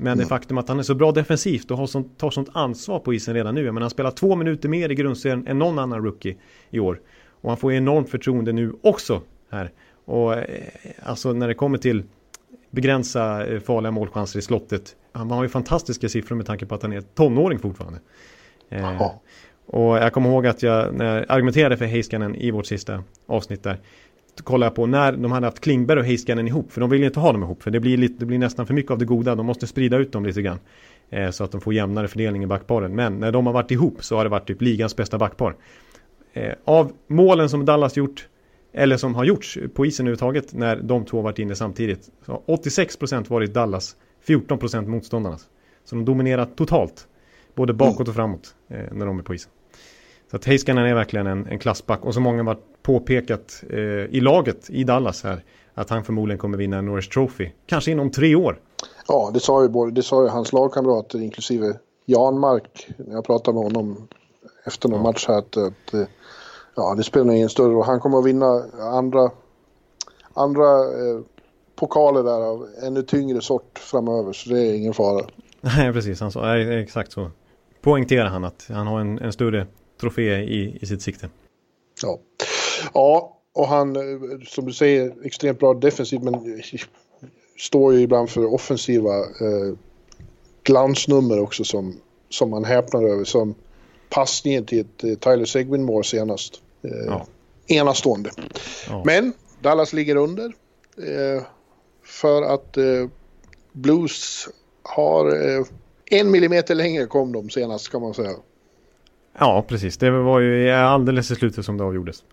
Men 0.00 0.18
det 0.18 0.26
faktum 0.26 0.58
att 0.58 0.68
han 0.68 0.78
är 0.78 0.82
så 0.82 0.94
bra 0.94 1.12
defensivt 1.12 1.70
och 1.70 1.78
har 1.78 1.86
sånt, 1.86 2.18
tar 2.18 2.30
sånt 2.30 2.48
ansvar 2.52 2.98
på 2.98 3.14
isen 3.14 3.34
redan 3.34 3.54
nu. 3.54 3.64
Menar, 3.64 3.80
han 3.80 3.90
spelar 3.90 4.10
två 4.10 4.36
minuter 4.36 4.68
mer 4.68 4.88
i 4.88 4.94
grundserien 4.94 5.46
än 5.46 5.58
någon 5.58 5.78
annan 5.78 6.04
rookie 6.04 6.36
i 6.70 6.78
år. 6.78 7.00
Och 7.40 7.50
han 7.50 7.56
får 7.56 7.72
enormt 7.72 8.10
förtroende 8.10 8.52
nu 8.52 8.72
också 8.82 9.22
här. 9.50 9.70
Och 10.04 10.34
eh, 10.34 10.44
alltså 11.02 11.32
när 11.32 11.48
det 11.48 11.54
kommer 11.54 11.78
till 11.78 12.02
begränsa 12.70 13.46
eh, 13.46 13.60
farliga 13.60 13.90
målchanser 13.90 14.38
i 14.38 14.42
slottet. 14.42 14.96
Han 15.12 15.30
har 15.30 15.42
ju 15.42 15.48
fantastiska 15.48 16.08
siffror 16.08 16.36
med 16.36 16.46
tanke 16.46 16.66
på 16.66 16.74
att 16.74 16.82
han 16.82 16.92
är 16.92 17.00
tonåring 17.00 17.58
fortfarande. 17.58 18.00
Eh. 18.68 19.10
Och 19.66 19.98
jag 19.98 20.12
kommer 20.12 20.30
ihåg 20.30 20.46
att 20.46 20.62
jag, 20.62 20.94
när 20.94 21.16
jag 21.16 21.24
argumenterade 21.28 21.76
för 21.76 21.84
Heiskanen 21.84 22.34
i 22.34 22.50
vårt 22.50 22.66
sista 22.66 23.02
avsnitt 23.26 23.62
där, 23.62 23.78
kollar 24.44 24.66
jag 24.66 24.74
på 24.74 24.86
när 24.86 25.12
de 25.12 25.32
hade 25.32 25.46
haft 25.46 25.60
Klingberg 25.60 25.98
och 25.98 26.04
Heiskanen 26.04 26.48
ihop. 26.48 26.72
För 26.72 26.80
de 26.80 26.90
vill 26.90 27.00
ju 27.00 27.06
inte 27.06 27.20
ha 27.20 27.32
dem 27.32 27.42
ihop. 27.42 27.62
För 27.62 27.70
det 27.70 27.80
blir, 27.80 27.96
lite, 27.96 28.14
det 28.18 28.26
blir 28.26 28.38
nästan 28.38 28.66
för 28.66 28.74
mycket 28.74 28.90
av 28.90 28.98
det 28.98 29.04
goda. 29.04 29.34
De 29.34 29.46
måste 29.46 29.66
sprida 29.66 29.96
ut 29.96 30.12
dem 30.12 30.26
lite 30.26 30.42
grann. 30.42 30.58
Eh, 31.10 31.30
så 31.30 31.44
att 31.44 31.52
de 31.52 31.60
får 31.60 31.74
jämnare 31.74 32.08
fördelning 32.08 32.42
i 32.42 32.46
backparen. 32.46 32.94
Men 32.94 33.14
när 33.14 33.32
de 33.32 33.46
har 33.46 33.52
varit 33.52 33.70
ihop 33.70 34.04
så 34.04 34.16
har 34.16 34.24
det 34.24 34.30
varit 34.30 34.46
typ 34.46 34.62
ligans 34.62 34.96
bästa 34.96 35.18
backpar. 35.18 35.56
Eh, 36.32 36.52
av 36.64 36.92
målen 37.06 37.48
som 37.48 37.64
Dallas 37.64 37.96
gjort 37.96 38.28
eller 38.72 38.96
som 38.96 39.14
har 39.14 39.24
gjorts 39.24 39.58
på 39.74 39.86
isen 39.86 40.06
överhuvudtaget 40.06 40.54
när 40.54 40.76
de 40.76 41.04
två 41.04 41.20
varit 41.20 41.38
inne 41.38 41.54
samtidigt. 41.54 42.10
Så 42.26 42.42
86% 42.46 43.30
varit 43.30 43.54
Dallas, 43.54 43.96
14% 44.26 44.86
motståndarnas. 44.86 45.48
Så 45.84 45.94
de 45.94 46.04
dominerar 46.04 46.44
totalt, 46.44 47.06
både 47.54 47.72
bakåt 47.72 48.08
och 48.08 48.14
framåt 48.14 48.54
eh, 48.68 48.92
när 48.92 49.06
de 49.06 49.18
är 49.18 49.22
på 49.22 49.34
isen. 49.34 49.50
Så 50.30 50.36
att 50.36 50.44
Heiskanen 50.44 50.86
är 50.86 50.94
verkligen 50.94 51.26
en, 51.26 51.46
en 51.46 51.58
klassback 51.58 52.04
och 52.04 52.14
så 52.14 52.20
många 52.20 52.42
har 52.42 52.58
påpekat 52.82 53.64
eh, 53.70 53.78
i 53.80 54.20
laget 54.20 54.70
i 54.70 54.84
Dallas 54.84 55.24
här 55.24 55.44
att 55.74 55.90
han 55.90 56.04
förmodligen 56.04 56.38
kommer 56.38 56.58
vinna 56.58 56.78
en 56.78 56.86
Norris 56.86 57.08
Trophy, 57.08 57.50
kanske 57.66 57.90
inom 57.90 58.10
tre 58.10 58.34
år. 58.34 58.60
Ja, 59.08 59.30
det 59.34 59.40
sa 59.40 59.62
ju, 59.62 59.68
både, 59.68 59.92
det 59.92 60.02
sa 60.02 60.22
ju 60.22 60.28
hans 60.28 60.52
lagkamrater 60.52 61.22
inklusive 61.22 61.78
Janmark 62.06 62.88
när 62.96 63.14
jag 63.14 63.24
pratade 63.24 63.54
med 63.54 63.64
honom 63.64 64.08
efter 64.64 64.88
någon 64.88 64.98
ja. 64.98 65.02
match 65.02 65.24
här 65.28 65.38
att, 65.38 65.56
att 65.56 65.94
eh, 65.94 66.06
ja, 66.78 66.94
det 66.94 67.04
spelar 67.04 67.34
ingen 67.34 67.48
större 67.48 67.72
roll. 67.72 67.84
Han 67.84 68.00
kommer 68.00 68.18
att 68.18 68.26
vinna 68.26 68.64
andra, 68.80 69.30
andra 70.34 70.64
eh, 70.64 71.20
pokaler 71.76 72.22
där 72.22 72.40
av 72.40 72.68
ännu 72.82 73.02
tyngre 73.02 73.40
sort 73.40 73.78
framöver 73.78 74.32
så 74.32 74.50
det 74.50 74.60
är 74.60 74.74
ingen 74.74 74.94
fara. 74.94 75.26
Nej, 75.60 75.92
precis. 75.92 76.20
Han 76.20 76.32
sa, 76.32 76.56
exakt 76.58 77.12
så. 77.12 77.30
Poängterar 77.80 78.28
han 78.28 78.44
att 78.44 78.66
han 78.68 78.86
har 78.86 79.00
en, 79.00 79.18
en 79.18 79.32
större 79.32 79.66
trofé 80.00 80.36
i, 80.36 80.78
i 80.80 80.86
sitt 80.86 81.02
sikte. 81.02 81.28
Ja. 82.02 82.18
ja, 82.94 83.38
och 83.52 83.68
han, 83.68 83.96
eh, 83.96 84.02
som 84.46 84.66
du 84.66 84.72
säger, 84.72 85.26
extremt 85.26 85.58
bra 85.58 85.74
defensivt 85.74 86.22
men 86.22 86.62
står 87.58 87.94
ju 87.94 88.00
ibland 88.00 88.30
för 88.30 88.54
offensiva 88.54 89.18
eh, 89.18 89.74
glansnummer 90.62 91.40
också 91.40 91.64
som, 91.64 92.00
som 92.28 92.50
man 92.50 92.64
häpnar 92.64 93.02
över. 93.02 93.24
Som 93.24 93.54
passningen 94.08 94.64
till 94.64 94.80
ett 94.80 95.04
eh, 95.04 95.14
Tyler 95.14 95.44
Seguin 95.44 95.84
mål 95.84 96.04
senast. 96.04 96.62
Eh, 96.82 96.90
ja. 97.06 97.26
Enastående. 97.66 98.30
Ja. 98.88 99.02
Men 99.04 99.32
Dallas 99.60 99.92
ligger 99.92 100.16
under. 100.16 100.52
Eh, 100.98 101.42
för 102.04 102.42
att 102.42 102.76
eh, 102.76 103.08
Blues 103.72 104.48
har 104.82 105.26
eh, 105.26 105.64
en 106.10 106.30
millimeter 106.30 106.74
längre 106.74 107.06
kom 107.06 107.32
de 107.32 107.50
senast 107.50 107.88
kan 107.88 108.00
man 108.00 108.14
säga. 108.14 108.34
Ja, 109.38 109.64
precis. 109.68 109.96
Det 109.96 110.10
var 110.10 110.40
ju 110.40 110.70
alldeles 110.70 111.30
i 111.30 111.34
slutet 111.34 111.64
som 111.64 111.76
det 111.76 111.84
avgjordes. 111.84 112.24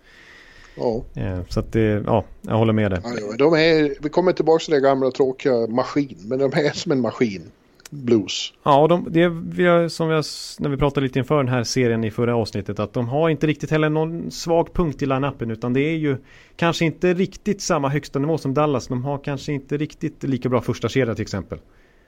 Ja. 0.76 1.04
Eh, 1.16 1.40
så 1.50 1.60
att 1.60 1.72
det, 1.72 2.04
ja, 2.06 2.24
jag 2.42 2.58
håller 2.58 2.74
med 2.74 2.92
dig. 2.92 3.00
Ja, 3.04 3.36
de 3.38 3.54
är, 3.54 3.96
vi 4.02 4.10
kommer 4.10 4.34
tillbaka 4.34 4.64
till 4.64 4.74
det 4.74 4.80
gamla 4.80 5.12
tråkiga 5.12 5.68
maskin, 5.68 6.18
men 6.26 6.40
de 6.40 6.46
är 6.46 6.72
som 6.72 6.92
en 6.92 7.02
maskin. 7.02 7.52
Blues. 7.90 8.54
Ja, 8.64 8.82
och 8.82 8.90
de, 8.90 9.08
det 9.10 9.30
vi 9.30 9.90
som 9.90 10.08
vi 10.08 10.14
har, 10.14 10.26
när 10.62 10.70
vi 10.70 10.78
pratade 10.78 11.04
lite 11.04 11.20
inför 11.20 11.38
den 11.38 11.48
här 11.48 11.64
serien 11.64 12.04
i 12.04 12.12
förra 12.12 12.36
avsnittet 12.36 12.80
att 12.80 12.94
de 12.94 13.08
har 13.08 13.30
inte 13.30 13.48
riktigt 13.48 13.72
heller 13.72 13.90
någon 13.90 14.32
svag 14.32 14.74
punkt 14.74 15.02
i 15.02 15.06
line-upen 15.06 15.52
utan 15.52 15.74
det 15.74 15.82
är 15.82 15.98
ju 15.98 16.18
kanske 16.56 16.86
inte 16.86 17.14
riktigt 17.14 17.62
samma 17.62 17.90
högsta 17.90 18.20
nivå 18.20 18.38
som 18.38 18.54
Dallas. 18.54 18.88
De 18.88 19.04
har 19.04 19.18
kanske 19.18 19.54
inte 19.54 19.78
riktigt 19.78 20.24
lika 20.24 20.50
bra 20.50 20.62
första 20.62 20.90
kedja 20.90 21.16
till 21.16 21.22
exempel. 21.22 21.60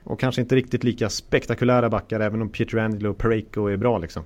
Och 0.04 0.20
kanske 0.20 0.40
inte 0.40 0.56
riktigt 0.56 0.84
lika 0.84 1.08
spektakulära 1.08 1.88
backar 1.88 2.20
även 2.20 2.42
om 2.42 2.48
Peter 2.48 2.78
Angelo 2.78 3.10
och 3.10 3.18
Pareko 3.18 3.66
är 3.66 3.76
bra 3.76 3.98
liksom. 3.98 4.24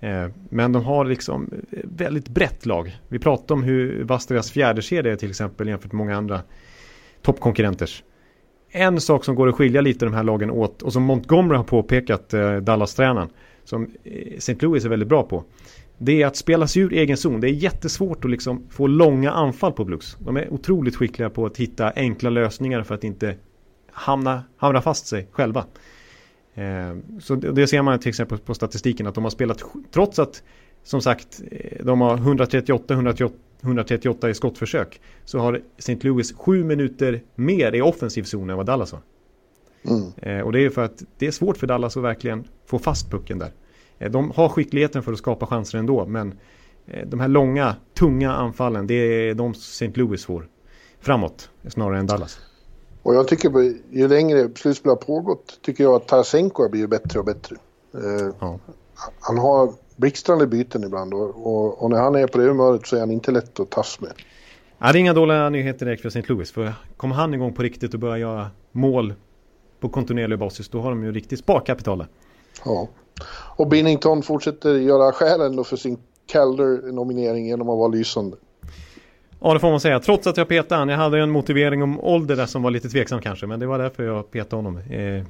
Eh, 0.00 0.28
men 0.48 0.72
de 0.72 0.84
har 0.84 1.04
liksom 1.04 1.50
eh, 1.70 1.78
väldigt 1.84 2.28
brett 2.28 2.66
lag. 2.66 2.96
Vi 3.08 3.18
pratade 3.18 3.52
om 3.52 3.62
hur 3.62 4.04
vass 4.04 4.26
deras 4.26 4.50
fjärdekedja 4.50 5.12
är 5.12 5.16
till 5.16 5.30
exempel 5.30 5.68
jämfört 5.68 5.92
med 5.92 5.98
många 5.98 6.16
andra 6.16 6.40
toppkonkurrenters. 7.22 8.04
En 8.74 9.00
sak 9.00 9.24
som 9.24 9.34
går 9.34 9.48
att 9.48 9.54
skilja 9.54 9.80
lite 9.80 10.04
de 10.04 10.14
här 10.14 10.22
lagen 10.22 10.50
åt 10.50 10.82
och 10.82 10.92
som 10.92 11.02
Montgomery 11.02 11.56
har 11.56 11.64
påpekat, 11.64 12.34
eh, 12.34 12.56
Dallas-tränaren, 12.56 13.28
som 13.64 13.82
eh, 14.04 14.36
St. 14.36 14.56
Louis 14.60 14.84
är 14.84 14.88
väldigt 14.88 15.08
bra 15.08 15.22
på. 15.22 15.44
Det 15.98 16.22
är 16.22 16.26
att 16.26 16.36
spela 16.36 16.66
sig 16.66 16.82
ur 16.82 16.92
egen 16.92 17.16
zon. 17.16 17.40
Det 17.40 17.48
är 17.48 17.52
jättesvårt 17.52 18.24
att 18.24 18.30
liksom 18.30 18.62
få 18.70 18.86
långa 18.86 19.30
anfall 19.30 19.72
på 19.72 19.84
Blues. 19.84 20.16
De 20.18 20.36
är 20.36 20.52
otroligt 20.52 20.96
skickliga 20.96 21.30
på 21.30 21.46
att 21.46 21.56
hitta 21.56 21.92
enkla 21.96 22.30
lösningar 22.30 22.82
för 22.82 22.94
att 22.94 23.04
inte 23.04 23.36
hamna, 23.92 24.42
hamna 24.56 24.82
fast 24.82 25.06
sig 25.06 25.28
själva. 25.32 25.64
Eh, 26.54 26.96
så 27.20 27.34
det 27.34 27.66
ser 27.66 27.82
man 27.82 27.98
till 27.98 28.08
exempel 28.08 28.38
på 28.38 28.54
statistiken 28.54 29.06
att 29.06 29.14
de 29.14 29.24
har 29.24 29.30
spelat, 29.30 29.64
trots 29.90 30.18
att 30.18 30.42
som 30.82 31.00
sagt 31.00 31.42
eh, 31.50 31.84
de 31.84 32.00
har 32.00 32.14
138, 32.14 32.94
138, 32.94 33.34
138 33.62 34.30
i 34.30 34.34
skottförsök 34.34 35.00
så 35.24 35.38
har 35.38 35.62
St. 35.78 35.98
Louis 36.00 36.32
sju 36.32 36.64
minuter 36.64 37.22
mer 37.34 37.74
i 37.74 37.82
offensiv 37.82 38.22
zon 38.22 38.50
än 38.50 38.56
vad 38.56 38.66
Dallas 38.66 38.92
har. 38.92 39.00
Mm. 39.82 40.12
Eh, 40.16 40.44
och 40.46 40.52
det 40.52 40.64
är 40.64 40.70
för 40.70 40.84
att 40.84 41.02
det 41.18 41.26
är 41.26 41.30
svårt 41.30 41.56
för 41.56 41.66
Dallas 41.66 41.96
att 41.96 42.02
verkligen 42.02 42.44
få 42.66 42.78
fast 42.78 43.10
pucken 43.10 43.38
där. 43.38 43.52
de 44.08 44.30
har 44.30 44.48
skickligheten 44.48 45.02
för 45.02 45.12
att 45.12 45.18
skapa 45.18 45.46
chanser 45.46 45.78
ändå 45.78 46.06
men 46.06 46.34
de 47.06 47.20
här 47.20 47.28
långa, 47.28 47.76
tunga 47.94 48.32
anfallen 48.32 48.86
det 48.86 48.94
är 48.94 49.34
de 49.34 49.50
St. 49.50 49.92
Louis 49.94 50.24
får 50.24 50.48
framåt 51.00 51.50
snarare 51.68 51.98
än 51.98 52.06
Dallas. 52.06 52.40
Och 53.02 53.14
jag 53.14 53.28
tycker 53.28 53.50
ju 53.90 54.08
längre 54.08 54.50
slutspel 54.54 54.90
har 54.90 54.96
pågått 54.96 55.58
tycker 55.62 55.84
jag 55.84 55.94
att 55.94 56.08
Tarasenko 56.08 56.62
har 56.62 56.68
blivit 56.68 56.90
bättre 56.90 57.18
och 57.18 57.24
bättre. 57.24 57.56
Eh, 57.94 58.34
ja. 58.40 58.58
Han 59.20 59.38
har 59.38 59.72
blixtrande 59.96 60.46
byten 60.46 60.84
ibland 60.84 61.14
och, 61.14 61.82
och, 61.82 61.90
när 61.90 61.98
han 61.98 62.14
är 62.14 62.26
på 62.26 62.38
det 62.38 62.44
humöret 62.44 62.86
så 62.86 62.96
är 62.96 63.00
han 63.00 63.10
inte 63.10 63.30
lätt 63.30 63.60
att 63.60 63.70
tas 63.70 64.00
med. 64.00 64.12
Ja, 64.78 64.92
det 64.92 64.98
är 64.98 65.00
inga 65.00 65.14
dåliga 65.14 65.48
nyheter 65.48 65.86
direkt 65.86 66.02
för 66.02 66.08
St. 66.08 66.22
Louis. 66.28 66.52
För 66.52 66.72
kommer 66.96 67.14
han 67.14 67.34
igång 67.34 67.52
på 67.52 67.62
riktigt 67.62 67.94
och 67.94 68.00
börjar 68.00 68.16
göra 68.16 68.50
mål 68.72 69.14
på 69.80 69.88
kontinuerlig 69.88 70.38
basis 70.38 70.68
då 70.68 70.80
har 70.80 70.90
de 70.90 71.04
ju 71.04 71.12
riktigt 71.12 71.38
sparkapital 71.38 72.06
Ja. 72.64 72.88
Och 73.56 73.68
Binnington 73.68 74.22
fortsätter 74.22 74.74
göra 74.74 75.12
skälen 75.12 75.64
för 75.64 75.76
sin 75.76 75.98
Calder-nominering 76.26 77.46
genom 77.46 77.68
att 77.68 77.78
vara 77.78 77.88
lysande. 77.88 78.36
Ja 79.40 79.54
det 79.54 79.60
får 79.60 79.70
man 79.70 79.80
säga. 79.80 80.00
Trots 80.00 80.26
att 80.26 80.36
jag 80.36 80.48
petade 80.48 80.78
han. 80.78 80.88
Jag 80.88 80.96
hade 80.96 81.18
en 81.18 81.30
motivering 81.30 81.82
om 81.82 82.00
ålder 82.00 82.36
där 82.36 82.46
som 82.46 82.62
var 82.62 82.70
lite 82.70 82.88
tveksam 82.88 83.20
kanske. 83.20 83.46
Men 83.46 83.60
det 83.60 83.66
var 83.66 83.78
därför 83.78 84.02
jag 84.02 84.30
petade 84.30 84.56
honom. 84.56 84.76
Eh, 84.78 85.24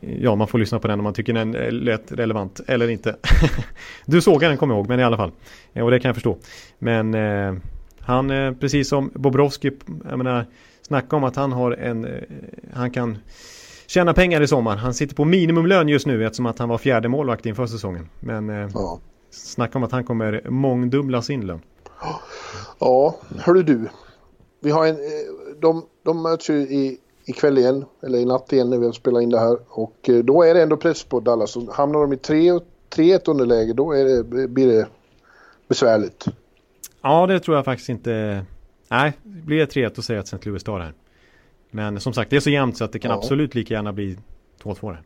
ja 0.00 0.34
man 0.34 0.48
får 0.48 0.58
lyssna 0.58 0.78
på 0.78 0.88
den 0.88 1.00
om 1.00 1.04
man 1.04 1.14
tycker 1.14 1.32
den 1.32 1.52
lät 1.70 2.12
relevant 2.12 2.60
eller 2.66 2.88
inte. 2.88 3.16
du 4.06 4.22
såg 4.22 4.40
den 4.40 4.56
kommer 4.56 4.74
jag 4.74 4.78
ihåg 4.78 4.88
men 4.88 5.00
i 5.00 5.04
alla 5.04 5.16
fall. 5.16 5.32
Eh, 5.72 5.84
och 5.84 5.90
det 5.90 6.00
kan 6.00 6.08
jag 6.08 6.16
förstå. 6.16 6.36
Men 6.78 7.14
eh, 7.14 7.54
han 8.00 8.30
eh, 8.30 8.52
precis 8.52 8.88
som 8.88 9.10
Bobrovski. 9.14 9.70
Jag 10.08 10.18
menar 10.18 10.46
snacka 10.82 11.16
om 11.16 11.24
att 11.24 11.36
han 11.36 11.52
har 11.52 11.72
en. 11.72 12.04
Eh, 12.04 12.22
han 12.72 12.90
kan 12.90 13.18
tjäna 13.86 14.14
pengar 14.14 14.40
i 14.40 14.48
sommar. 14.48 14.76
Han 14.76 14.94
sitter 14.94 15.14
på 15.14 15.24
minimumlön 15.24 15.88
just 15.88 16.06
nu 16.06 16.24
eftersom 16.26 16.46
att 16.46 16.58
han 16.58 16.68
var 16.68 16.78
fjärde 16.78 17.08
målvakt 17.08 17.46
inför 17.46 17.66
säsongen. 17.66 18.08
Men 18.20 18.50
eh, 18.50 18.70
ja. 18.74 19.00
snacka 19.30 19.78
om 19.78 19.84
att 19.84 19.92
han 19.92 20.04
kommer 20.04 20.50
mångdubbla 20.50 21.22
sin 21.22 21.46
lön. 21.46 21.60
Ja, 22.78 23.16
hörru 23.38 23.62
du. 23.62 23.88
Vi 24.60 24.70
har 24.70 24.86
en, 24.86 24.94
eh, 24.94 25.60
de, 25.60 25.84
de 26.04 26.22
möts 26.22 26.50
ju 26.50 26.54
i, 26.54 26.98
ikväll 27.26 27.58
igen, 27.58 27.84
eller 28.02 28.18
i 28.18 28.24
natt 28.24 28.52
igen 28.52 28.70
när 28.70 28.78
vi 28.78 28.92
spelar 28.92 29.20
in 29.20 29.30
det 29.30 29.38
här. 29.38 29.58
Och 29.68 30.08
eh, 30.08 30.16
då 30.16 30.42
är 30.42 30.54
det 30.54 30.62
ändå 30.62 30.76
press 30.76 31.04
på 31.04 31.20
Dallas. 31.20 31.50
Så 31.50 31.72
hamnar 31.72 32.00
de 32.00 32.12
i 32.12 32.16
3-1 32.16 33.30
underläge 33.30 33.72
då 33.72 33.92
är 33.92 34.04
det, 34.04 34.48
blir 34.48 34.66
det 34.66 34.86
besvärligt. 35.68 36.24
Ja, 37.02 37.26
det 37.26 37.40
tror 37.40 37.56
jag 37.56 37.64
faktiskt 37.64 37.88
inte. 37.88 38.44
Nej, 38.88 39.12
blir 39.22 39.58
det 39.58 39.66
3-1 39.66 39.98
och 39.98 40.04
säger 40.04 40.20
att 40.20 40.26
St. 40.26 40.48
Louis 40.48 40.64
tar 40.64 40.78
det 40.78 40.84
här. 40.84 40.94
Men 41.70 42.00
som 42.00 42.12
sagt, 42.12 42.30
det 42.30 42.36
är 42.36 42.40
så 42.40 42.50
jämnt 42.50 42.76
så 42.76 42.84
att 42.84 42.92
det 42.92 42.98
kan 42.98 43.10
ja. 43.10 43.16
absolut 43.16 43.54
lika 43.54 43.74
gärna 43.74 43.92
bli 43.92 44.18
2-2 44.62 44.96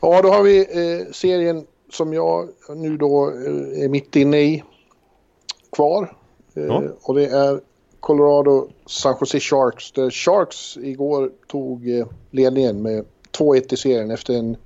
Ja, 0.00 0.22
då 0.22 0.28
har 0.28 0.42
vi 0.42 0.58
eh, 0.58 1.12
serien 1.12 1.66
som 1.90 2.12
jag 2.12 2.48
nu 2.76 2.96
då 2.96 3.30
eh, 3.30 3.84
är 3.84 3.88
mitt 3.88 4.16
inne 4.16 4.40
i 4.40 4.64
kvar. 5.72 6.16
Ja. 6.54 6.82
Eh, 6.82 6.90
och 7.02 7.14
det 7.14 7.26
är 7.26 7.60
Colorado 8.06 8.68
San 8.86 9.14
Jose 9.20 9.40
Sharks. 9.40 9.92
Där 9.92 10.10
Sharks 10.10 10.76
igår 10.76 11.32
tog 11.46 11.90
eh, 11.90 12.06
ledningen 12.30 12.82
med 12.82 13.04
2-1 13.38 13.74
i 13.74 13.76
serien 13.76 14.10
efter 14.10 14.34
en 14.34 14.56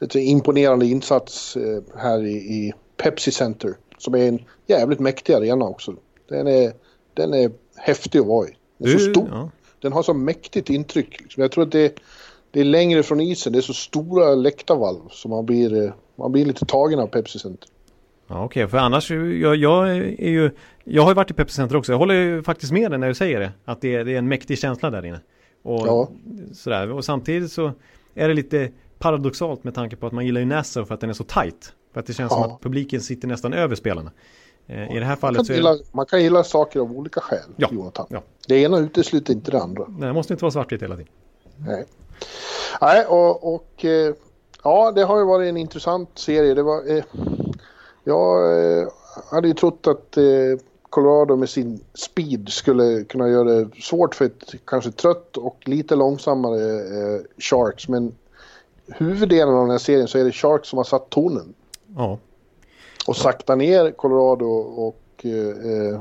lite 0.00 0.20
imponerande 0.20 0.86
insats 0.86 1.56
eh, 1.56 1.82
här 1.96 2.24
i, 2.24 2.32
i 2.32 2.72
Pepsi 2.96 3.30
Center. 3.30 3.76
Som 3.98 4.14
är 4.14 4.28
en 4.28 4.44
jävligt 4.66 5.00
mäktig 5.00 5.32
arena 5.32 5.64
också. 5.64 5.94
Den 6.28 6.46
är, 6.46 6.72
den 7.14 7.34
är 7.34 7.50
häftig 7.76 8.18
att 8.18 8.26
vara 8.26 8.48
i. 8.48 8.56
Den 8.78 8.88
är 8.88 8.98
så 8.98 9.10
stor. 9.10 9.28
Ja. 9.30 9.50
Den 9.80 9.92
har 9.92 10.02
så 10.02 10.14
mäktigt 10.14 10.70
intryck. 10.70 11.20
Liksom. 11.20 11.40
Jag 11.40 11.52
tror 11.52 11.64
att 11.64 11.72
det, 11.72 11.94
det 12.50 12.60
är 12.60 12.64
längre 12.64 13.02
från 13.02 13.20
isen. 13.20 13.52
Det 13.52 13.58
är 13.58 13.62
så 13.62 13.74
stora 13.74 14.34
läktarvalv 14.34 15.00
så 15.10 15.28
man 15.28 15.46
blir, 15.46 15.94
man 16.16 16.32
blir 16.32 16.44
lite 16.44 16.66
tagen 16.66 16.98
av 16.98 17.06
Pepsi 17.06 17.38
Center. 17.38 17.68
Ja, 18.28 18.44
Okej, 18.44 18.64
okay. 18.64 18.70
för 18.70 18.78
annars, 18.78 19.10
jag, 19.10 19.56
jag, 19.56 19.88
är 19.96 20.28
ju, 20.28 20.50
jag 20.84 21.02
har 21.02 21.10
ju 21.10 21.14
varit 21.14 21.30
i 21.30 21.34
Pepsi 21.34 21.54
Center 21.54 21.76
också. 21.76 21.92
Jag 21.92 21.98
håller 21.98 22.14
ju 22.14 22.42
faktiskt 22.42 22.72
med 22.72 22.90
dig 22.90 22.98
när 22.98 23.08
du 23.08 23.14
säger 23.14 23.40
det. 23.40 23.52
Att 23.64 23.80
det 23.80 23.94
är, 23.94 24.04
det 24.04 24.14
är 24.14 24.18
en 24.18 24.28
mäktig 24.28 24.58
känsla 24.58 24.90
där 24.90 25.06
inne. 25.06 25.20
Och, 25.62 25.86
ja. 25.86 26.08
sådär. 26.52 26.92
och 26.92 27.04
samtidigt 27.04 27.52
så 27.52 27.72
är 28.14 28.28
det 28.28 28.34
lite 28.34 28.70
paradoxalt 28.98 29.64
med 29.64 29.74
tanke 29.74 29.96
på 29.96 30.06
att 30.06 30.12
man 30.12 30.26
gillar 30.26 30.40
ju 30.40 30.46
Nassau 30.46 30.84
för 30.84 30.94
att 30.94 31.00
den 31.00 31.10
är 31.10 31.14
så 31.14 31.24
tight. 31.24 31.72
För 31.92 32.00
att 32.00 32.06
det 32.06 32.12
känns 32.12 32.32
ja. 32.32 32.42
som 32.42 32.52
att 32.52 32.60
publiken 32.60 33.00
sitter 33.00 33.28
nästan 33.28 33.52
över 33.52 33.74
spelarna. 33.74 34.10
Eh, 34.66 34.96
I 34.96 34.98
det 34.98 35.04
här 35.04 35.08
Man 35.08 35.16
fallet 35.16 35.36
kan, 35.36 35.44
så 35.44 35.52
är 35.52 35.56
gilla, 35.56 35.76
man 35.92 36.06
kan 36.06 36.22
gilla 36.22 36.44
saker 36.44 36.80
av 36.80 36.92
olika 36.92 37.20
skäl, 37.20 37.50
Ja, 37.56 37.68
Jonathan. 37.72 38.06
ja. 38.10 38.22
Det 38.48 38.56
ena 38.56 38.78
utesluter 38.78 39.32
inte 39.32 39.50
det 39.50 39.62
andra. 39.62 39.84
Nej, 39.88 40.06
det 40.06 40.12
måste 40.12 40.32
inte 40.32 40.44
vara 40.44 40.52
svartvitt 40.52 40.82
hela 40.82 40.96
tiden. 40.96 41.12
Nej, 41.56 41.84
Nej 42.80 43.04
och, 43.06 43.54
och 43.54 43.84
eh, 43.84 44.14
ja, 44.64 44.92
det 44.92 45.04
har 45.04 45.18
ju 45.18 45.24
varit 45.24 45.48
en 45.48 45.56
intressant 45.56 46.18
serie. 46.18 46.54
Det 46.54 46.62
var, 46.62 46.96
eh, 46.96 47.04
jag 48.08 48.80
eh, 48.80 48.88
hade 49.30 49.48
ju 49.48 49.54
trott 49.54 49.86
att 49.86 50.16
eh, 50.16 50.24
Colorado 50.90 51.36
med 51.36 51.48
sin 51.48 51.80
speed 51.94 52.48
skulle 52.48 53.04
kunna 53.04 53.28
göra 53.28 53.44
det 53.44 53.82
svårt 53.82 54.14
för 54.14 54.24
ett 54.24 54.54
kanske 54.64 54.90
trött 54.90 55.36
och 55.36 55.56
lite 55.64 55.96
långsammare 55.96 56.74
eh, 56.74 57.20
Sharks. 57.38 57.88
Men 57.88 58.14
huvuddelen 58.86 59.54
av 59.54 59.60
den 59.60 59.70
här 59.70 59.78
serien 59.78 60.08
så 60.08 60.18
är 60.18 60.24
det 60.24 60.32
Sharks 60.32 60.68
som 60.68 60.76
har 60.76 60.84
satt 60.84 61.10
tonen 61.10 61.54
Ja, 61.96 62.18
och 63.06 63.16
sakta 63.16 63.54
ner 63.54 63.90
Colorado 63.90 64.46
och 64.46 65.02
eh, 65.22 65.72
eh, 65.72 66.00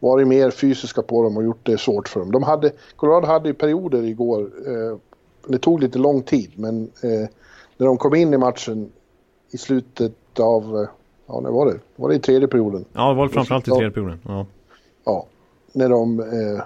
varit 0.00 0.28
mer 0.28 0.50
fysiska 0.50 1.02
på 1.02 1.22
dem 1.22 1.36
och 1.36 1.44
gjort 1.44 1.66
det 1.66 1.78
svårt 1.78 2.08
för 2.08 2.20
dem. 2.20 2.32
De 2.32 2.42
hade, 2.42 2.72
Colorado 2.96 3.26
hade 3.26 3.48
ju 3.48 3.54
perioder 3.54 4.02
igår, 4.02 4.50
eh, 4.66 4.98
det 5.46 5.58
tog 5.58 5.80
lite 5.80 5.98
lång 5.98 6.22
tid 6.22 6.50
men 6.56 6.90
eh, 7.02 7.28
när 7.76 7.86
de 7.86 7.96
kom 7.96 8.14
in 8.14 8.34
i 8.34 8.38
matchen 8.38 8.92
i 9.50 9.58
slutet 9.58 10.40
av, 10.40 10.76
eh, 10.76 10.88
ja 11.28 11.40
när 11.40 11.50
var 11.50 11.66
det? 11.66 11.78
Var 11.96 12.08
det 12.08 12.14
i 12.14 12.18
tredje 12.18 12.48
perioden? 12.48 12.84
ja 12.92 13.08
det 13.08 13.14
var 13.14 13.28
framförallt 13.28 13.68
i 13.68 13.70
tredje 13.70 13.90
perioden. 13.90 14.20
Ja. 14.24 14.46
Ja, 15.04 15.26
när 15.72 15.88
de, 15.88 16.20
eh, 16.20 16.62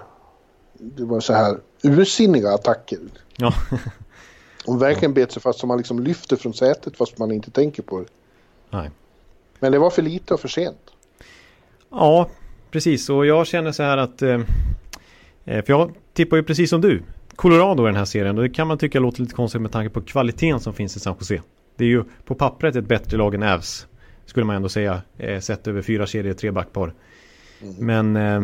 det 0.73 1.03
var 1.03 1.19
så 1.19 1.33
här 1.33 1.57
ursinniga 1.83 2.49
attacker. 2.49 2.99
Ja. 3.37 3.53
De 4.65 4.79
verkligen 4.79 5.13
bet 5.13 5.31
sig 5.31 5.41
fast 5.41 5.59
som 5.59 5.67
man 5.67 5.77
liksom 5.77 5.99
lyfter 5.99 6.35
från 6.35 6.53
sätet 6.53 6.97
fast 6.97 7.17
man 7.17 7.31
inte 7.31 7.51
tänker 7.51 7.83
på 7.83 7.99
det. 7.99 8.05
Nej. 8.69 8.89
Men 9.59 9.71
det 9.71 9.79
var 9.79 9.89
för 9.89 10.01
lite 10.01 10.33
och 10.33 10.39
för 10.39 10.47
sent. 10.47 10.91
Ja, 11.89 12.29
precis. 12.71 13.09
Och 13.09 13.25
jag 13.25 13.47
känner 13.47 13.71
så 13.71 13.83
här 13.83 13.97
att... 13.97 14.21
Eh, 14.21 14.41
eh, 15.45 15.65
för 15.65 15.73
jag 15.73 15.91
tippar 16.13 16.37
ju 16.37 16.43
precis 16.43 16.69
som 16.69 16.81
du. 16.81 17.03
Colorado 17.35 17.83
i 17.83 17.85
den 17.85 17.95
här 17.95 18.05
serien. 18.05 18.37
Och 18.37 18.43
det 18.43 18.49
kan 18.49 18.67
man 18.67 18.77
tycka 18.77 18.99
låter 18.99 19.21
lite 19.21 19.35
konstigt 19.35 19.61
med 19.61 19.71
tanke 19.71 19.89
på 19.89 20.01
kvaliteten 20.01 20.59
som 20.59 20.73
finns 20.73 20.95
i 20.95 20.99
San 20.99 21.15
Jose. 21.19 21.41
Det 21.75 21.83
är 21.83 21.89
ju 21.89 22.03
på 22.25 22.35
pappret 22.35 22.75
ett 22.75 22.87
bättre 22.87 23.17
lag 23.17 23.35
än 23.35 23.43
Avs. 23.43 23.87
Skulle 24.25 24.45
man 24.45 24.55
ändå 24.55 24.69
säga. 24.69 25.01
Eh, 25.17 25.39
sett 25.39 25.67
över 25.67 25.81
fyra 25.81 26.07
serier, 26.07 26.33
tre 26.33 26.51
backpar. 26.51 26.93
Men... 27.79 28.15
Eh, 28.15 28.41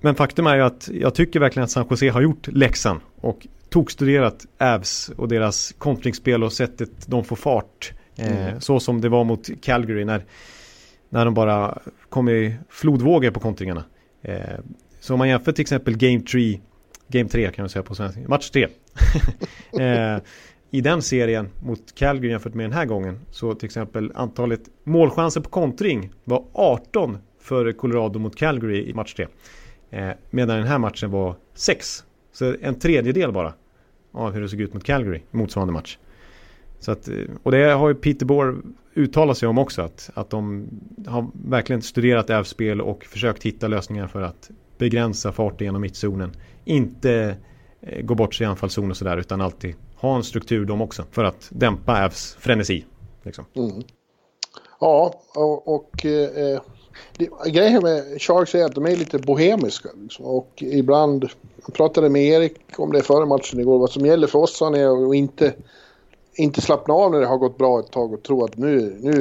men 0.00 0.14
faktum 0.14 0.46
är 0.46 0.56
ju 0.56 0.62
att 0.62 0.88
jag 0.92 1.14
tycker 1.14 1.40
verkligen 1.40 1.64
att 1.64 1.70
San 1.70 1.86
Jose 1.90 2.08
har 2.08 2.20
gjort 2.20 2.46
läxan. 2.46 3.00
Och 3.20 3.46
tokstuderat 3.68 4.46
Avs 4.58 5.10
och 5.16 5.28
deras 5.28 5.74
kontringsspel 5.78 6.44
och 6.44 6.52
sättet 6.52 6.90
de 7.06 7.24
får 7.24 7.36
fart. 7.36 7.92
Eh, 8.16 8.58
Så 8.58 8.80
som 8.80 9.00
det 9.00 9.08
var 9.08 9.24
mot 9.24 9.48
Calgary 9.62 10.04
när 10.04 10.24
när 11.08 11.24
de 11.24 11.34
bara 11.34 11.78
kom 12.08 12.28
i 12.28 12.56
flodvågor 12.68 13.30
på 13.30 13.40
kontringarna. 13.40 13.84
Så 15.00 15.12
om 15.12 15.18
man 15.18 15.28
jämför 15.28 15.52
till 15.52 15.62
exempel 15.62 15.96
Game 15.96 16.20
3, 16.20 16.60
Game 17.08 17.28
3 17.28 17.50
kan 17.50 17.62
man 17.62 17.68
säga 17.68 17.82
på 17.82 17.94
svenska, 17.94 18.20
match 18.28 18.50
3. 18.50 18.68
I 20.74 20.80
den 20.80 21.02
serien 21.02 21.48
mot 21.62 21.94
Calgary 21.94 22.30
jämfört 22.30 22.54
med 22.54 22.64
den 22.64 22.72
här 22.72 22.84
gången 22.84 23.20
så 23.30 23.54
till 23.54 23.66
exempel 23.66 24.12
antalet 24.14 24.60
målchanser 24.84 25.40
på 25.40 25.48
kontring 25.48 26.12
var 26.24 26.44
18 26.52 27.18
för 27.40 27.72
Colorado 27.72 28.18
mot 28.18 28.36
Calgary 28.36 28.90
i 28.90 28.94
match 28.94 29.14
3. 29.14 29.26
Eh, 29.90 30.10
medan 30.30 30.56
den 30.56 30.66
här 30.66 30.78
matchen 30.78 31.10
var 31.10 31.36
6. 31.54 32.04
Så 32.32 32.54
en 32.60 32.78
tredjedel 32.78 33.32
bara 33.32 33.54
av 34.12 34.32
hur 34.32 34.40
det 34.40 34.48
såg 34.48 34.60
ut 34.60 34.74
mot 34.74 34.84
Calgary 34.84 35.18
i 35.18 35.36
motsvarande 35.36 35.72
match. 35.72 35.98
Så 36.78 36.92
att, 36.92 37.08
eh, 37.08 37.14
och 37.42 37.52
det 37.52 37.72
har 37.72 37.88
ju 37.88 37.94
Peter 37.94 38.26
Bohr 38.26 38.62
uttalat 38.94 39.38
sig 39.38 39.48
om 39.48 39.58
också. 39.58 39.82
Att, 39.82 40.10
att 40.14 40.30
de 40.30 40.68
har 41.06 41.30
verkligen 41.44 41.82
studerat 41.82 42.30
Avs-spel 42.30 42.80
och 42.80 43.04
försökt 43.04 43.42
hitta 43.42 43.68
lösningar 43.68 44.06
för 44.06 44.22
att 44.22 44.50
begränsa 44.78 45.32
farten 45.32 45.64
genom 45.64 45.80
mittzonen. 45.82 46.32
Inte 46.64 47.36
eh, 47.80 48.02
gå 48.02 48.14
bort 48.14 48.34
sig 48.34 48.44
i 48.44 48.48
anfallszon 48.48 48.90
och 48.90 48.96
sådär 48.96 49.16
utan 49.16 49.40
alltid 49.40 49.74
ha 49.96 50.16
en 50.16 50.24
struktur 50.24 50.64
de 50.64 50.80
också. 50.80 51.04
För 51.10 51.24
att 51.24 51.48
dämpa 51.50 52.04
Avs 52.04 52.36
frenesi. 52.40 52.84
Liksom. 53.22 53.44
Mm. 53.54 53.82
Ja, 54.80 55.14
och, 55.34 55.74
och 55.74 56.06
eh, 56.06 56.60
det, 57.16 57.28
grejen 57.46 57.82
med 57.82 58.22
Sharks 58.22 58.54
är 58.54 58.64
att 58.64 58.74
de 58.74 58.86
är 58.86 58.96
lite 58.96 59.18
bohemiska. 59.18 59.88
Liksom, 60.02 60.24
och 60.24 60.62
ibland, 60.62 61.28
jag 61.66 61.74
pratade 61.74 62.08
med 62.08 62.22
Erik 62.22 62.60
om 62.76 62.92
det 62.92 63.02
före 63.02 63.26
matchen 63.26 63.60
igår, 63.60 63.78
vad 63.78 63.90
som 63.90 64.06
gäller 64.06 64.26
för 64.26 64.38
oss 64.38 64.62
är 64.62 65.08
att 65.08 65.14
inte, 65.14 65.54
inte 66.34 66.60
slappna 66.60 66.94
av 66.94 67.12
när 67.12 67.20
det 67.20 67.26
har 67.26 67.38
gått 67.38 67.58
bra 67.58 67.80
ett 67.80 67.90
tag 67.90 68.12
och 68.12 68.22
tro 68.22 68.44
att 68.44 68.56
nu, 68.56 68.96
nu 69.00 69.18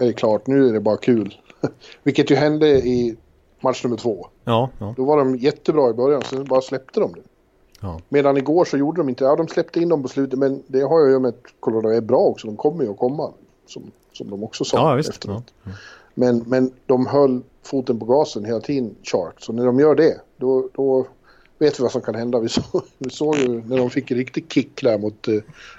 är 0.00 0.06
det 0.06 0.12
klart, 0.12 0.46
nu 0.46 0.68
är 0.68 0.72
det 0.72 0.80
bara 0.80 0.96
kul. 0.96 1.34
Vilket 2.02 2.30
ju 2.30 2.34
hände 2.34 2.68
i 2.68 3.16
match 3.60 3.84
nummer 3.84 3.96
två. 3.96 4.26
Ja, 4.44 4.70
ja, 4.78 4.94
Då 4.96 5.04
var 5.04 5.16
de 5.16 5.36
jättebra 5.36 5.90
i 5.90 5.92
början, 5.92 6.22
sen 6.22 6.44
bara 6.44 6.60
släppte 6.60 7.00
de 7.00 7.12
det. 7.12 7.22
Ja. 7.80 8.00
Medan 8.08 8.36
igår 8.36 8.64
så 8.64 8.76
gjorde 8.76 9.00
de 9.00 9.08
inte, 9.08 9.24
ja 9.24 9.36
de 9.36 9.48
släppte 9.48 9.80
in 9.80 9.88
dem 9.88 10.02
på 10.02 10.08
slutet 10.08 10.38
men 10.38 10.62
det 10.66 10.80
har 10.80 10.98
ju 11.00 11.04
att 11.04 11.10
göra 11.10 11.20
med 11.20 11.28
att 11.28 11.60
Colorado 11.60 11.88
är 11.88 12.00
bra 12.00 12.18
också, 12.18 12.46
de 12.46 12.56
kommer 12.56 12.84
ju 12.84 12.90
att 12.90 12.98
komma. 12.98 13.30
Som, 13.66 13.82
som 14.12 14.30
de 14.30 14.44
också 14.44 14.64
sa 14.64 14.76
Ja, 14.90 14.94
visst. 14.94 15.08
efteråt. 15.08 15.54
Ja. 15.64 15.70
Men, 16.14 16.44
men 16.46 16.70
de 16.86 17.06
höll 17.06 17.40
foten 17.62 17.98
på 17.98 18.04
gasen 18.04 18.44
hela 18.44 18.60
tiden, 18.60 18.94
Sharks. 19.02 19.44
Så 19.44 19.52
när 19.52 19.66
de 19.66 19.78
gör 19.80 19.94
det, 19.94 20.20
då, 20.36 20.68
då 20.74 21.06
vet 21.58 21.78
vi 21.78 21.82
vad 21.82 21.92
som 21.92 22.02
kan 22.02 22.14
hända. 22.14 22.38
Vi 22.40 22.48
såg, 22.48 22.64
vi 22.98 23.10
såg 23.10 23.36
ju 23.36 23.48
när 23.48 23.76
de 23.76 23.90
fick 23.90 24.10
en 24.10 24.16
riktig 24.16 24.52
kick 24.52 24.82
där 24.82 24.98
mot 24.98 25.28
eh, 25.28 25.34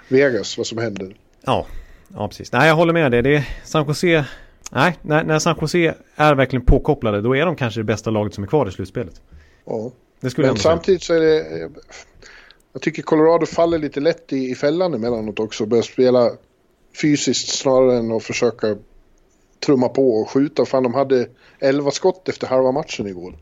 Vegas, 0.08 0.58
vad 0.58 0.66
som 0.66 0.78
hände. 0.78 1.10
Ja, 1.44 1.66
ja 2.14 2.28
precis. 2.28 2.52
Nej, 2.52 2.68
jag 2.68 2.76
håller 2.76 2.92
med 2.92 3.10
dig. 3.12 3.22
Det 3.22 3.36
är 3.36 3.48
San 3.64 3.86
Jose. 3.86 4.24
Nej, 4.72 4.98
när, 5.02 5.24
när 5.24 5.38
San 5.38 5.56
Jose 5.60 5.94
är 6.16 6.34
verkligen 6.34 6.64
påkopplade 6.64 7.20
då 7.20 7.36
är 7.36 7.46
de 7.46 7.56
kanske 7.56 7.80
det 7.80 7.84
bästa 7.84 8.10
laget 8.10 8.34
som 8.34 8.44
är 8.44 8.48
kvar 8.48 8.68
i 8.68 8.72
slutspelet. 8.72 9.20
Ja. 9.64 9.90
Det 10.20 10.30
skulle 10.30 10.46
Men 10.46 10.56
samtidigt 10.56 11.02
så 11.02 11.14
är 11.14 11.20
det... 11.20 11.62
eh, 11.62 11.70
Jag 12.72 12.82
tycker 12.82 13.02
Colorado 13.02 13.46
faller 13.46 13.78
lite 13.78 14.00
lätt 14.00 14.32
i, 14.32 14.50
i 14.50 14.54
fällan 14.54 14.94
emellanåt 14.94 15.40
också. 15.40 15.66
Börjar 15.66 15.82
spela 15.82 16.30
fysiskt 17.00 17.48
snarare 17.58 17.98
än 17.98 18.12
att 18.12 18.22
försöka 18.22 18.76
trumma 19.66 19.88
på 19.88 20.10
och 20.20 20.30
skjuta. 20.30 20.64
Fan, 20.64 20.82
de 20.82 20.94
hade 20.94 21.28
11 21.58 21.90
skott 21.90 22.28
efter 22.28 22.46
halva 22.46 22.72
matchen 22.72 23.06
igår. 23.06 23.38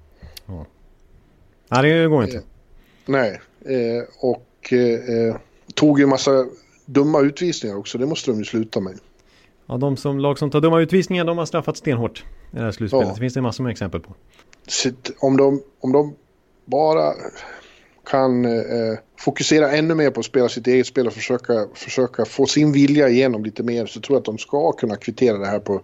Nej, 1.69 1.93
det 1.93 2.09
går 2.09 2.25
inte. 2.25 2.43
Nej, 3.07 3.41
eh, 3.65 4.05
och 4.21 4.73
eh, 4.73 5.19
eh, 5.19 5.37
tog 5.75 5.99
ju 5.99 6.03
en 6.03 6.09
massa 6.09 6.47
dumma 6.87 7.21
utvisningar 7.21 7.77
också. 7.77 7.99
Det 7.99 8.07
måste 8.07 8.31
de 8.31 8.39
ju 8.39 8.45
sluta 8.45 8.81
med. 8.81 8.99
Ja, 9.67 9.77
de 9.77 9.97
som, 9.97 10.19
lag 10.19 10.39
som 10.39 10.51
tar 10.51 10.61
dumma 10.61 10.81
utvisningar 10.81 11.25
de 11.25 11.39
har 11.39 11.47
straffat 11.47 11.77
stenhårt 11.77 12.25
i 12.53 12.57
det 12.57 12.63
här 12.63 12.73
slutspelet. 12.73 13.07
Ja. 13.07 13.15
Det 13.15 13.21
finns 13.21 13.35
det 13.35 13.41
massor 13.43 13.65
med 13.65 13.71
exempel 13.71 14.01
på. 14.01 14.15
Sitt, 14.67 15.11
om, 15.19 15.37
de, 15.37 15.63
om 15.81 15.93
de 15.93 16.15
bara 16.67 17.15
kan 18.11 18.45
eh, 18.45 18.99
fokusera 19.19 19.73
ännu 19.73 19.95
mer 19.95 20.11
på 20.11 20.21
att 20.21 20.27
spela 20.27 20.49
sitt 20.49 20.67
eget 20.67 20.87
spel 20.87 21.07
och 21.07 21.13
försöka, 21.13 21.67
försöka 21.75 22.25
få 22.25 22.47
sin 22.47 22.73
vilja 22.73 23.09
igenom 23.09 23.45
lite 23.45 23.63
mer 23.63 23.87
så 23.87 24.01
tror 24.01 24.17
jag 24.17 24.21
att 24.21 24.25
de 24.25 24.39
ska 24.39 24.73
kunna 24.73 24.97
kvittera 24.97 25.39
det 25.39 25.47
här 25.47 25.59
på, 25.59 25.81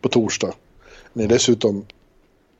på 0.00 0.08
torsdag. 0.08 0.54
När 1.12 1.26
dessutom 1.26 1.86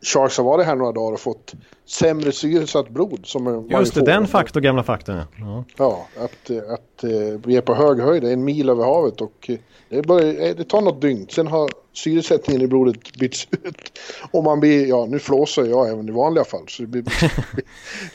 Sharks 0.05 0.37
har 0.39 0.45
varit 0.45 0.67
här 0.67 0.77
några 0.77 0.93
dagar 0.93 1.13
och 1.13 1.21
fått 1.21 1.55
sämre 1.87 2.33
syresatt 2.33 2.89
blod. 2.89 3.21
Som 3.25 3.69
Just 3.71 3.95
det, 3.95 4.01
får. 4.01 4.07
den 4.07 4.27
faktor, 4.27 4.61
gamla 4.61 4.83
faktorn. 4.83 5.17
ja. 5.17 5.25
Ja. 5.39 5.65
Ja, 5.77 6.25
att, 6.25 6.51
att 6.51 7.05
eh, 7.05 7.41
vi 7.45 7.57
är 7.57 7.61
på 7.61 7.75
hög 7.75 8.01
höjd, 8.01 8.25
en 8.25 8.45
mil 8.45 8.69
över 8.69 8.85
havet 8.85 9.21
och 9.21 9.51
eh, 9.51 9.57
det, 9.89 10.03
börjar, 10.03 10.49
eh, 10.49 10.57
det 10.57 10.65
tar 10.65 10.81
något 10.81 11.01
dygn. 11.01 11.27
Sen 11.31 11.47
har 11.47 11.71
syresättningen 11.93 12.63
i 12.63 12.67
blodet 12.67 13.17
bytts 13.19 13.49
ut. 13.51 13.99
Och 14.31 14.45
man 14.45 14.61
blir, 14.61 14.87
ja 14.87 15.07
nu 15.09 15.19
flåsar 15.19 15.65
jag 15.65 15.91
även 15.91 16.09
i 16.09 16.13
vanliga 16.13 16.45
fall 16.45 16.65
så 16.69 16.83
det 16.83 16.89
blir 16.89 17.05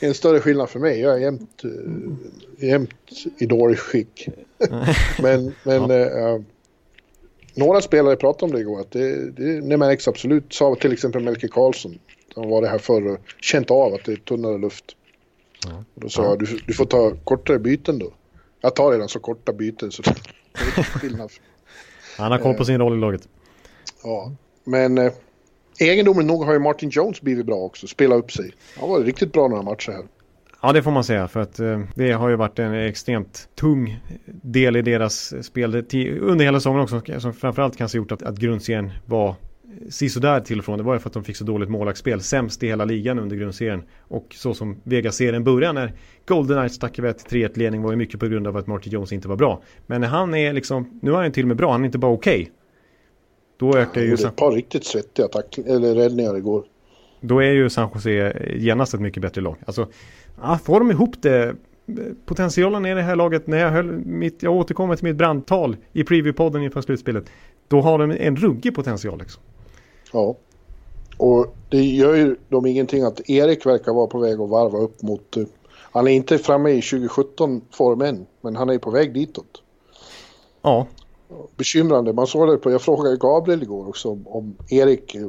en 0.00 0.14
större 0.14 0.40
skillnad 0.40 0.70
för 0.70 0.78
mig. 0.78 1.00
Jag 1.00 1.14
är 1.14 1.18
jämt, 1.18 1.62
jämt 2.58 2.90
i 3.38 3.46
dåligt 3.46 3.78
skick. 3.78 4.28
men 5.22 5.54
men 5.62 5.90
eh, 5.90 6.40
några 7.60 7.80
spelare 7.80 8.16
pratade 8.16 8.44
om 8.44 8.52
det 8.52 8.60
igår, 8.60 8.80
att 8.80 8.90
det, 8.90 9.30
det, 9.30 9.60
det 9.60 9.76
märks 9.76 10.08
absolut. 10.08 10.52
Sa 10.52 10.74
till 10.74 10.92
exempel 10.92 11.22
Melker 11.22 11.48
Karlsson, 11.48 11.98
han 12.34 12.50
var 12.50 12.62
det 12.62 12.68
här 12.68 12.78
förr 12.78 13.06
och 13.06 13.18
känt 13.40 13.70
av 13.70 13.94
att 13.94 14.04
det 14.04 14.12
är 14.12 14.16
tunnare 14.16 14.58
luft. 14.58 14.84
Och 15.94 16.00
då 16.00 16.08
sa 16.08 16.24
jag, 16.24 16.38
du, 16.38 16.58
du 16.66 16.72
får 16.72 16.84
ta 16.84 17.12
kortare 17.24 17.58
byten 17.58 17.98
då. 17.98 18.12
Jag 18.60 18.76
tar 18.76 18.92
redan 18.92 19.08
så 19.08 19.20
korta 19.20 19.52
byten 19.52 19.90
så 19.90 20.02
det 20.52 20.80
är 20.80 20.82
skillnad. 20.82 21.30
Han 22.18 22.32
har 22.32 22.38
koll 22.38 22.54
på 22.54 22.64
sin 22.64 22.78
roll 22.78 22.96
i 22.96 23.00
laget. 23.00 23.28
Ja, 24.02 24.32
men 24.64 24.98
eh, 24.98 25.12
egendomligt 25.78 26.26
nog 26.26 26.44
har 26.44 26.52
ju 26.52 26.58
Martin 26.58 26.90
Jones 26.90 27.20
blivit 27.20 27.46
bra 27.46 27.56
också, 27.56 27.86
spelat 27.86 28.18
upp 28.18 28.32
sig. 28.32 28.52
Han 28.80 28.88
var 28.88 29.00
riktigt 29.00 29.32
bra 29.32 29.48
några 29.48 29.62
matcher 29.62 29.92
här. 29.92 30.04
Ja, 30.62 30.72
det 30.72 30.82
får 30.82 30.90
man 30.90 31.04
säga. 31.04 31.28
För 31.28 31.40
att 31.40 31.60
eh, 31.60 31.80
det 31.94 32.12
har 32.12 32.28
ju 32.28 32.36
varit 32.36 32.58
en 32.58 32.74
extremt 32.74 33.48
tung 33.54 34.00
del 34.26 34.76
i 34.76 34.82
deras 34.82 35.44
spel 35.46 35.74
under 36.20 36.44
hela 36.44 36.60
säsongen 36.60 36.80
också. 36.80 37.02
Som 37.18 37.32
framförallt 37.32 37.76
kanske 37.76 37.98
gjort 37.98 38.12
att, 38.12 38.22
att 38.22 38.36
grundserien 38.36 38.90
var 39.06 39.34
sisådär 39.88 40.40
till 40.40 40.58
och 40.58 40.64
från. 40.64 40.78
Det 40.78 40.84
var 40.84 40.94
ju 40.94 41.00
för 41.00 41.08
att 41.08 41.14
de 41.14 41.24
fick 41.24 41.36
så 41.36 41.44
dåligt 41.44 41.68
målvaktsspel. 41.68 42.20
Sämst 42.20 42.62
i 42.62 42.66
hela 42.66 42.84
ligan 42.84 43.18
under 43.18 43.36
grundserien. 43.36 43.82
Och 44.00 44.26
så 44.38 44.54
som 44.54 44.80
Vegas-serien 44.82 45.44
började 45.44 45.72
när 45.72 45.92
Golden 46.26 46.56
Knights 46.56 46.74
stack 46.74 46.98
iväg 46.98 47.18
till 47.18 47.46
3-1 47.46 47.58
ledning 47.58 47.82
var 47.82 47.90
ju 47.90 47.96
mycket 47.96 48.20
på 48.20 48.26
grund 48.26 48.46
av 48.46 48.56
att 48.56 48.66
Martin 48.66 48.92
Jones 48.92 49.12
inte 49.12 49.28
var 49.28 49.36
bra. 49.36 49.62
Men 49.86 50.00
när 50.00 50.08
han 50.08 50.34
är 50.34 50.52
liksom, 50.52 51.00
nu 51.02 51.10
är 51.10 51.16
han 51.16 51.32
till 51.32 51.44
och 51.44 51.48
med 51.48 51.56
bra, 51.56 51.72
han 51.72 51.80
är 51.80 51.86
inte 51.86 51.98
bara 51.98 52.12
okej. 52.12 52.50
då 53.58 53.76
ökar 53.76 54.00
ju 54.00 54.16
San, 54.16 54.30
ett 54.30 54.36
par 54.36 54.52
riktigt 54.52 54.84
svettiga 54.84 55.28
tackling, 55.28 55.66
eller 55.66 55.94
räddningar 55.94 56.36
igår. 56.36 56.64
då 57.20 57.38
är 57.38 57.52
ju 57.52 57.70
San 57.70 57.90
Jose 57.94 58.46
genast 58.56 58.94
ett 58.94 59.00
mycket 59.00 59.22
bättre 59.22 59.40
lag. 59.40 59.56
Alltså, 59.66 59.88
ja, 60.42 60.58
får 60.64 60.80
de 60.80 60.90
ihop 60.90 61.22
det 61.22 61.56
potentialen 62.24 62.86
i 62.86 62.94
det 62.94 63.02
här 63.02 63.16
laget 63.16 63.46
när 63.46 63.58
jag 63.58 63.70
höll 63.70 63.86
mitt, 63.92 64.42
jag 64.42 64.52
återkommer 64.54 64.96
till 64.96 65.04
mitt 65.04 65.16
brandtal 65.16 65.76
i 65.92 66.02
preview-podden 66.02 66.64
inför 66.64 66.80
slutspelet. 66.80 67.24
Då 67.68 67.80
har 67.80 67.98
de 67.98 68.10
en 68.10 68.36
ruggig 68.36 68.74
potential 68.74 69.18
liksom. 69.18 69.42
Ja. 70.12 70.36
Och 71.16 71.56
det 71.68 71.82
gör 71.82 72.14
ju 72.14 72.36
de 72.48 72.66
ingenting 72.66 73.02
att 73.02 73.30
Erik 73.30 73.66
verkar 73.66 73.92
vara 73.92 74.06
på 74.06 74.18
väg 74.18 74.40
att 74.40 74.48
varva 74.48 74.78
upp 74.78 75.02
mot... 75.02 75.36
eh, 75.36 75.44
Han 75.92 76.08
är 76.08 76.12
inte 76.12 76.38
framme 76.38 76.70
i 76.70 76.82
2017 76.82 77.60
form 77.70 78.00
än, 78.00 78.26
men 78.40 78.56
han 78.56 78.70
är 78.70 78.78
på 78.78 78.90
väg 78.90 79.14
ditåt. 79.14 79.62
Ja, 80.62 80.86
Bekymrande. 81.56 82.12
Man 82.12 82.26
såg 82.26 82.48
det 82.48 82.56
på... 82.56 82.70
Jag 82.70 82.82
frågade 82.82 83.16
Gabriel 83.16 83.62
igår 83.62 83.88
också 83.88 84.10
om, 84.10 84.26
om 84.26 84.56
Erik 84.68 85.14
eh, 85.14 85.28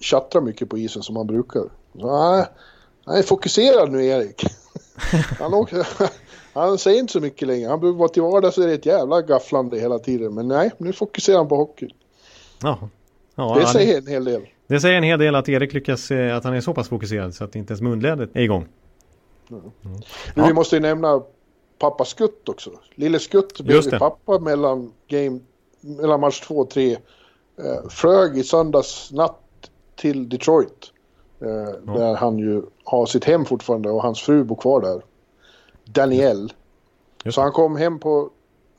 tjattrar 0.00 0.42
mycket 0.42 0.68
på 0.68 0.78
isen 0.78 1.02
som 1.02 1.16
han 1.16 1.26
brukar. 1.26 1.62
Nej, 1.92 2.46
han 3.08 3.16
är 3.18 3.22
fokuserad 3.22 3.92
nu 3.92 4.04
Erik. 4.06 4.42
Han, 5.38 5.54
åker, 5.54 5.86
han 6.52 6.78
säger 6.78 6.98
inte 7.00 7.12
så 7.12 7.20
mycket 7.20 7.48
längre. 7.48 7.68
Han 7.68 7.80
behöver 7.80 7.98
vara 7.98 8.08
till 8.08 8.22
vardags 8.22 8.54
så 8.54 8.62
är 8.62 8.66
det 8.66 8.72
ett 8.74 8.86
jävla 8.86 9.22
gafflande 9.22 9.80
hela 9.80 9.98
tiden. 9.98 10.34
Men 10.34 10.48
nej, 10.48 10.70
nu 10.78 10.92
fokuserar 10.92 11.36
han 11.38 11.48
på 11.48 11.56
hockey. 11.56 11.88
ja. 12.62 12.88
ja 13.34 13.54
Det 13.54 13.64
han- 13.64 13.72
säger 13.72 13.98
en 13.98 14.06
hel 14.06 14.24
del. 14.24 14.42
det 14.66 14.80
säger 14.80 14.96
en 14.96 15.02
hel 15.02 15.18
del 15.18 15.34
att 15.34 15.48
Erik 15.48 15.72
lyckas, 15.72 16.10
eh, 16.10 16.36
att 16.36 16.44
han 16.44 16.54
är 16.54 16.60
så 16.60 16.74
pass 16.74 16.88
fokuserad 16.88 17.34
så 17.34 17.44
att 17.44 17.56
inte 17.56 17.72
ens 17.72 17.80
munlädret 17.80 18.30
är 18.34 18.40
igång. 18.40 18.66
Men 19.48 19.62
Ja. 20.34 20.46
vi 20.46 20.52
måste 20.52 20.76
ju 20.76 20.80
nämna 20.82 21.22
pappa 21.78 22.04
Skutt 22.04 22.48
också. 22.48 22.70
Lille 22.94 23.18
Skutt 23.18 23.60
blev 23.60 23.98
pappa 23.98 24.38
mellan, 24.38 24.92
game, 25.08 25.40
mellan 25.80 26.20
match 26.20 26.40
2 26.40 26.54
och 26.58 26.70
3. 26.70 26.92
Eh, 26.92 27.88
flög 27.90 28.38
i 28.38 28.42
söndags 28.42 29.12
natt 29.12 29.40
till 29.96 30.28
Detroit. 30.28 30.92
Eh, 31.40 31.94
Där 31.94 32.14
han 32.14 32.38
ju 32.38 32.62
har 32.84 33.06
sitt 33.06 33.24
hem 33.24 33.44
fortfarande 33.44 33.90
och 33.90 34.02
hans 34.02 34.20
fru 34.20 34.44
bor 34.44 34.56
kvar 34.56 34.80
där. 34.80 35.02
Danielle. 35.84 36.48
Just 37.24 37.34
Så 37.34 37.40
han 37.40 37.52
kom 37.52 37.76
hem 37.76 37.98
på 37.98 38.30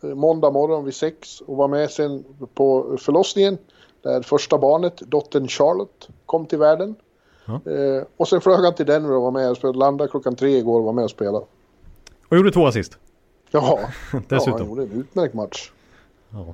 eh, 0.03 0.10
måndag 0.10 0.51
morgon 0.51 0.86
vid 0.86 0.95
sex 0.95 1.41
och 1.41 1.57
var 1.57 1.68
med 1.68 1.91
sen 1.91 2.24
på 2.53 2.97
förlossningen. 3.01 3.57
Där 4.01 4.22
första 4.22 4.57
barnet, 4.57 4.97
dottern 4.97 5.47
Charlotte, 5.47 6.10
kom 6.26 6.45
till 6.45 6.57
världen. 6.60 6.95
Ja. 7.45 7.72
Eh, 7.72 8.03
och 8.18 8.28
sen 8.28 8.41
flög 8.41 8.60
han 8.60 8.76
till 8.76 8.86
Denver 8.86 9.16
och 9.16 9.22
var 9.22 9.32
med 9.32 9.49
och 9.49 9.57
spelade. 9.57 9.80
Landade 9.80 10.10
klockan 10.10 10.36
tre 10.36 10.57
igår 10.57 10.80
och 10.80 10.86
var 10.86 10.93
med 10.93 11.03
och 11.03 11.10
spelade. 11.12 11.45
Och 12.30 12.38
gjorde 12.38 12.51
två 12.51 12.68
assist. 12.68 12.97
Ja, 13.51 13.80
Dessutom. 14.28 14.60
han 14.60 14.68
gjorde 14.70 14.84
en 14.84 14.91
utmärkt 14.91 15.34
match. 15.34 15.72
Ja, 16.30 16.45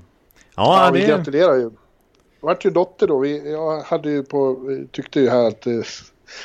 Ja, 0.56 0.86
ja 0.86 0.92
vi 0.94 1.00
det 1.02 1.08
gratulerar 1.08 1.56
ju. 1.56 1.72
Vart 2.46 2.66
ju 2.66 2.70
dotter 2.70 3.08
då. 3.08 3.20
Vi, 3.20 3.52
jag 3.52 3.82
hade 3.82 4.10
ju 4.10 4.24
på, 4.24 4.58
tyckte 4.92 5.20
ju 5.20 5.30
här 5.30 5.48
att 5.48 5.68
eh, 5.68 5.82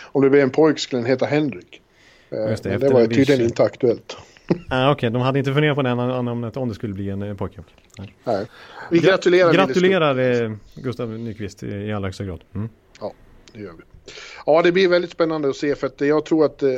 om 0.02 0.22
det 0.22 0.30
blev 0.30 0.42
en 0.42 0.50
pojk 0.50 0.78
skulle 0.78 1.02
den 1.02 1.06
heta 1.06 1.26
Henrik. 1.26 1.82
Eh, 2.30 2.50
Just 2.50 2.62
det, 2.62 2.70
men 2.70 2.80
det 2.80 2.88
var 2.88 3.06
tydligen 3.06 3.40
inte 3.40 3.62
aktuellt. 3.62 4.16
ah, 4.70 4.92
Okej, 4.92 5.10
de 5.10 5.22
hade 5.22 5.38
inte 5.38 5.54
funderat 5.54 5.76
på 5.76 5.82
det 5.82 5.94
namnet 5.94 6.56
om 6.56 6.68
det 6.68 6.74
skulle 6.74 6.94
bli 6.94 7.10
en 7.10 7.22
eh, 7.22 7.36
pojke. 7.36 7.62
Nej. 7.98 8.14
Nej. 8.24 8.46
Vi 8.90 8.98
gratulerar 8.98 9.52
Gratulerar 9.52 10.42
eh, 10.42 10.52
Gustav 10.74 11.08
Nyqvist 11.08 11.62
i 11.62 11.92
allra 11.92 12.08
högsta 12.08 12.24
grad. 12.24 12.40
Mm. 12.54 12.68
Skutt. 12.92 13.12
Det 13.52 13.60
gör 13.60 13.72
vi. 13.72 13.82
Ja, 14.46 14.62
det 14.62 14.72
blir 14.72 14.88
väldigt 14.88 15.10
spännande 15.10 15.48
att 15.48 15.56
se 15.56 15.74
för 15.74 15.86
att 15.86 16.00
jag 16.00 16.24
tror 16.24 16.44
att 16.44 16.62
eh, 16.62 16.70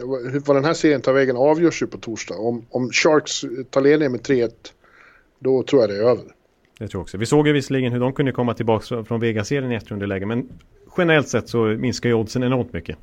vad 0.46 0.56
den 0.56 0.64
här 0.64 0.74
serien 0.74 1.00
tar 1.00 1.12
vägen 1.12 1.36
avgörs 1.36 1.82
ju 1.82 1.86
på 1.86 1.98
torsdag. 1.98 2.34
Om, 2.34 2.66
om 2.70 2.90
Sharks 2.90 3.44
tar 3.70 3.80
ledningen 3.80 4.12
med 4.12 4.20
3-1 4.20 4.50
då 5.38 5.62
tror 5.62 5.82
jag 5.82 5.90
det 5.90 5.96
är 5.96 6.00
över. 6.00 6.24
Det 6.78 6.88
tror 6.88 6.98
jag 6.98 7.02
också. 7.02 7.18
Vi 7.18 7.26
såg 7.26 7.46
ju 7.46 7.52
visserligen 7.52 7.92
hur 7.92 8.00
de 8.00 8.12
kunde 8.12 8.32
komma 8.32 8.54
tillbaka 8.54 9.04
från 9.04 9.20
Vegas-serien 9.20 9.72
i 9.72 9.74
efterunderläge. 9.74 10.26
Men 10.26 10.48
generellt 10.98 11.28
sett 11.28 11.48
så 11.48 11.64
minskar 11.64 12.08
ju 12.08 12.14
oddsen 12.14 12.42
enormt 12.42 12.72
mycket. 12.72 12.96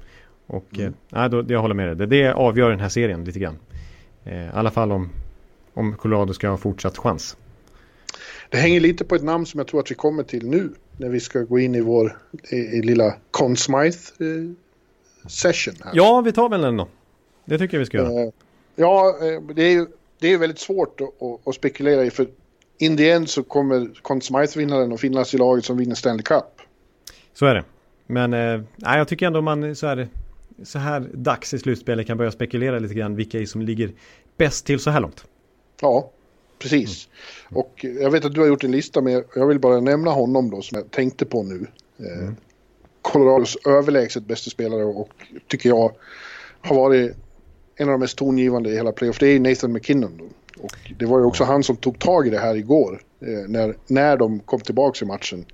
Och 0.48 0.66
Mm. 0.80 0.94
eh, 1.16 1.26
då, 1.30 1.44
jag 1.48 1.60
håller 1.62 1.76
med 1.76 1.88
dig. 1.88 1.96
Det, 1.96 2.06
det 2.06 2.34
avgör 2.34 2.70
den 2.70 2.80
här 2.80 2.90
serien 2.90 3.24
lite 3.26 3.40
grann. 3.40 3.58
Eh, 4.24 4.46
I 4.46 4.50
alla 4.54 4.72
fall 4.72 4.92
om, 4.92 5.10
om 5.74 5.96
Colorado 5.96 6.34
ska 6.34 6.50
ha 6.50 6.58
fortsatt 6.58 6.98
chans. 6.98 7.38
Det 8.50 8.58
hänger 8.58 8.80
lite 8.80 9.06
på 9.06 9.16
ett 9.16 9.24
namn 9.24 9.46
som 9.46 9.58
jag 9.58 9.68
tror 9.68 9.80
att 9.80 9.92
vi 9.92 9.96
kommer 9.96 10.24
till 10.24 10.48
nu 10.50 10.70
när 10.98 11.10
vi 11.10 11.20
ska 11.20 11.40
gå 11.40 11.60
in 11.60 11.76
i 11.76 11.82
vår 11.82 12.18
i, 12.52 12.56
i 12.56 12.82
lilla 12.82 13.16
Conn 13.32 13.56
Smythe 13.58 14.00
eh, 14.20 14.52
session 15.30 15.74
här. 15.84 15.92
Ja, 15.96 16.22
vi 16.22 16.32
tar 16.32 16.50
väl 16.50 16.62
den 16.62 16.78
då. 16.78 16.88
Det 17.46 17.58
tycker 17.58 17.78
jag 17.78 17.80
vi 17.80 17.86
ska 17.86 17.98
göra. 17.98 18.24
Eh, 18.24 18.30
ja, 18.76 19.16
eh, 19.22 19.42
det 19.56 19.64
är 19.64 19.72
ju 19.72 19.86
det 20.20 20.34
är 20.34 20.38
väldigt 20.38 20.60
svårt 20.60 21.02
att, 21.02 21.48
att 21.48 21.56
spekulera 21.56 22.06
i 22.06 22.10
för 22.12 22.28
in 22.80 22.98
the 22.98 23.12
end 23.12 23.30
så 23.30 23.44
kommer 23.44 23.92
Conn 24.02 24.22
Smythe-vinnaren 24.22 24.94
att 24.94 25.02
finnas 25.02 25.34
i 25.34 25.38
laget 25.38 25.66
som 25.66 25.78
vinner 25.78 25.96
Stanley 25.96 26.24
Cup. 26.24 26.46
Så 27.34 27.46
är 27.46 27.56
det. 27.56 27.64
Men 28.08 28.34
eh, 28.34 28.62
jag 28.78 29.08
tycker 29.08 29.28
ändå 29.28 29.42
man 29.42 29.76
så 29.76 29.88
här, 29.88 30.08
så 30.64 30.80
här 30.80 31.10
dags 31.14 31.54
i 31.54 31.60
slutspelet 31.60 32.08
kan 32.08 32.18
börja 32.18 32.32
spekulera 32.32 32.80
lite 32.80 32.94
grann 32.94 33.16
vilka 33.16 33.46
som 33.46 33.62
ligger 33.62 33.92
bäst 34.38 34.66
till 34.66 34.80
så 34.80 34.90
här 34.90 35.00
långt. 35.00 35.26
Ja, 35.82 36.12
precis. 36.60 37.10
Och 37.50 37.86
eh, 37.86 37.92
jag 37.92 38.12
vet 38.12 38.26
att 38.26 38.34
du 38.34 38.40
har 38.40 38.48
gjort 38.48 38.64
en 38.64 38.72
lista 38.72 39.02
med, 39.02 39.24
jag 39.36 39.48
vill 39.48 39.60
bara 39.60 39.80
nämna 39.80 40.12
honom 40.12 40.50
då 40.50 40.62
som 40.62 40.78
jag 40.78 40.92
tänkte 40.92 41.26
på 41.26 41.44
nu. 41.44 41.68
Eh, 41.98 42.34
Colorados 43.02 43.58
överlägset 43.68 44.26
bästa 44.26 44.50
spelare 44.50 44.84
och 44.84 45.10
tycker 45.48 45.70
jag 45.70 45.92
har 46.62 46.76
varit 46.76 47.16
en 47.76 47.88
av 47.88 47.92
de 47.92 48.00
mest 48.00 48.18
tongivande 48.18 48.70
i 48.70 48.76
hela 48.76 48.92
playoff. 48.92 49.20
Det 49.20 49.28
är 49.28 49.40
Nathan 49.40 49.74
McKinnon. 49.74 50.18
Då. 50.18 50.26
Och 50.62 50.92
det 50.98 51.06
var 51.06 51.20
ju 51.20 51.26
också 51.26 51.44
han 51.44 51.64
som 51.64 51.76
tog 51.76 52.00
tag 52.00 52.28
i 52.28 52.30
det 52.30 52.40
här 52.40 52.56
igår. 52.56 53.02
Eh, 53.22 53.50
när, 53.50 53.76
när 53.88 54.18
de 54.18 54.40
kom 54.40 54.60
tillbaka 54.60 55.06
i 55.06 55.08
matchen 55.08 55.46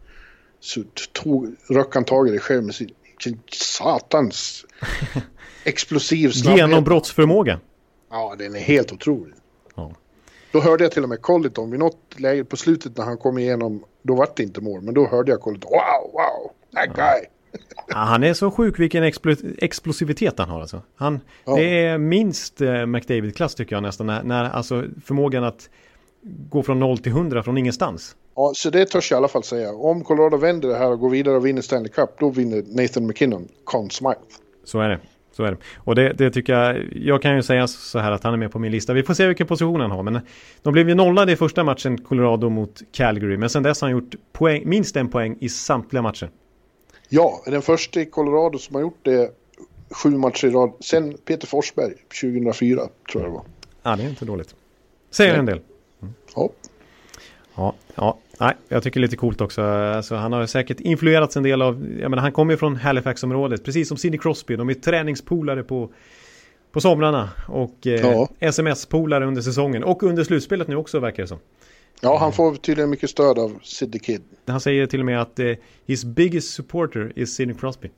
så 0.60 0.84
tog, 1.12 1.56
röck 1.70 1.96
han 1.96 2.04
tag 2.04 2.28
i 2.28 2.32
det 2.32 2.40
själv 2.40 2.64
med 2.64 2.76
sin, 2.76 2.90
sin 3.24 3.40
satans 3.52 4.66
explosiv 5.64 6.30
snabbhet. 6.32 6.60
Genombrottsförmåga. 6.60 7.60
Ja, 8.10 8.36
den 8.38 8.56
är 8.56 8.60
helt 8.60 8.92
otrolig. 8.92 9.34
Ja. 9.76 9.92
Då 10.52 10.62
hörde 10.62 10.84
jag 10.84 10.92
till 10.92 11.04
och 11.04 11.10
med 11.10 11.22
Colliton 11.22 11.72
vid 11.72 11.80
något 11.80 12.20
läge 12.20 12.44
på 12.44 12.58
slutet 12.58 12.98
när 12.98 13.06
han 13.06 13.18
kom 13.18 13.38
igenom. 13.38 13.84
Då 14.02 14.16
var 14.16 14.30
det 14.36 14.44
inte 14.44 14.62
mål, 14.62 14.82
men 14.82 14.94
då 14.94 15.08
hörde 15.08 15.32
jag 15.32 15.42
Colliton. 15.42 15.72
Wow, 15.72 16.12
wow, 16.12 16.52
that 16.74 16.96
guy. 16.96 17.22
Ja, 17.22 17.30
han 17.88 18.24
är 18.24 18.34
så 18.34 18.52
sjuk 18.52 18.80
vilken 18.80 19.04
explo- 19.04 19.56
explosivitet 19.58 20.40
han 20.40 20.50
har 20.50 20.62
alltså. 20.62 20.82
Han, 20.96 21.20
Ja. 21.46 21.56
Det 21.56 21.86
är 21.86 21.98
minst 21.98 22.62
eh, 22.62 22.86
McDavid-klass 22.86 23.56
tycker 23.56 23.76
jag 23.76 23.84
nästan. 23.84 24.08
När, 24.08 24.24
när, 24.24 24.50
alltså 24.50 24.84
förmågan 25.06 25.44
att 25.44 25.70
gå 26.50 26.64
från 26.64 26.80
0 26.80 26.98
till 26.98 27.12
100 27.12 27.44
från 27.44 27.58
ingenstans. 27.58 28.16
Ja, 28.36 28.52
så 28.56 28.70
det 28.70 28.86
törs 28.86 29.12
jag 29.12 29.18
i 29.18 29.20
alla 29.20 29.28
fall 29.28 29.44
säga. 29.44 29.72
Om 29.74 30.04
Colorado 30.04 30.38
vänder 30.38 30.70
det 30.70 30.76
här 30.78 30.92
och 30.92 31.00
går 31.00 31.10
vidare 31.10 31.36
och 31.38 31.46
vinner 31.46 31.62
Stanley 31.62 31.90
Cup, 31.90 32.10
då 32.20 32.30
vinner 32.30 32.64
Nathan 32.68 33.08
McKinnon 33.08 33.48
Conn 33.64 33.90
Smythe. 33.90 34.20
Så 34.64 34.80
är 34.80 34.90
det. 34.90 35.00
Så 35.32 35.44
är 35.44 35.52
det. 35.52 35.58
Och 35.78 35.96
det, 35.96 36.14
det 36.14 36.32
tycker 36.32 36.54
jag, 36.54 36.84
jag 36.96 37.22
kan 37.22 37.36
ju 37.36 37.42
säga 37.42 37.68
så 37.68 38.00
här 38.00 38.12
att 38.12 38.24
han 38.24 38.34
är 38.34 38.38
med 38.38 38.52
på 38.52 38.60
min 38.60 38.72
lista. 38.72 38.94
Vi 38.94 39.04
får 39.04 39.14
se 39.14 39.28
vilken 39.28 39.48
position 39.48 39.82
han 39.82 39.92
har. 39.92 40.04
Men 40.04 40.20
de 40.62 40.74
blev 40.74 40.90
ju 40.90 40.96
nollade 40.96 41.32
i 41.32 41.36
första 41.36 41.64
matchen, 41.64 41.98
Colorado 41.98 42.50
mot 42.50 42.82
Calgary. 42.92 43.38
Men 43.38 43.50
sen 43.50 43.64
dess 43.64 43.82
har 43.82 43.90
han 43.90 43.98
gjort 43.98 44.16
poäng, 44.34 44.64
minst 44.66 44.96
en 44.96 45.10
poäng 45.10 45.38
i 45.40 45.50
samtliga 45.50 46.02
matcher. 46.02 46.30
Ja, 47.10 47.42
den 47.46 47.62
första 47.62 48.02
i 48.02 48.06
Colorado 48.06 48.58
som 48.58 48.76
har 48.76 48.82
gjort 48.82 49.00
det 49.02 49.32
sju 49.92 50.10
matcher 50.10 50.48
i 50.48 50.50
rad. 50.50 50.72
Sen 50.80 51.18
Peter 51.26 51.48
Forsberg, 51.48 51.94
2004 52.22 52.82
tror 53.12 53.24
jag 53.24 53.32
det 53.32 53.34
var. 53.34 53.44
Ja, 53.84 53.96
det 53.96 54.04
är 54.04 54.10
inte 54.10 54.26
dåligt. 54.26 54.56
Säger 55.12 55.32
Nej. 55.32 55.40
en 55.40 55.46
del. 55.46 55.60
Ja, 56.36 56.50
Ja, 57.56 57.74
ja. 57.96 58.18
Nej, 58.40 58.54
jag 58.68 58.84
tycker 58.84 59.00
det 59.00 59.02
är 59.02 59.08
lite 59.08 59.18
coolt 59.18 59.42
också. 59.42 59.62
Alltså, 59.62 60.16
han 60.16 60.34
har 60.34 60.46
säkert 60.46 60.80
influerats 60.80 61.38
en 61.38 61.44
del 61.44 61.62
av, 61.62 61.88
jag 62.00 62.10
menar 62.10 62.22
han 62.22 62.32
kommer 62.32 62.54
ju 62.54 62.58
från 62.58 62.76
Halifax-området, 62.76 63.64
precis 63.64 63.88
som 63.88 63.98
Sidney 63.98 64.20
Crosby. 64.20 64.56
De 64.56 64.70
är 64.70 64.74
träningspolare 64.74 65.64
på, 65.64 65.90
på 66.72 66.82
somrarna 66.82 67.30
och 67.48 67.88
eh, 67.88 67.94
Ja. 67.94 68.30
SMS-polare 68.40 69.26
under 69.26 69.42
säsongen. 69.42 69.84
Och 69.84 70.04
under 70.04 70.24
slutspelet 70.24 70.68
nu 70.68 70.76
också 70.76 71.00
verkar 71.00 71.24
det 71.24 71.28
som. 71.28 71.40
Ja 72.02 72.18
han 72.18 72.34
får 72.34 72.56
tydligen 72.56 72.90
mycket 72.90 73.10
stöd 73.10 73.40
av 73.40 73.60
Sidney 73.64 74.00
Kid. 74.00 74.22
Han 74.48 74.62
säger 74.62 74.86
till 74.86 75.00
och 75.00 75.06
med 75.06 75.22
att 75.22 75.40
eh, 75.40 75.54
his 75.86 76.06
biggest 76.06 76.54
supporter 76.54 77.14
is 77.16 77.36
Sidney 77.36 77.58
Crosby. 77.58 77.92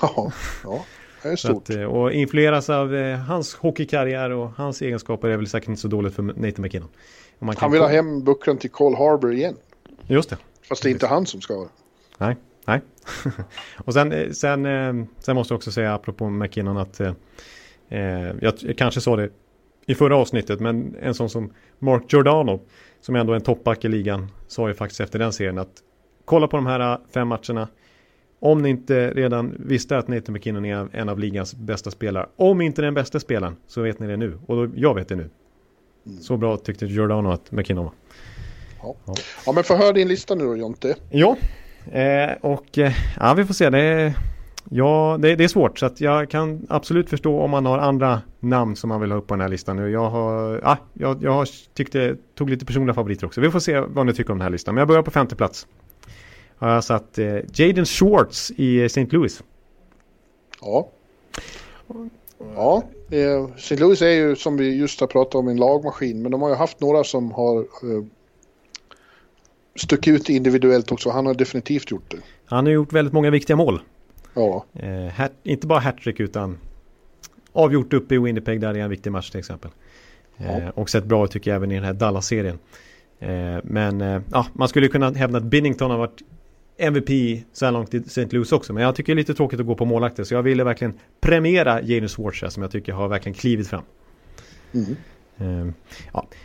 Ja, 0.00 0.32
ja 0.64 0.84
det 1.22 1.28
är 1.28 1.36
stort. 1.36 1.70
att, 1.70 1.76
eh, 1.76 1.84
och 1.84 2.12
influeras 2.12 2.70
av 2.70 2.94
eh, 2.94 3.18
hans 3.18 3.54
hockeykarriär 3.54 4.30
och 4.30 4.50
hans 4.56 4.82
egenskaper 4.82 5.28
är 5.28 5.36
väl 5.36 5.46
säkert 5.46 5.68
inte 5.68 5.80
så 5.80 5.88
dåligt 5.88 6.14
för 6.14 6.22
Nathan 6.22 6.62
McKinnon. 6.62 6.88
Han 7.56 7.72
vill 7.72 7.80
ha 7.80 7.88
hem 7.88 8.24
bucklan 8.24 8.58
till 8.58 8.70
Cole 8.70 8.96
Harbour 8.96 9.32
igen. 9.32 9.56
Just 10.06 10.30
det. 10.30 10.36
Fast 10.68 10.82
det 10.82 10.88
är 10.88 10.90
inte 10.90 11.06
han 11.06 11.26
som 11.26 11.40
ska 11.40 11.56
vara. 11.56 11.68
Nej, 12.18 12.36
nej. 12.64 12.80
och 13.76 13.92
sen, 13.92 14.12
eh, 14.12 14.30
sen, 14.30 14.66
eh, 14.66 15.06
sen 15.18 15.34
måste 15.34 15.54
jag 15.54 15.56
också 15.56 15.72
säga 15.72 15.94
apropå 15.94 16.30
McKinnon 16.30 16.76
att 16.76 17.00
eh, 17.00 17.12
jag, 18.40 18.54
jag 18.58 18.78
kanske 18.78 19.00
sa 19.00 19.16
det 19.16 19.30
i 19.86 19.94
förra 19.94 20.16
avsnittet 20.16 20.60
men 20.60 20.96
en 21.00 21.14
sån 21.14 21.30
som 21.30 21.52
Mark 21.78 22.12
Giordano 22.12 22.60
som 23.04 23.16
ändå 23.16 23.32
är 23.32 23.36
en 23.36 23.42
toppback 23.42 23.84
i 23.84 23.88
ligan 23.88 24.30
sa 24.46 24.68
ju 24.68 24.74
faktiskt 24.74 25.00
efter 25.00 25.18
den 25.18 25.32
serien 25.32 25.58
att 25.58 25.72
kolla 26.24 26.48
på 26.48 26.56
de 26.56 26.66
här 26.66 26.92
eh, 26.92 26.98
fem 27.14 27.28
matcherna 27.28 27.68
om 28.40 28.62
ni 28.62 28.68
inte 28.68 29.10
redan 29.10 29.54
visste 29.58 29.98
att 29.98 30.08
Nathan 30.08 30.32
McKinnon 30.32 30.64
är 30.64 30.88
en 30.92 31.08
av 31.08 31.18
ligans 31.18 31.54
bästa 31.54 31.90
spelare 31.90 32.26
om 32.36 32.60
inte 32.60 32.82
den 32.82 32.94
bästa 32.94 33.20
spelaren 33.20 33.56
så 33.66 33.82
vet 33.82 33.98
ni 33.98 34.06
det 34.06 34.16
nu 34.16 34.38
och 34.46 34.56
då, 34.56 34.72
jag 34.76 34.94
vet 34.94 35.08
det 35.08 35.16
nu. 35.16 35.30
Så 36.20 36.36
bra 36.36 36.56
tyckte 36.56 36.86
Giordano 36.86 37.30
att 37.30 37.52
McKinnon 37.52 37.84
var. 37.84 37.94
Ja, 39.46 39.52
men 39.52 39.64
förhör 39.64 39.92
din 39.92 40.08
lista 40.08 40.34
nu 40.34 40.44
då 40.44 40.56
Jonte. 40.56 40.96
Ja, 41.10 41.36
Eh, 41.92 42.32
och 42.40 42.78
eh, 42.78 42.92
ja, 43.20 43.34
vi 43.34 43.44
får 43.44 43.54
se. 43.54 43.70
Det 43.70 43.78
är, 43.78 44.14
ja, 44.70 45.18
det, 45.20 45.36
det, 45.36 45.44
är 45.44 45.48
svårt 45.48 45.78
så 45.78 45.86
att 45.86 46.00
jag 46.00 46.30
kan 46.30 46.66
absolut 46.68 47.10
förstå 47.10 47.40
om 47.40 47.50
man 47.50 47.66
har 47.66 47.78
andra 47.78 48.22
namn 48.40 48.76
som 48.76 48.88
man 48.88 49.00
vill 49.00 49.10
ha 49.10 49.18
upp 49.18 49.26
på 49.26 49.34
den 49.34 49.40
här 49.40 49.48
listan. 49.48 49.76
Nu. 49.76 49.90
Jag 49.90 50.10
har, 50.10 50.60
ja, 50.62 50.78
jag, 50.92 51.22
jag 51.22 51.32
har 51.32 51.48
tyckte, 51.74 52.16
tog 52.34 52.50
lite 52.50 52.66
personliga 52.66 52.94
favoriter 52.94 53.26
också. 53.26 53.40
Vi 53.40 53.50
får 53.50 53.60
se 53.60 53.80
vad 53.80 54.06
ni 54.06 54.12
tycker 54.12 54.32
om 54.32 54.38
den 54.38 54.44
här 54.44 54.50
listan. 54.50 54.74
Men 54.74 54.80
jag 54.80 54.88
börjar 54.88 55.02
på 55.02 55.10
femte 55.10 55.36
plats. 55.36 55.66
Har 56.56 56.70
jag 56.70 56.84
satt 56.84 57.18
eh, 57.18 57.36
Jaden 57.52 57.84
Schwartz 57.84 58.50
i 58.56 58.84
St. 58.84 59.06
Louis. 59.10 59.42
Ja. 60.60 60.88
Ja, 62.54 62.82
eh, 63.10 63.50
St. 63.56 63.76
Louis 63.76 64.02
är 64.02 64.10
ju 64.10 64.36
som 64.36 64.56
vi 64.56 64.76
just 64.76 65.00
har 65.00 65.06
pratat 65.06 65.34
om 65.34 65.48
en 65.48 65.56
lagmaskin, 65.56 66.22
men 66.22 66.32
de 66.32 66.42
har 66.42 66.48
ju 66.48 66.54
haft 66.54 66.80
några 66.80 67.04
som 67.04 67.32
har 67.32 67.60
eh, 67.60 68.04
stuckit 69.76 70.14
ut 70.14 70.28
individuellt 70.28 70.92
också. 70.92 71.10
Han 71.10 71.26
har 71.26 71.34
definitivt 71.34 71.90
gjort 71.90 72.10
det. 72.10 72.18
Han 72.46 72.66
har 72.66 72.72
gjort 72.72 72.92
väldigt 72.92 73.14
många 73.14 73.30
viktiga 73.30 73.56
mål. 73.56 73.80
Ja. 74.34 74.64
Eh, 74.72 75.12
hat, 75.12 75.32
inte 75.42 75.66
bara 75.66 75.78
hattrick 75.80 76.20
utan 76.20 76.58
avgjort 77.52 77.92
uppe 77.92 78.14
i 78.14 78.18
Winnipeg 78.18 78.60
där 78.60 78.76
i 78.76 78.80
en 78.80 78.90
viktig 78.90 79.12
match 79.12 79.30
till 79.30 79.40
exempel. 79.40 79.70
Eh, 80.38 80.58
ja. 80.58 80.70
Och 80.74 80.90
sett 80.90 81.04
bra 81.04 81.26
tycker 81.26 81.50
jag 81.50 81.56
även 81.56 81.72
i 81.72 81.74
den 81.74 81.84
här 81.84 81.92
Dallas-serien. 81.92 82.58
Eh, 83.18 83.56
men 83.64 84.00
eh, 84.00 84.20
ja, 84.32 84.46
man 84.52 84.68
skulle 84.68 84.88
kunna 84.88 85.10
hävda 85.10 85.38
att 85.38 85.44
Binnington 85.44 85.90
har 85.90 85.98
varit 85.98 86.22
MVP 86.78 87.40
så 87.52 87.64
här 87.64 87.72
långt 87.72 87.94
i 87.94 87.96
St. 87.96 88.26
Louis 88.30 88.52
också. 88.52 88.72
Men 88.72 88.82
jag 88.82 88.94
tycker 88.94 89.14
det 89.14 89.16
är 89.16 89.20
lite 89.20 89.34
tråkigt 89.34 89.60
att 89.60 89.66
gå 89.66 89.74
på 89.74 89.84
målakter. 89.84 90.24
Så 90.24 90.34
jag 90.34 90.42
ville 90.42 90.64
verkligen 90.64 90.94
premiera 91.20 91.82
Janus 91.82 92.16
Schwartz 92.16 92.54
som 92.54 92.62
jag 92.62 92.72
tycker 92.72 92.92
har 92.92 93.08
verkligen 93.08 93.34
klivit 93.34 93.68
fram. 93.68 93.82
Mm. 94.72 94.96
Uh, 95.40 95.72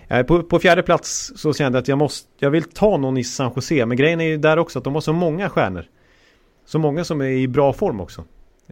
ja. 0.07 0.23
på, 0.23 0.43
på, 0.43 0.59
fjärde 0.59 0.83
plats 0.83 1.33
så 1.35 1.53
kände 1.53 1.77
jag 1.77 1.81
att 1.81 1.87
jag 1.87 1.97
måste, 1.97 2.27
jag 2.39 2.51
vill 2.51 2.63
ta 2.63 2.97
någon 2.97 3.17
i 3.17 3.23
San 3.23 3.51
Jose. 3.55 3.85
Men 3.85 3.97
grejen 3.97 4.21
är 4.21 4.25
ju 4.25 4.37
där 4.37 4.59
också 4.59 4.79
att 4.79 4.85
de 4.85 4.93
har 4.93 5.01
så 5.01 5.13
många 5.13 5.49
stjärnor. 5.49 5.85
Så 6.69 6.79
många 6.79 7.03
som 7.03 7.21
är 7.21 7.25
i 7.25 7.47
bra 7.47 7.73
form 7.73 8.01
också. 8.01 8.23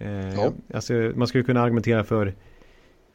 Uh, 0.02 0.34
ja. 0.36 0.52
alltså, 0.74 0.94
man 0.94 1.28
skulle 1.28 1.44
kunna 1.44 1.62
argumentera 1.62 2.04
för 2.04 2.34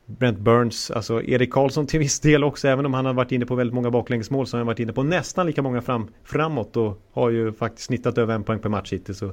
Brent 0.06 0.38
Burns, 0.38 0.90
alltså 0.90 1.22
Erik 1.22 1.52
Karlsson 1.52 1.86
till 1.86 2.00
viss 2.00 2.20
del 2.20 2.44
också, 2.44 2.68
även 2.68 2.86
om 2.86 2.94
han 2.94 3.04
har 3.04 3.12
varit 3.12 3.32
inne 3.32 3.46
på 3.46 3.54
väldigt 3.54 3.74
många 3.74 3.90
baklängesmål 3.90 4.46
så 4.46 4.56
har 4.56 4.58
han 4.58 4.66
varit 4.66 4.78
inne 4.78 4.92
på 4.92 5.02
nästan 5.02 5.46
lika 5.46 5.62
många 5.62 5.82
fram, 5.82 6.08
framåt 6.24 6.76
och 6.76 7.02
har 7.12 7.30
ju 7.30 7.52
faktiskt 7.52 7.86
snittat 7.86 8.18
över 8.18 8.34
en 8.34 8.44
poäng 8.44 8.58
per 8.58 8.68
match 8.68 8.92
hittills. 8.92 9.18
Så 9.18 9.32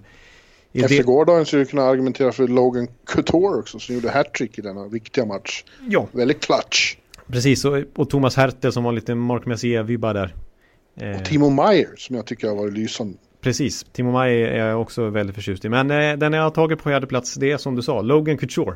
Efter 0.74 0.98
det... 0.98 1.04
gårdagen 1.04 1.46
skulle 1.46 1.62
du 1.62 1.66
kunna 1.66 1.84
argumentera 1.84 2.32
för 2.32 2.48
Logan 2.48 2.88
Couture 3.06 3.60
också 3.60 3.80
som 3.80 3.96
gjorde 3.96 4.12
hattrick 4.12 4.58
i 4.58 4.62
denna 4.62 4.88
viktiga 4.88 5.26
match. 5.26 5.64
Ja. 5.88 6.08
Väldigt 6.12 6.40
clutch. 6.40 6.96
Precis, 7.28 7.66
och, 7.66 7.78
och 7.96 8.10
Thomas 8.10 8.36
Hertel 8.36 8.72
som 8.72 8.84
var 8.84 8.92
lite 8.92 9.16
Mark 9.16 9.46
Messier-vibbar 9.46 10.14
där. 10.14 10.36
Och 11.20 11.26
Timo 11.26 11.50
Meyer 11.50 11.90
som 11.98 12.16
jag 12.16 12.26
tycker 12.26 12.48
har 12.48 12.56
varit 12.56 12.74
lysande. 12.74 13.18
Precis, 13.42 13.86
Timo 13.92 14.12
Meyer 14.12 14.48
är 14.48 14.68
jag 14.68 14.82
också 14.82 15.10
väldigt 15.10 15.36
förtjust 15.36 15.66
i. 15.66 15.70
Men 15.70 15.92
eh, 15.92 16.18
den 16.18 16.34
jag 16.34 16.44
har 16.44 16.50
tagit 16.50 16.80
på 16.80 16.90
fjärde 16.90 17.08
plats 17.08 17.34
det 17.34 17.52
är 17.52 17.58
som 17.58 17.76
du 17.76 17.82
sa, 17.82 18.02
Logan 18.02 18.38
Couture. 18.38 18.76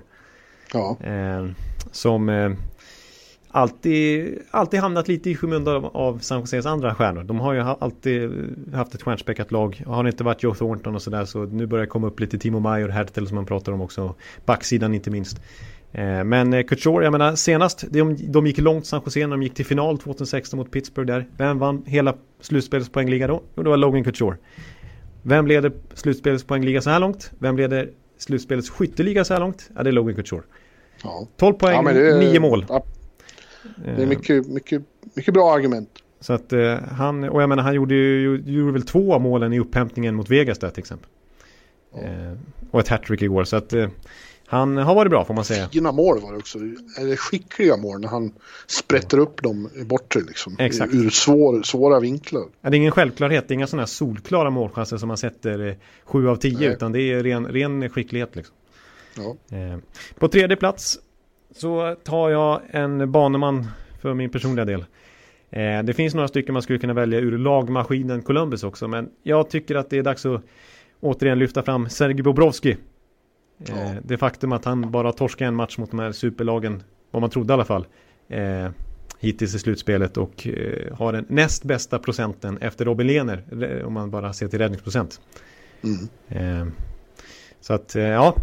Ja. 0.73 0.97
Eh, 1.03 1.45
som 1.91 2.29
eh, 2.29 2.51
alltid, 3.53 4.39
alltid 4.51 4.79
hamnat 4.79 5.07
lite 5.07 5.29
i 5.29 5.35
skymundan 5.35 5.85
av 5.85 6.19
San 6.19 6.39
Joses 6.39 6.65
andra 6.65 6.95
stjärnor. 6.95 7.23
De 7.23 7.39
har 7.39 7.53
ju 7.53 7.59
alltid 7.59 8.31
haft 8.73 8.95
ett 8.95 9.01
stjärnspäckat 9.01 9.51
lag. 9.51 9.83
Har 9.87 10.03
det 10.03 10.09
inte 10.09 10.23
varit 10.23 10.43
Joe 10.43 10.53
Thornton 10.53 10.95
och 10.95 11.01
sådär 11.01 11.25
så 11.25 11.43
nu 11.45 11.65
börjar 11.65 11.85
det 11.85 11.89
komma 11.89 12.07
upp 12.07 12.19
lite 12.19 12.37
Timo 12.37 12.59
Meyer, 12.59 12.89
Hertel 12.89 13.27
som 13.27 13.35
man 13.35 13.45
pratar 13.45 13.71
om 13.71 13.81
också. 13.81 14.15
Backsidan 14.45 14.93
inte 14.93 15.11
minst. 15.11 15.41
Eh, 15.91 16.23
men 16.23 16.53
eh, 16.53 16.63
Couture, 16.63 17.03
jag 17.03 17.11
menar 17.11 17.35
senast 17.35 17.85
de, 17.89 18.31
de 18.31 18.47
gick 18.47 18.57
långt 18.57 18.85
San 18.85 19.01
Jose 19.05 19.25
de 19.25 19.43
gick 19.43 19.53
till 19.53 19.65
final 19.65 19.97
2016 19.97 20.57
mot 20.57 20.71
Pittsburgh 20.71 21.07
där. 21.07 21.27
Vem 21.37 21.59
vann 21.59 21.83
hela 21.85 22.15
slutspelspoängliga 22.43 23.27
då? 23.27 23.43
Jo, 23.55 23.63
det 23.63 23.69
var 23.69 23.77
Logan 23.77 24.03
Couture. 24.03 24.37
Vem 25.21 25.47
leder 25.47 25.71
slutspelspoängliga 25.93 26.81
så 26.81 26.89
här 26.89 26.99
långt? 26.99 27.31
Vem 27.39 27.57
leder 27.57 27.89
slutspelets 28.17 28.69
skytteliga 28.69 29.23
så 29.23 29.33
här 29.33 29.41
långt? 29.41 29.69
Ja, 29.75 29.83
det 29.83 29.89
är 29.89 29.91
Logan 29.91 30.15
Couture. 30.15 30.43
Ja. 31.03 31.27
12 31.37 31.53
poäng, 31.53 31.85
ja, 31.85 31.91
är, 31.91 32.19
9 32.19 32.39
mål. 32.39 32.65
Ja, 32.69 32.85
det 33.85 34.01
är 34.01 34.05
mycket, 34.05 34.47
mycket, 34.47 34.83
mycket 35.15 35.33
bra 35.33 35.53
argument. 35.53 35.89
Så 36.19 36.33
att 36.33 36.53
uh, 36.53 36.73
han, 36.75 37.23
och 37.23 37.41
jag 37.41 37.49
menar 37.49 37.63
han 37.63 37.73
gjorde 37.73 37.95
ju 37.95 38.43
gjorde 38.45 38.71
väl 38.71 38.85
två 38.85 39.13
av 39.13 39.21
målen 39.21 39.53
i 39.53 39.59
upphämtningen 39.59 40.15
mot 40.15 40.29
Vegas 40.29 40.59
där 40.59 40.69
till 40.69 40.79
exempel. 40.79 41.09
Ja. 41.93 41.99
Uh, 42.01 42.37
och 42.71 42.79
ett 42.79 42.87
hattrick 42.87 43.21
igår 43.21 43.43
så 43.43 43.55
att 43.55 43.73
uh, 43.73 43.87
han 44.53 44.77
har 44.77 44.95
varit 44.95 45.09
bra 45.09 45.25
får 45.25 45.33
man 45.33 45.45
säga. 45.45 45.67
Fina 45.67 45.91
mål 45.91 46.21
var 46.21 46.31
det 46.31 46.37
också. 46.37 46.59
Eller 46.99 47.15
skickliga 47.15 47.77
mål 47.77 47.99
när 47.99 48.07
han 48.07 48.33
sprätter 48.67 49.17
upp 49.17 49.41
dem 49.41 49.69
bortre 49.85 50.21
liksom. 50.21 50.55
Exakt. 50.59 50.93
Ur 50.93 51.09
svår, 51.09 51.63
svåra 51.63 51.99
vinklar. 51.99 52.45
Ja, 52.61 52.69
det 52.69 52.75
är 52.75 52.79
ingen 52.79 52.91
självklarhet. 52.91 53.47
Det 53.47 53.51
är 53.51 53.55
inga 53.55 53.67
sådana 53.67 53.81
här 53.81 53.87
solklara 53.87 54.49
målchanser 54.49 54.97
som 54.97 55.07
man 55.07 55.17
sätter 55.17 55.77
7 56.03 56.29
av 56.29 56.35
10. 56.35 56.71
Utan 56.71 56.91
det 56.91 57.01
är 57.01 57.23
ren, 57.23 57.47
ren 57.47 57.89
skicklighet 57.89 58.35
liksom. 58.35 58.55
Ja. 59.17 59.57
Eh, 59.57 59.77
på 60.19 60.27
tredje 60.27 60.57
plats 60.57 60.99
så 61.55 61.95
tar 62.03 62.29
jag 62.29 62.61
en 62.69 63.11
baneman 63.11 63.67
för 64.01 64.13
min 64.13 64.29
personliga 64.29 64.65
del. 64.65 64.85
Eh, 65.49 65.83
det 65.83 65.93
finns 65.93 66.13
några 66.13 66.27
stycken 66.27 66.53
man 66.53 66.61
skulle 66.61 66.79
kunna 66.79 66.93
välja 66.93 67.19
ur 67.19 67.37
lagmaskinen 67.37 68.21
Columbus 68.21 68.63
också. 68.63 68.87
Men 68.87 69.09
jag 69.23 69.49
tycker 69.49 69.75
att 69.75 69.89
det 69.89 69.97
är 69.97 70.03
dags 70.03 70.25
att 70.25 70.41
återigen 70.99 71.39
lyfta 71.39 71.63
fram 71.63 71.89
Sergej 71.89 72.23
Bobrovski. 72.23 72.77
Eh, 73.59 73.93
ja. 73.93 73.93
Det 74.03 74.17
faktum 74.17 74.51
att 74.51 74.65
han 74.65 74.91
bara 74.91 75.11
torskat 75.11 75.45
en 75.45 75.55
match 75.55 75.77
mot 75.77 75.91
de 75.91 75.99
här 75.99 76.11
superlagen, 76.11 76.83
vad 77.11 77.21
man 77.21 77.29
trodde 77.29 77.51
i 77.51 77.55
alla 77.55 77.65
fall, 77.65 77.85
hittills 79.19 79.55
i 79.55 79.59
slutspelet 79.59 80.17
och 80.17 80.47
har 80.91 81.13
den 81.13 81.25
näst 81.29 81.63
bästa 81.63 81.99
procenten 81.99 82.57
efter 82.57 82.85
Robin 82.85 83.07
Lehner, 83.07 83.83
om 83.85 83.93
man 83.93 84.11
bara 84.11 84.33
ser 84.33 84.47
till 84.47 84.59
räddningsprocent. 84.59 85.21
Mm. 86.29 86.71
Så 87.61 87.73
att, 87.73 87.95
ja, 87.95 88.35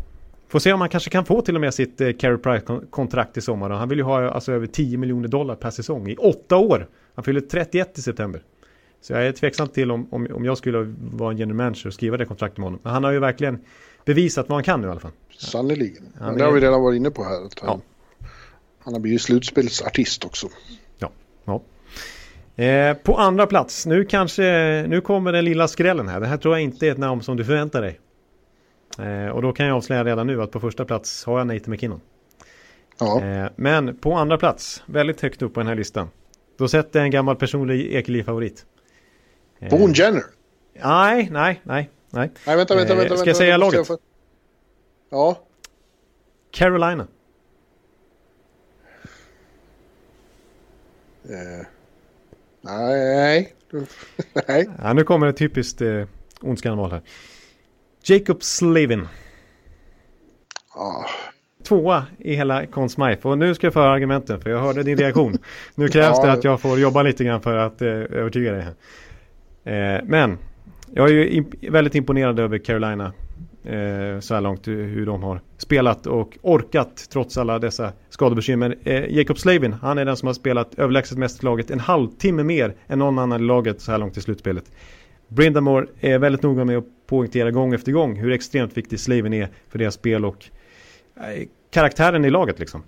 Får 0.50 0.58
se 0.58 0.72
om 0.72 0.80
han 0.80 0.90
kanske 0.90 1.10
kan 1.10 1.24
få 1.24 1.42
till 1.42 1.54
och 1.54 1.60
med 1.60 1.74
sitt 1.74 2.00
eh, 2.00 2.12
Carey 2.12 2.38
Price-kontrakt 2.38 3.36
i 3.36 3.40
sommar. 3.40 3.70
Han 3.70 3.88
vill 3.88 3.98
ju 3.98 4.04
ha 4.04 4.30
alltså 4.30 4.52
över 4.52 4.66
10 4.66 4.98
miljoner 4.98 5.28
dollar 5.28 5.54
per 5.54 5.70
säsong 5.70 6.08
i 6.08 6.16
åtta 6.16 6.56
år. 6.56 6.88
Han 7.14 7.24
fyller 7.24 7.40
31 7.40 7.98
i 7.98 8.02
september. 8.02 8.42
Så 9.00 9.12
jag 9.12 9.26
är 9.26 9.32
tveksam 9.32 9.68
till 9.68 9.90
om, 9.90 10.08
om, 10.10 10.28
om 10.32 10.44
jag 10.44 10.58
skulle 10.58 10.94
vara 11.12 11.30
en 11.30 11.38
general 11.38 11.56
manager 11.56 11.86
och 11.86 11.94
skriva 11.94 12.16
det 12.16 12.24
kontraktet 12.24 12.58
med 12.58 12.64
honom. 12.64 12.80
Men 12.82 12.92
han 12.92 13.04
har 13.04 13.10
ju 13.10 13.18
verkligen 13.18 13.58
bevisat 14.04 14.48
vad 14.48 14.56
han 14.56 14.64
kan 14.64 14.80
nu 14.80 14.86
i 14.88 14.90
alla 14.90 15.00
fall. 15.00 15.10
Sannerligen. 15.38 16.12
Men 16.20 16.38
det 16.38 16.44
har 16.44 16.52
vi 16.52 16.60
redan 16.60 16.82
varit 16.82 16.96
inne 16.96 17.10
på 17.10 17.24
här. 17.24 17.46
Att 17.46 17.58
han, 17.60 17.80
ja. 18.18 18.26
han 18.78 18.94
har 18.94 19.00
blivit 19.00 19.22
slutspelsartist 19.22 20.24
också. 20.24 20.48
Ja. 20.98 21.10
ja. 21.44 21.62
Eh, 22.64 22.94
på 22.94 23.16
andra 23.16 23.46
plats, 23.46 23.86
nu 23.86 24.04
kanske, 24.04 24.42
nu 24.88 25.00
kommer 25.00 25.32
den 25.32 25.44
lilla 25.44 25.68
skrällen 25.68 26.08
här. 26.08 26.20
Det 26.20 26.26
här 26.26 26.36
tror 26.36 26.54
jag 26.54 26.62
inte 26.62 26.86
är 26.86 26.92
ett 26.92 26.98
namn 26.98 27.22
som 27.22 27.36
du 27.36 27.44
förväntar 27.44 27.82
dig. 27.82 28.00
Eh, 28.98 29.28
och 29.28 29.42
då 29.42 29.52
kan 29.52 29.66
jag 29.66 29.76
avslöja 29.76 30.04
redan 30.04 30.26
nu 30.26 30.42
att 30.42 30.50
på 30.50 30.60
första 30.60 30.84
plats 30.84 31.24
har 31.24 31.38
jag 31.38 31.46
Nathan 31.46 31.70
McKinnon. 31.70 32.00
Ja. 32.98 33.24
Eh, 33.24 33.46
men 33.56 33.96
på 33.96 34.14
andra 34.14 34.38
plats, 34.38 34.82
väldigt 34.86 35.20
högt 35.20 35.42
upp 35.42 35.54
på 35.54 35.60
den 35.60 35.66
här 35.66 35.74
listan. 35.74 36.08
Då 36.58 36.68
sätter 36.68 36.98
jag 36.98 37.04
en 37.04 37.10
gammal 37.10 37.36
personlig 37.36 37.94
Ekeliv-favorit. 37.94 38.66
Eh, 39.58 39.70
Boone 39.70 39.94
Jenner? 39.94 40.22
Nej, 40.82 41.28
nej, 41.32 41.60
nej. 41.64 41.90
Nej, 42.10 42.30
nej 42.46 42.56
vänta, 42.56 42.74
vänta, 42.74 42.94
vänta. 42.94 43.16
Ska 43.16 43.30
jag 43.30 43.36
säga 43.36 43.56
laget? 43.56 43.88
Jag 43.88 43.98
Ja. 45.10 45.38
Carolina. 46.50 47.06
Uh, 51.30 51.66
nej. 52.60 53.54
nej. 54.48 54.68
Ja, 54.82 54.92
nu 54.92 55.04
kommer 55.04 55.26
ett 55.26 55.36
typiskt 55.36 55.80
eh, 55.80 56.04
ondskan 56.40 56.78
här. 56.78 57.02
Jacob 58.02 58.42
Slavin. 58.42 59.08
Ah. 60.74 61.04
Tvåa 61.64 62.06
i 62.18 62.34
hela 62.34 62.66
Conn 62.66 62.88
Smythe. 62.88 63.28
Och 63.28 63.38
nu 63.38 63.54
ska 63.54 63.66
jag 63.66 63.74
föra 63.74 63.90
argumenten 63.90 64.40
för 64.40 64.50
jag 64.50 64.60
hörde 64.60 64.82
din 64.82 64.98
reaktion. 64.98 65.38
Nu 65.74 65.88
krävs 65.88 66.16
ja. 66.20 66.26
det 66.26 66.32
att 66.32 66.44
jag 66.44 66.60
får 66.60 66.78
jobba 66.78 67.02
lite 67.02 67.24
grann 67.24 67.42
för 67.42 67.56
att 67.56 67.82
eh, 67.82 67.88
övertyga 67.88 68.52
dig. 68.52 68.66
Eh, 69.64 70.00
men 70.04 70.38
jag 70.94 71.08
är 71.08 71.12
ju 71.12 71.30
imp 71.30 71.64
väldigt 71.70 71.94
imponerad 71.94 72.38
över 72.38 72.58
Carolina 72.58 73.12
eh, 73.64 74.20
så 74.20 74.34
här 74.34 74.40
långt 74.40 74.68
hur 74.68 75.06
de 75.06 75.22
har 75.22 75.40
spelat 75.56 76.06
och 76.06 76.38
orkat 76.42 77.06
trots 77.12 77.38
alla 77.38 77.58
dessa 77.58 77.92
skadebekymmer. 78.08 78.76
Eh, 78.84 79.04
Jacob 79.16 79.38
Slavin, 79.38 79.72
han 79.72 79.98
är 79.98 80.04
den 80.04 80.16
som 80.16 80.26
har 80.26 80.34
spelat 80.34 80.74
överlägset 80.78 81.18
mest 81.18 81.42
laget 81.42 81.70
en 81.70 81.80
halvtimme 81.80 82.42
mer 82.42 82.74
än 82.86 82.98
någon 82.98 83.18
annan 83.18 83.40
i 83.40 83.44
laget 83.44 83.80
så 83.80 83.90
här 83.90 83.98
långt 83.98 84.16
i 84.16 84.20
slutspelet. 84.20 84.64
Brindamore 85.28 85.86
är 86.00 86.18
väldigt 86.18 86.42
noga 86.42 86.64
med 86.64 86.78
att 86.78 86.84
poängtera 87.06 87.50
gång 87.50 87.74
efter 87.74 87.92
gång 87.92 88.16
hur 88.16 88.32
extremt 88.32 88.76
viktig 88.76 89.00
Slaven 89.00 89.32
är 89.32 89.48
för 89.68 89.78
deras 89.78 89.94
spel 89.94 90.24
och 90.24 90.44
eh, 91.16 91.46
karaktären 91.70 92.24
i 92.24 92.30
laget 92.30 92.58
liksom. 92.58 92.82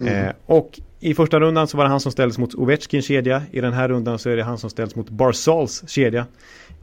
Mm. 0.00 0.26
Eh, 0.26 0.32
och 0.46 0.80
i 1.00 1.14
första 1.14 1.40
rundan 1.40 1.68
så 1.68 1.76
var 1.76 1.84
det 1.84 1.90
han 1.90 2.00
som 2.00 2.12
ställdes 2.12 2.38
mot 2.38 2.54
Ovechkins 2.54 3.06
kedja. 3.06 3.42
I 3.50 3.60
den 3.60 3.72
här 3.72 3.88
rundan 3.88 4.18
så 4.18 4.30
är 4.30 4.36
det 4.36 4.42
han 4.42 4.58
som 4.58 4.70
ställs 4.70 4.96
mot 4.96 5.10
Barsals 5.10 5.88
kedja. 5.88 6.26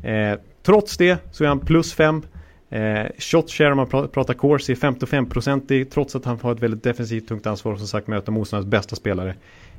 Eh, 0.03 0.39
trots 0.63 0.97
det 0.97 1.17
så 1.31 1.43
är 1.43 1.47
han 1.47 1.59
plus 1.59 1.93
5. 1.93 2.21
Eh, 2.69 3.05
shot 3.17 3.51
share 3.51 3.71
om 3.71 3.77
man 3.77 3.87
pratar 3.87 4.33
course 4.33 4.71
är 4.71 4.75
55% 4.75 5.85
trots 5.85 6.15
att 6.15 6.25
han 6.25 6.39
har 6.41 6.51
ett 6.51 6.63
väldigt 6.63 6.83
defensivt 6.83 7.27
tungt 7.27 7.47
ansvar 7.47 7.71
och 7.71 7.77
som 7.77 7.87
sagt 7.87 8.07
möta 8.07 8.31
motståndarens 8.31 8.71
bästa 8.71 8.95
spelare. 8.95 9.35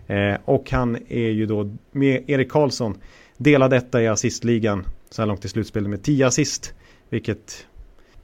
Eh, 0.07 0.37
och 0.45 0.71
han 0.71 0.97
är 1.09 1.31
ju 1.31 1.47
då 1.47 1.77
med 1.93 2.31
Erik 2.31 2.51
Karlsson 2.51 2.99
delad 3.37 3.71
detta 3.71 4.03
i 4.03 4.09
assistligan 4.09 4.87
så 5.11 5.23
här 5.23 5.27
långt 5.27 5.45
i 5.45 5.49
slutspelet 5.49 5.91
med 5.91 6.03
10 6.03 6.27
assist. 6.27 6.75
Vilket, 7.09 7.67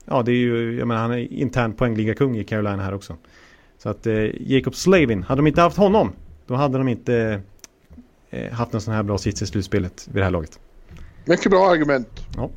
ja 0.05 0.23
det 0.23 0.31
är 0.31 0.35
ju, 0.35 0.77
jag 0.77 0.87
menar 0.87 1.01
han 1.01 1.11
är 1.11 1.33
intern 1.33 1.73
poängligakung 1.73 2.37
i 2.37 2.43
Carolina 2.43 2.83
här 2.83 2.93
också. 2.93 3.15
Så 3.77 3.89
att 3.89 4.07
eh, 4.07 4.51
Jacob 4.51 4.75
Slavin, 4.75 5.23
hade 5.23 5.39
de 5.39 5.47
inte 5.47 5.61
haft 5.61 5.77
honom, 5.77 6.11
då 6.47 6.55
hade 6.55 6.77
de 6.77 6.87
inte 6.87 7.41
eh, 8.29 8.53
haft 8.53 8.73
en 8.73 8.81
sån 8.81 8.93
här 8.93 9.03
bra 9.03 9.17
sits 9.17 9.41
i 9.41 9.45
slutspelet 9.45 10.07
vid 10.07 10.15
det 10.15 10.23
här 10.23 10.31
laget. 10.31 10.59
Mycket 11.27 11.51
bra 11.51 11.69
argument. 11.69 12.09
Ja. 12.35 12.49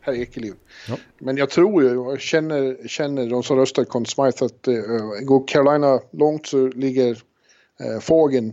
Herr 0.00 0.14
Ekeliv. 0.14 0.54
Ja. 0.88 0.96
Men 1.18 1.36
jag 1.36 1.50
tror 1.50 1.82
ju, 1.82 1.96
och 1.96 2.20
känner, 2.20 2.88
känner 2.88 3.30
de 3.30 3.42
som 3.42 3.56
röstar 3.56 3.84
Conn 3.84 4.06
Smythe 4.06 4.44
att 4.44 4.68
uh, 4.68 4.74
går 5.22 5.48
Carolina 5.48 6.00
långt 6.10 6.46
så 6.46 6.66
ligger 6.66 7.10
uh, 7.10 8.00
Fagen 8.00 8.52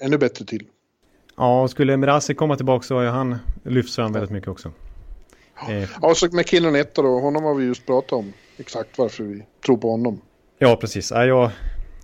ännu 0.00 0.18
bättre 0.18 0.44
till. 0.44 0.66
Ja, 1.36 1.62
och 1.62 1.70
skulle 1.70 1.96
Mirasi 1.96 2.34
komma 2.34 2.56
tillbaka 2.56 2.82
så 2.82 2.94
har 2.94 3.02
ju 3.02 3.08
han 3.08 3.36
lyfts 3.62 3.96
fram 3.96 4.12
väldigt 4.12 4.30
mycket 4.30 4.48
också. 4.48 4.72
Eh, 5.68 5.88
Ja, 6.02 6.14
så 6.14 6.28
McKinnon 6.32 6.76
etta 6.76 7.02
då, 7.02 7.20
honom 7.20 7.44
har 7.44 7.54
vi 7.54 7.64
just 7.64 7.86
pratat 7.86 8.12
om. 8.12 8.32
Exakt 8.56 8.98
varför 8.98 9.24
vi 9.24 9.44
tror 9.66 9.76
på 9.76 9.90
honom. 9.90 10.20
Ja, 10.58 10.76
precis. 10.76 11.10
Ja, 11.10 11.24
jag, 11.24 11.50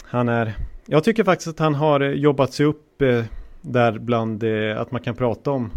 han 0.05 0.29
är, 0.29 0.55
jag 0.87 1.05
tycker 1.05 1.25
faktiskt 1.25 1.49
att 1.49 1.59
han 1.59 1.75
har 1.75 2.01
jobbat 2.01 2.53
sig 2.53 2.67
upp 2.67 3.03
eh, 3.03 3.25
där 3.61 3.99
bland 3.99 4.43
eh, 4.43 4.81
att 4.81 4.91
man 4.91 5.03
kan 5.03 5.15
prata 5.15 5.51
om 5.51 5.71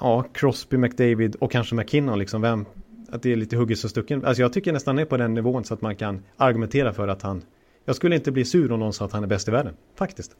ja, 0.00 0.24
Crosby, 0.32 0.76
McDavid 0.76 1.36
och 1.36 1.52
kanske 1.52 1.74
McKinnon. 1.74 2.18
Liksom, 2.18 2.42
vem, 2.42 2.66
att 3.08 3.22
det 3.22 3.32
är 3.32 3.36
lite 3.36 3.56
hugget 3.56 3.84
och 3.84 3.90
stucken. 3.90 4.24
Alltså 4.24 4.42
jag 4.42 4.52
tycker 4.52 4.72
nästan 4.72 4.98
är 4.98 5.04
på 5.04 5.16
den 5.16 5.34
nivån 5.34 5.64
så 5.64 5.74
att 5.74 5.80
man 5.80 5.96
kan 5.96 6.22
argumentera 6.36 6.92
för 6.92 7.08
att 7.08 7.22
han... 7.22 7.42
Jag 7.84 7.96
skulle 7.96 8.14
inte 8.16 8.32
bli 8.32 8.44
sur 8.44 8.72
om 8.72 8.80
någon 8.80 8.92
sa 8.92 9.04
att 9.04 9.12
han 9.12 9.22
är 9.22 9.26
bäst 9.26 9.48
i 9.48 9.50
världen. 9.50 9.76
Faktiskt. 9.96 10.36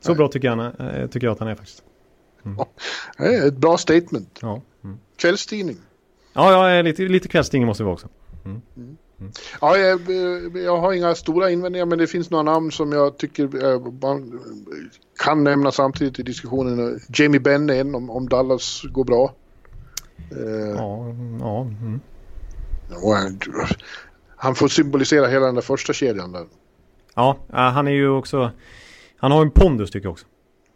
Så 0.00 0.10
Nej. 0.10 0.16
bra 0.16 0.28
tycker 0.28 0.48
jag, 0.48 0.56
han, 0.56 0.88
eh, 0.88 1.06
tycker 1.06 1.26
jag 1.26 1.32
att 1.32 1.38
han 1.38 1.48
är 1.48 1.54
faktiskt. 1.54 1.82
Det 3.18 3.24
är 3.24 3.48
ett 3.48 3.56
bra 3.56 3.76
statement. 3.76 4.38
Ja, 4.42 4.62
mm. 4.84 4.98
Kvällstidning. 5.16 5.76
ja, 6.32 6.68
ja 6.68 6.82
lite, 6.82 7.02
lite 7.02 7.28
kvällstidning 7.28 7.66
måste 7.66 7.82
vi 7.82 7.84
vara 7.84 7.94
också. 7.94 8.08
Ja, 9.60 9.76
jag, 9.76 10.00
jag 10.54 10.76
har 10.76 10.92
inga 10.92 11.14
stora 11.14 11.50
invändningar 11.50 11.86
men 11.86 11.98
det 11.98 12.06
finns 12.06 12.30
några 12.30 12.42
namn 12.42 12.72
som 12.72 12.92
jag 12.92 13.18
tycker 13.18 13.64
eh, 13.64 13.80
man 14.02 14.40
kan 15.24 15.44
nämna 15.44 15.72
samtidigt 15.72 16.18
i 16.18 16.22
diskussionen. 16.22 17.00
Jamie 17.08 17.40
Benn 17.40 17.70
är 17.70 17.80
en 17.80 17.94
om, 17.94 18.10
om 18.10 18.28
Dallas 18.28 18.82
går 18.82 19.04
bra. 19.04 19.32
Eh, 20.30 20.76
Ja, 20.76 21.14
ja. 21.40 21.60
Mm. 21.62 22.00
han, 23.02 23.40
han 24.36 24.54
får 24.54 24.68
symbolisera 24.68 25.26
hela 25.26 25.46
den 25.46 25.54
där 25.54 25.62
första 25.62 25.92
kedjan 25.92 26.32
där. 26.32 26.46
Ja, 27.14 27.36
eh, 27.48 27.56
han 27.56 27.88
är 27.88 27.92
ju 27.92 28.08
också... 28.08 28.50
Han 29.16 29.32
har 29.32 29.42
en 29.42 29.50
pondus 29.50 29.90
tycker 29.90 30.06
jag 30.06 30.12
också. 30.12 30.26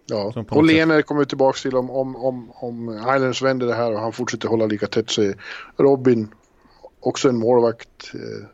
Ja, 0.06 0.44
och. 0.48 0.64
Lene 0.64 1.02
kommer 1.02 1.24
tillbaka 1.24 1.58
till 1.58 1.76
om, 1.76 1.90
om, 1.90 2.16
om, 2.16 2.50
om 2.54 2.98
Islanders 2.98 3.42
vänder 3.42 3.66
det 3.66 3.74
här 3.74 3.92
och 3.92 4.00
han 4.00 4.12
fortsätter 4.12 4.48
hålla 4.48 4.66
lika 4.66 4.86
tätt 4.86 5.18
är 5.18 5.34
Robin 5.82 6.28
också 7.00 7.28
en 7.28 7.36
målvakt 7.38 8.10
eh, 8.14 8.46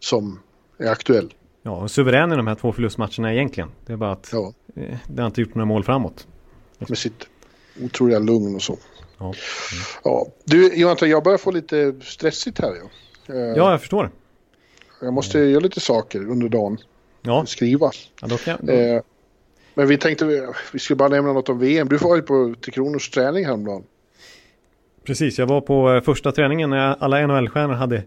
som 0.00 0.40
är 0.78 0.86
aktuell. 0.90 1.34
Ja, 1.62 1.70
och 1.82 1.90
suverän 1.90 2.32
i 2.32 2.36
de 2.36 2.46
här 2.46 2.54
två 2.54 2.72
förlustmatcherna 2.72 3.32
egentligen. 3.34 3.70
Det 3.86 3.92
är 3.92 3.96
bara 3.96 4.12
att 4.12 4.28
Ja, 4.32 4.52
eh, 4.76 4.96
det 5.08 5.22
har 5.22 5.26
inte 5.26 5.40
gjort 5.40 5.54
några 5.54 5.66
mål 5.66 5.84
framåt. 5.84 6.26
med 6.78 6.98
sitt 6.98 7.26
otroliga 7.82 8.18
lugn 8.18 8.54
och 8.54 8.62
så. 8.62 8.78
Ja, 9.18 9.34
Ja, 10.04 10.26
du 10.44 10.74
Jonathan, 10.74 11.08
jag 11.10 11.24
börjar 11.24 11.38
få 11.38 11.50
lite 11.50 11.94
stressigt 12.02 12.60
här. 12.60 12.74
Ja. 12.74 13.34
Eh, 13.34 13.40
ja 13.40 13.70
jag 13.70 13.80
förstår. 13.80 14.10
Jag 15.00 15.12
måste 15.12 15.38
göra 15.38 15.60
lite 15.60 15.80
saker 15.80 16.30
under 16.30 16.48
dagen. 16.48 16.78
Ja, 17.22 17.46
Skriva. 17.46 17.90
ja 18.20 18.26
då 18.26 18.36
kan, 18.36 18.58
då, 18.62 18.72
Eh, 18.72 19.02
men 19.74 19.88
vi 19.88 19.98
tänkte 19.98 20.24
vi, 20.24 20.46
vi 20.72 20.78
skulle 20.78 20.96
bara 20.96 21.08
nämna 21.08 21.32
något 21.32 21.48
om 21.48 21.58
VM. 21.58 21.88
Du 21.88 21.96
var 21.96 22.16
ju 22.16 22.22
på 22.22 22.54
Tre 22.64 22.72
Kronors 22.72 23.10
träning 23.10 23.44
häromdagen. 23.44 23.84
Precis, 25.06 25.38
jag 25.38 25.46
var 25.46 25.60
på 25.60 25.92
eh, 25.92 26.00
första 26.02 26.32
träningen 26.32 26.70
när 26.70 26.96
alla 27.00 27.26
NHL-stjärnor 27.26 27.74
hade 27.74 28.02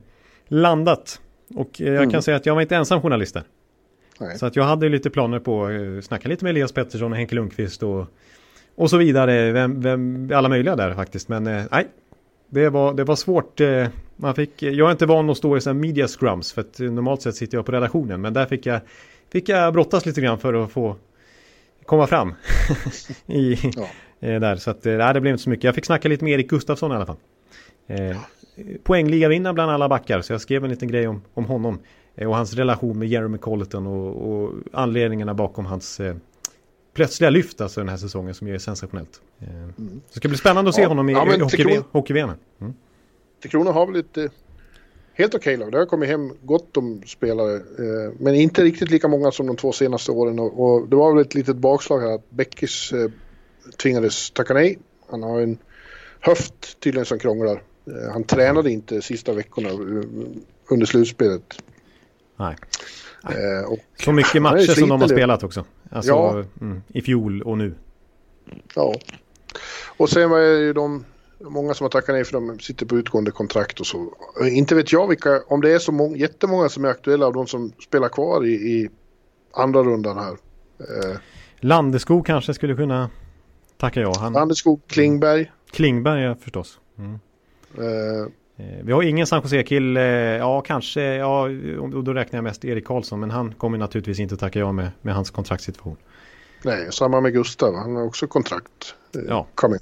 landat. 0.48 1.22
Och 1.56 1.82
eh, 1.82 1.88
jag 1.88 1.96
Mm. 1.98 2.12
kan 2.12 2.22
säga 2.22 2.38
att 2.38 2.46
jag 2.46 2.56
var 2.56 2.62
inte 2.62 2.76
ensam 2.76 3.02
journalist 3.02 3.34
där. 3.34 3.44
Nej. 4.20 4.38
Så 4.38 4.46
att 4.46 4.56
jag 4.56 4.64
hade 4.64 4.90
lite 4.90 5.10
planer 5.10 5.40
på 5.40 5.66
att 5.66 5.72
eh, 5.72 6.02
snacka 6.02 6.30
lite 6.30 6.44
med 6.46 6.50
Elias 6.52 6.72
Pettersson 6.72 7.12
och 7.12 7.18
Henke 7.18 7.36
Lundqvist 7.36 7.84
och, 7.84 8.06
och 8.76 8.90
så 8.90 8.98
vidare. 8.98 9.52
Vem, 9.52 9.82
vem, 9.82 10.32
alla 10.36 10.50
möjliga 10.50 10.76
där 10.76 10.94
faktiskt. 10.94 11.30
Men 11.30 11.44
nej, 11.44 11.88
det 12.50 12.70
var, 12.70 12.94
det 12.94 13.04
var 13.04 13.16
svårt. 13.16 13.62
Man 14.16 14.36
fick, 14.36 14.62
jag 14.64 14.88
är 14.88 14.92
inte 14.92 15.06
van 15.06 15.30
att 15.30 15.38
stå 15.38 15.58
i 15.58 15.62
sådana 15.62 15.80
media 15.80 16.08
scrums 16.08 16.54
för 16.54 16.62
att 16.62 16.80
normalt 16.80 17.22
sett 17.22 17.36
sitter 17.36 17.58
jag 17.58 17.66
på 17.66 17.72
redaktionen. 17.72 18.22
Men 18.22 18.34
där 18.34 18.46
fick 18.46 18.66
jag, 18.66 18.80
fick 19.32 19.50
jag 19.50 19.74
brottas 19.74 20.06
lite 20.06 20.22
grann 20.22 20.40
för 20.40 20.54
att 20.64 20.72
få 20.72 20.96
komma 21.86 22.08
fram. 22.08 22.34
I, 23.28 23.54
Ja. 23.76 23.88
Eh, 24.20 24.40
där. 24.40 24.56
Så 24.56 24.72
att, 24.72 24.86
eh, 24.86 24.94
nej, 24.94 25.14
det 25.14 25.22
blev 25.22 25.32
inte 25.32 25.44
så 25.44 25.50
mycket. 25.50 25.64
Jag 25.64 25.76
fick 25.76 25.86
snacka 25.86 26.10
lite 26.10 26.24
med 26.24 26.34
Erik 26.34 26.50
Gustafsson 26.50 26.92
i 26.92 26.96
alla 26.96 27.06
fall. 27.06 27.18
Eh, 27.88 28.18
poängligavinnare 28.84 29.54
bland 29.54 29.72
alla 29.72 29.90
backar. 29.90 30.22
Så 30.22 30.34
jag 30.34 30.42
skrev 30.42 30.64
en 30.64 30.70
liten 30.70 30.88
grej 30.88 31.08
om, 31.08 31.22
om 31.34 31.46
honom. 31.46 31.80
Eh, 32.16 32.30
och 32.30 32.36
hans 32.36 32.54
relation 32.54 33.00
med 33.00 33.08
Jeremy 33.08 33.38
Colleton 33.38 33.88
och, 33.88 34.32
och 34.32 34.54
anledningarna 34.74 35.34
bakom 35.34 35.66
hans 35.66 36.02
plötsliga 36.94 37.30
lyft 37.30 37.62
alltså 37.62 37.80
den 37.80 37.90
här 37.90 37.98
säsongen 37.98 38.34
som 38.34 38.48
är 38.48 38.58
sensationellt. 38.58 39.22
Så 39.40 39.82
det 40.14 40.20
ska 40.20 40.28
bli 40.28 40.38
spännande 40.38 40.70
att 40.70 40.76
se 40.76 40.82
Ja. 40.82 40.88
honom 40.88 41.10
i, 41.10 41.14
Ja, 41.14 41.36
i 41.36 41.40
hockey, 41.40 41.80
hockey-VM. 41.92 42.30
Mm. 42.62 42.74
Tre 43.42 43.50
Kronor 43.50 43.72
har 43.72 43.88
väl 43.88 43.96
ett 43.96 44.18
eh, 44.18 44.26
helt 45.14 45.36
okej 45.36 45.58
lag. 45.58 45.72
Det 45.72 45.78
har 45.78 45.86
kommit 45.86 46.10
hem 46.10 46.32
gott 46.44 46.78
om 46.78 47.02
spelare. 47.06 47.56
Eh, 47.56 48.14
men 48.20 48.36
inte 48.36 48.64
riktigt 48.64 48.92
lika 48.92 49.08
många 49.08 49.32
som 49.32 49.48
de 49.48 49.56
två 49.56 49.72
senaste 49.72 50.12
åren. 50.12 50.40
Och, 50.40 50.64
och 50.64 50.88
det 50.88 50.96
var 50.96 51.14
väl 51.14 51.22
ett 51.22 51.36
litet 51.36 51.56
bakslag 51.56 52.00
här 52.00 52.16
att 52.16 52.30
Beckis 52.30 52.92
eh, 52.94 53.12
tvingades 53.82 54.32
tacka 54.32 54.54
nej. 54.54 54.80
Han 55.10 55.24
har 55.24 55.42
en 55.42 55.58
höft 56.20 56.80
tydligen 56.80 57.06
som 57.06 57.20
krånglar. 57.20 57.62
Eh, 57.88 58.12
han 58.14 58.24
tränade 58.24 58.72
inte 58.72 59.02
sista 59.02 59.34
veckorna 59.34 59.70
eh, 59.70 59.76
under 60.70 60.86
slutspelet. 60.86 61.62
Nej. 62.36 62.56
Eh, 63.24 63.72
och, 63.72 63.80
Så 64.04 64.12
mycket 64.12 64.42
matcher 64.42 64.80
som 64.80 64.90
de 64.90 65.02
har 65.02 65.08
spelat 65.08 65.44
också. 65.44 65.66
Alltså 65.90 66.12
Ja. 66.12 66.44
mm, 66.62 66.82
i 66.88 67.02
fjol 67.02 67.42
och 67.42 67.58
nu. 67.58 67.74
ja. 68.76 68.96
och 69.98 70.10
sen 70.10 70.30
var 70.30 70.40
det 70.40 70.60
ju 70.60 70.74
de 70.74 71.06
många 71.40 71.74
som 71.74 71.84
har 71.84 71.90
tackat 71.90 72.16
nej 72.16 72.26
för 72.26 72.34
de 72.34 72.60
sitter 72.60 72.86
på 72.86 72.98
utgående 72.98 73.32
kontrakt 73.32 73.80
och 73.80 73.88
så. 73.88 74.14
Inte 74.52 74.76
vet 74.76 74.92
jag 74.92 75.08
vilka, 75.08 75.42
om 75.48 75.62
det 75.62 75.72
är 75.72 75.80
så 75.80 75.92
många, 75.92 76.18
jättemånga 76.18 76.70
som 76.70 76.86
är 76.86 76.90
aktuella 76.90 77.26
av 77.26 77.34
de 77.34 77.48
som 77.48 77.72
spelar 77.88 78.10
kvar 78.10 78.46
i, 78.46 78.54
i 78.54 78.90
andra 79.54 79.84
rundan 79.84 80.18
här. 80.18 80.38
Landeskog 81.60 82.26
kanske 82.26 82.54
skulle 82.54 82.76
kunna 82.76 83.10
tacka 83.78 84.00
ja. 84.02 84.14
Han, 84.20 84.34
Landeskog, 84.34 84.82
Klingberg. 84.88 85.52
Klingberg 85.72 86.22
ja, 86.22 86.36
förstås. 86.36 86.80
Mm. 87.00 87.20
Eh, 87.78 88.28
Vi 88.84 88.92
har 88.92 89.04
ingen 89.04 89.28
San 89.28 89.42
Jose-kill, 89.44 89.98
eh, 89.98 90.04
ja 90.04 90.62
kanske, 90.62 91.02
ja 91.02 91.48
då 92.04 92.14
räknar 92.14 92.38
jag 92.38 92.44
mest 92.44 92.66
Erik 92.66 92.86
Karlsson 92.88 93.20
men 93.20 93.32
han 93.32 93.54
kommer 93.54 93.78
naturligtvis 93.78 94.20
inte 94.20 94.38
tacka 94.38 94.60
ja 94.60 94.72
med, 94.72 94.92
med 95.02 95.16
hans 95.16 95.32
kontraktssituation. 95.32 95.98
nej, 96.64 96.88
samma 96.92 97.22
med 97.22 97.34
Gustav. 97.34 97.76
Han 97.76 97.96
har 97.96 98.04
också 98.06 98.28
kontrakt. 98.28 98.96
Eh, 99.16 99.22
Ja. 99.28 99.48
Kom 99.56 99.74
in. 99.74 99.80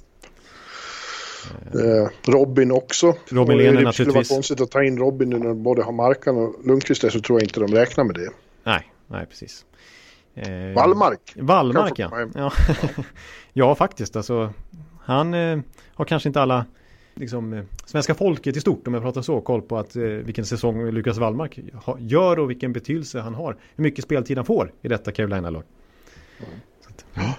Eh, 1.74 2.08
Robin 2.32 2.70
också. 2.72 3.14
Robin 3.28 3.56
Lehner 3.58 3.72
Det 3.72 3.72
skulle 3.72 3.76
vara 3.78 3.84
naturligtvis. 3.84 4.28
konstigt 4.28 4.60
att 4.60 4.70
ta 4.70 4.84
in 4.84 4.98
Robin 4.98 5.30
nu 5.30 5.38
när 5.38 5.54
både 5.54 5.82
har 5.82 5.92
Markan 5.92 6.36
och 6.36 6.54
Lundqvist 6.66 7.02
där 7.02 7.10
så 7.10 7.20
tror 7.20 7.40
jag 7.40 7.44
inte 7.48 7.60
de 7.60 7.66
räknar 7.74 8.04
med 8.04 8.14
det. 8.14 8.30
Nej, 8.64 8.92
nej 9.06 9.26
precis. 9.26 9.64
Eh, 10.36 10.74
Wallmark. 10.74 11.32
Wallmark 11.36 11.98
ja. 11.98 12.28
Ja. 12.34 12.52
ja, 13.52 13.74
faktiskt 13.74 14.16
alltså. 14.16 14.52
Han 15.00 15.34
eh, 15.34 15.58
har 15.94 16.04
kanske 16.04 16.28
inte 16.28 16.40
alla 16.40 16.66
liksom, 17.14 17.52
eh, 17.52 17.64
svenska 17.84 18.14
folket 18.14 18.56
i 18.56 18.60
stort 18.60 18.86
om 18.86 18.94
jag 18.94 19.02
pratar 19.02 19.22
så 19.22 19.40
koll 19.40 19.62
på 19.62 19.78
att 19.78 19.96
eh, 19.96 20.02
vilken 20.02 20.46
säsong 20.46 20.90
Lukas 20.90 21.18
Wallmark 21.18 21.58
ha, 21.74 21.98
gör 22.00 22.38
och 22.38 22.50
vilken 22.50 22.72
betydelse 22.72 23.20
han 23.20 23.34
har. 23.34 23.56
Hur 23.76 23.82
mycket 23.82 24.04
speltid 24.04 24.36
han 24.38 24.46
får 24.46 24.72
i 24.82 24.88
detta 24.88 25.12
Carolina-lag. 25.12 25.62
Så 26.80 26.88
att, 26.88 27.36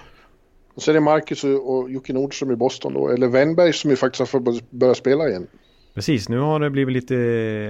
Och 0.74 0.82
sen 0.82 0.96
är 0.96 1.00
Marcus 1.00 1.44
och 1.44 1.78
och 1.78 1.90
Jocke 1.90 2.12
Nordström 2.12 2.50
i 2.50 2.56
Boston 2.56 2.94
då. 2.94 3.08
Eller 3.08 3.28
Wennberg 3.28 3.72
som 3.72 3.90
ju 3.90 3.96
faktiskt 3.96 4.18
har 4.18 4.26
fått 4.26 4.70
börja 4.70 4.94
spela 4.94 5.28
igen. 5.28 5.46
Precis, 5.94 6.28
nu 6.28 6.38
har 6.38 6.60
det 6.60 6.70
blivit 6.70 6.92
lite, 6.92 7.14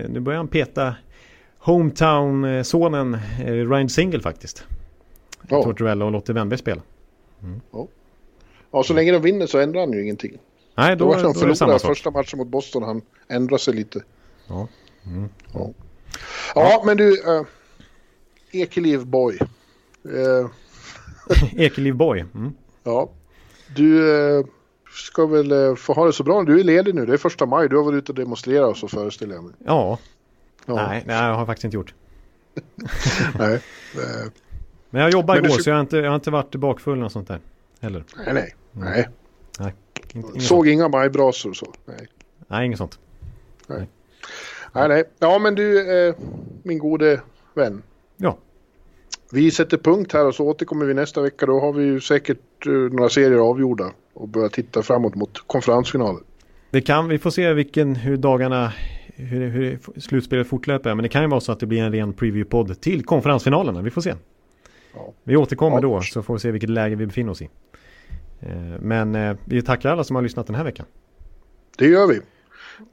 nu 0.08 0.20
börjar 0.20 0.38
han 0.38 0.48
peta 0.48 0.94
Hometown-sonen 1.58 3.14
eh, 3.14 3.52
Ryan 3.52 3.88
Single 3.88 4.20
faktiskt. 4.20 4.66
Ja. 5.48 5.62
Tortorella 5.62 6.04
och 6.04 6.12
Lotte 6.12 6.32
Wennberg 6.32 6.58
spela. 6.58 6.82
Ja, 8.70 8.82
så 8.82 8.94
länge 8.94 9.12
de 9.12 9.22
vinner 9.22 9.46
så 9.46 9.58
ändrar 9.58 9.80
han 9.80 9.92
ju 9.92 10.02
ingenting. 10.02 10.38
Nej, 10.74 10.96
Då 10.96 11.04
då, 11.04 11.10
var 11.10 11.22
då, 11.22 11.22
de 11.22 11.28
är 11.28 11.32
det 11.32 11.34
samma 11.34 11.54
förlorade 11.54 11.78
sak. 11.78 11.88
första 11.90 12.10
matchen 12.10 12.38
mot 12.38 12.48
Boston. 12.48 12.82
Han 12.82 13.02
ändrar 13.28 13.58
sig 13.58 13.74
lite. 13.74 14.02
Ja. 14.48 14.68
Mm. 15.06 15.28
Ja, 15.54 15.70
ja 16.54 16.82
men 16.86 16.96
du. 16.96 17.10
Uh, 17.10 17.42
Ekeliv 18.52 19.06
boy. 19.06 19.38
Eh, 20.04 20.50
Ekeliv 21.64 21.94
Boy. 21.94 22.20
Mm. 22.34 22.52
ja. 22.84 23.10
Du 23.76 24.14
eh, 24.38 24.44
ska 24.90 25.26
väl 25.26 25.76
få 25.76 25.92
ha 25.92 26.06
det 26.06 26.12
så 26.12 26.22
bra. 26.22 26.42
Du 26.42 26.60
är 26.60 26.64
ledig 26.64 26.94
nu. 26.94 27.06
Det 27.06 27.12
är 27.12 27.16
första 27.16 27.46
maj. 27.46 27.68
Du 27.68 27.76
har 27.76 27.84
varit 27.84 27.96
ute 27.96 28.12
och 28.12 28.16
demonstrerat 28.16 28.76
så 28.76 28.88
föreställer 28.88 29.34
jag 29.34 29.44
mig. 29.44 29.52
Ja, 29.64 29.98
Ja. 30.66 30.74
nej, 30.74 31.02
nej, 31.06 31.16
jag 31.16 31.34
har 31.34 31.46
faktiskt 31.46 31.64
inte 31.64 31.74
gjort. 31.76 31.94
Nej. 33.38 33.60
Men 34.90 35.02
jag 35.02 35.10
du 35.12 35.18
igår 35.38 35.48
ska- 35.48 35.62
så 35.62 35.70
jag 35.70 35.74
har, 35.74 35.80
inte, 35.80 35.96
jag 35.96 36.08
har 36.10 36.14
inte 36.14 36.30
varit 36.30 36.54
bakfull 36.54 37.02
och 37.02 37.12
sånt 37.12 37.28
där. 37.28 37.40
Heller. 37.80 38.04
nej, 38.16 38.34
nej. 38.34 38.54
Nej. 38.72 39.08
Nej, 39.60 39.74
inte, 39.96 40.18
inget 40.18 40.26
sånt. 40.30 40.42
Såg 40.42 40.68
inga 40.68 40.88
majbrasor 40.88 41.50
och 41.50 41.56
så. 41.56 41.72
Nej. 41.86 42.08
Nej, 42.48 42.66
inget 42.66 42.78
sånt. 42.78 42.98
Nej. 43.66 43.88
nej, 44.72 44.88
nej. 44.88 45.04
Ja, 45.18 45.38
men 45.38 45.54
du, 45.54 45.92
eh, 46.08 46.14
min 46.62 46.78
gode 46.78 47.20
vän. 47.54 47.82
Ja, 48.16 48.38
Vi 49.32 49.50
sätter 49.50 49.76
punkt 49.78 50.12
här 50.12 50.26
och 50.26 50.34
så 50.34 50.44
återkommer 50.46 50.86
vi 50.86 50.94
nästa 50.94 51.22
vecka. 51.22 51.46
Då 51.46 51.60
har 51.60 51.72
vi 51.72 51.84
ju 51.84 52.00
säkert 52.00 52.66
eh, 52.66 52.72
några 52.72 53.08
serier 53.08 53.38
avgjorda 53.38 53.90
och 54.14 54.28
börjar 54.28 54.48
titta 54.48 54.82
framåt 54.82 55.14
mot 55.14 55.42
konferensfinalen. 55.46 56.22
det 56.70 56.80
kan, 56.80 57.08
vi 57.08 57.18
får 57.18 57.30
se 57.30 57.52
vilken, 57.52 57.94
hur 57.94 58.16
dagarna, 58.16 58.72
hur, 59.14 59.48
hur 59.48 59.78
slutspelet 59.96 60.46
fortlöper. 60.48 60.94
Men 60.94 61.02
det 61.02 61.08
kan 61.08 61.22
ju 61.22 61.28
vara 61.28 61.40
så 61.40 61.52
att 61.52 61.60
det 61.60 61.66
blir 61.66 61.82
en 61.82 61.92
ren 61.92 62.12
preview-podd 62.14 62.80
till 62.80 63.04
konferensfinalerna. 63.04 63.82
Vi 63.82 63.90
får 63.90 64.00
se. 64.00 64.14
Ja. 64.94 65.12
Vi 65.24 65.36
återkommer 65.36 65.76
Ja. 65.76 65.80
då 65.80 66.00
så 66.02 66.22
får 66.22 66.34
vi 66.34 66.40
se 66.40 66.50
vilket 66.50 66.70
läge 66.70 66.96
vi 66.96 67.06
befinner 67.06 67.32
oss 67.32 67.42
i. 67.42 67.48
Eh, 68.40 68.50
Men 68.80 69.14
eh, 69.14 69.36
vi 69.44 69.62
tackar 69.62 69.90
alla 69.90 70.04
som 70.04 70.16
har 70.16 70.22
lyssnat 70.22 70.46
den 70.46 70.56
här 70.56 70.64
veckan. 70.64 70.86
Det 71.78 71.86
gör 71.86 72.06
vi. 72.06 72.20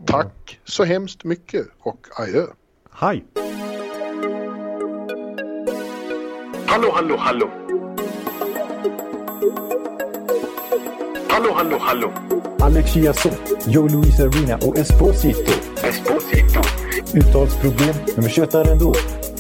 Tack 0.06 0.60
så 0.64 0.84
hemskt 0.84 1.24
mycket 1.24 1.66
och 1.80 2.08
adjö. 2.20 2.46
Hej! 2.91 3.26
Hallå, 6.68 6.91
hallå, 6.93 7.16
hallå. 7.18 7.50
Hallå, 11.30 11.52
hallå, 11.56 11.78
hallå. 11.80 12.14
Alex 12.60 12.93
Chiazot, 12.93 13.39
Joe 13.68 13.88
Luis 13.88 14.20
Arena 14.20 14.56
och 14.58 14.78
Esposito. 14.78 15.52
Esposito. 15.84 16.60
Uttalsproblem, 17.18 17.96
men 18.16 18.24
vi 18.26 18.30
tjötar 18.30 18.72
ändå. 18.72 18.93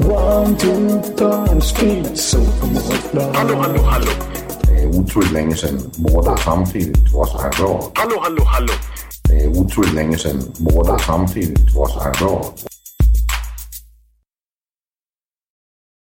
One, 0.00 0.56
two, 0.56 1.02
time, 1.16 1.60
speed, 1.60 2.16
so 2.16 2.38
Hallå, 3.34 3.54
hallå, 3.62 3.82
hallå. 3.82 4.10
Det 4.62 4.82
er 4.82 4.86
utroligt 4.86 5.32
længe 5.32 5.56
siden 5.56 5.92
mor, 5.98 6.20
der 6.22 6.36
samtidig 6.36 6.94
trods 7.10 7.30
har 7.32 7.50
råd. 7.62 7.92
Hallå, 7.96 8.20
hallå, 8.22 8.44
hallå. 8.44 8.72
Det 9.26 9.44
er 9.44 9.48
utroligt 9.48 9.94
længe 9.94 10.18
siden 10.18 10.54
mor, 10.60 10.82
der 10.82 10.98
samtidig 10.98 11.72
trods 11.74 11.92
har 11.92 12.12
råd. 12.22 12.67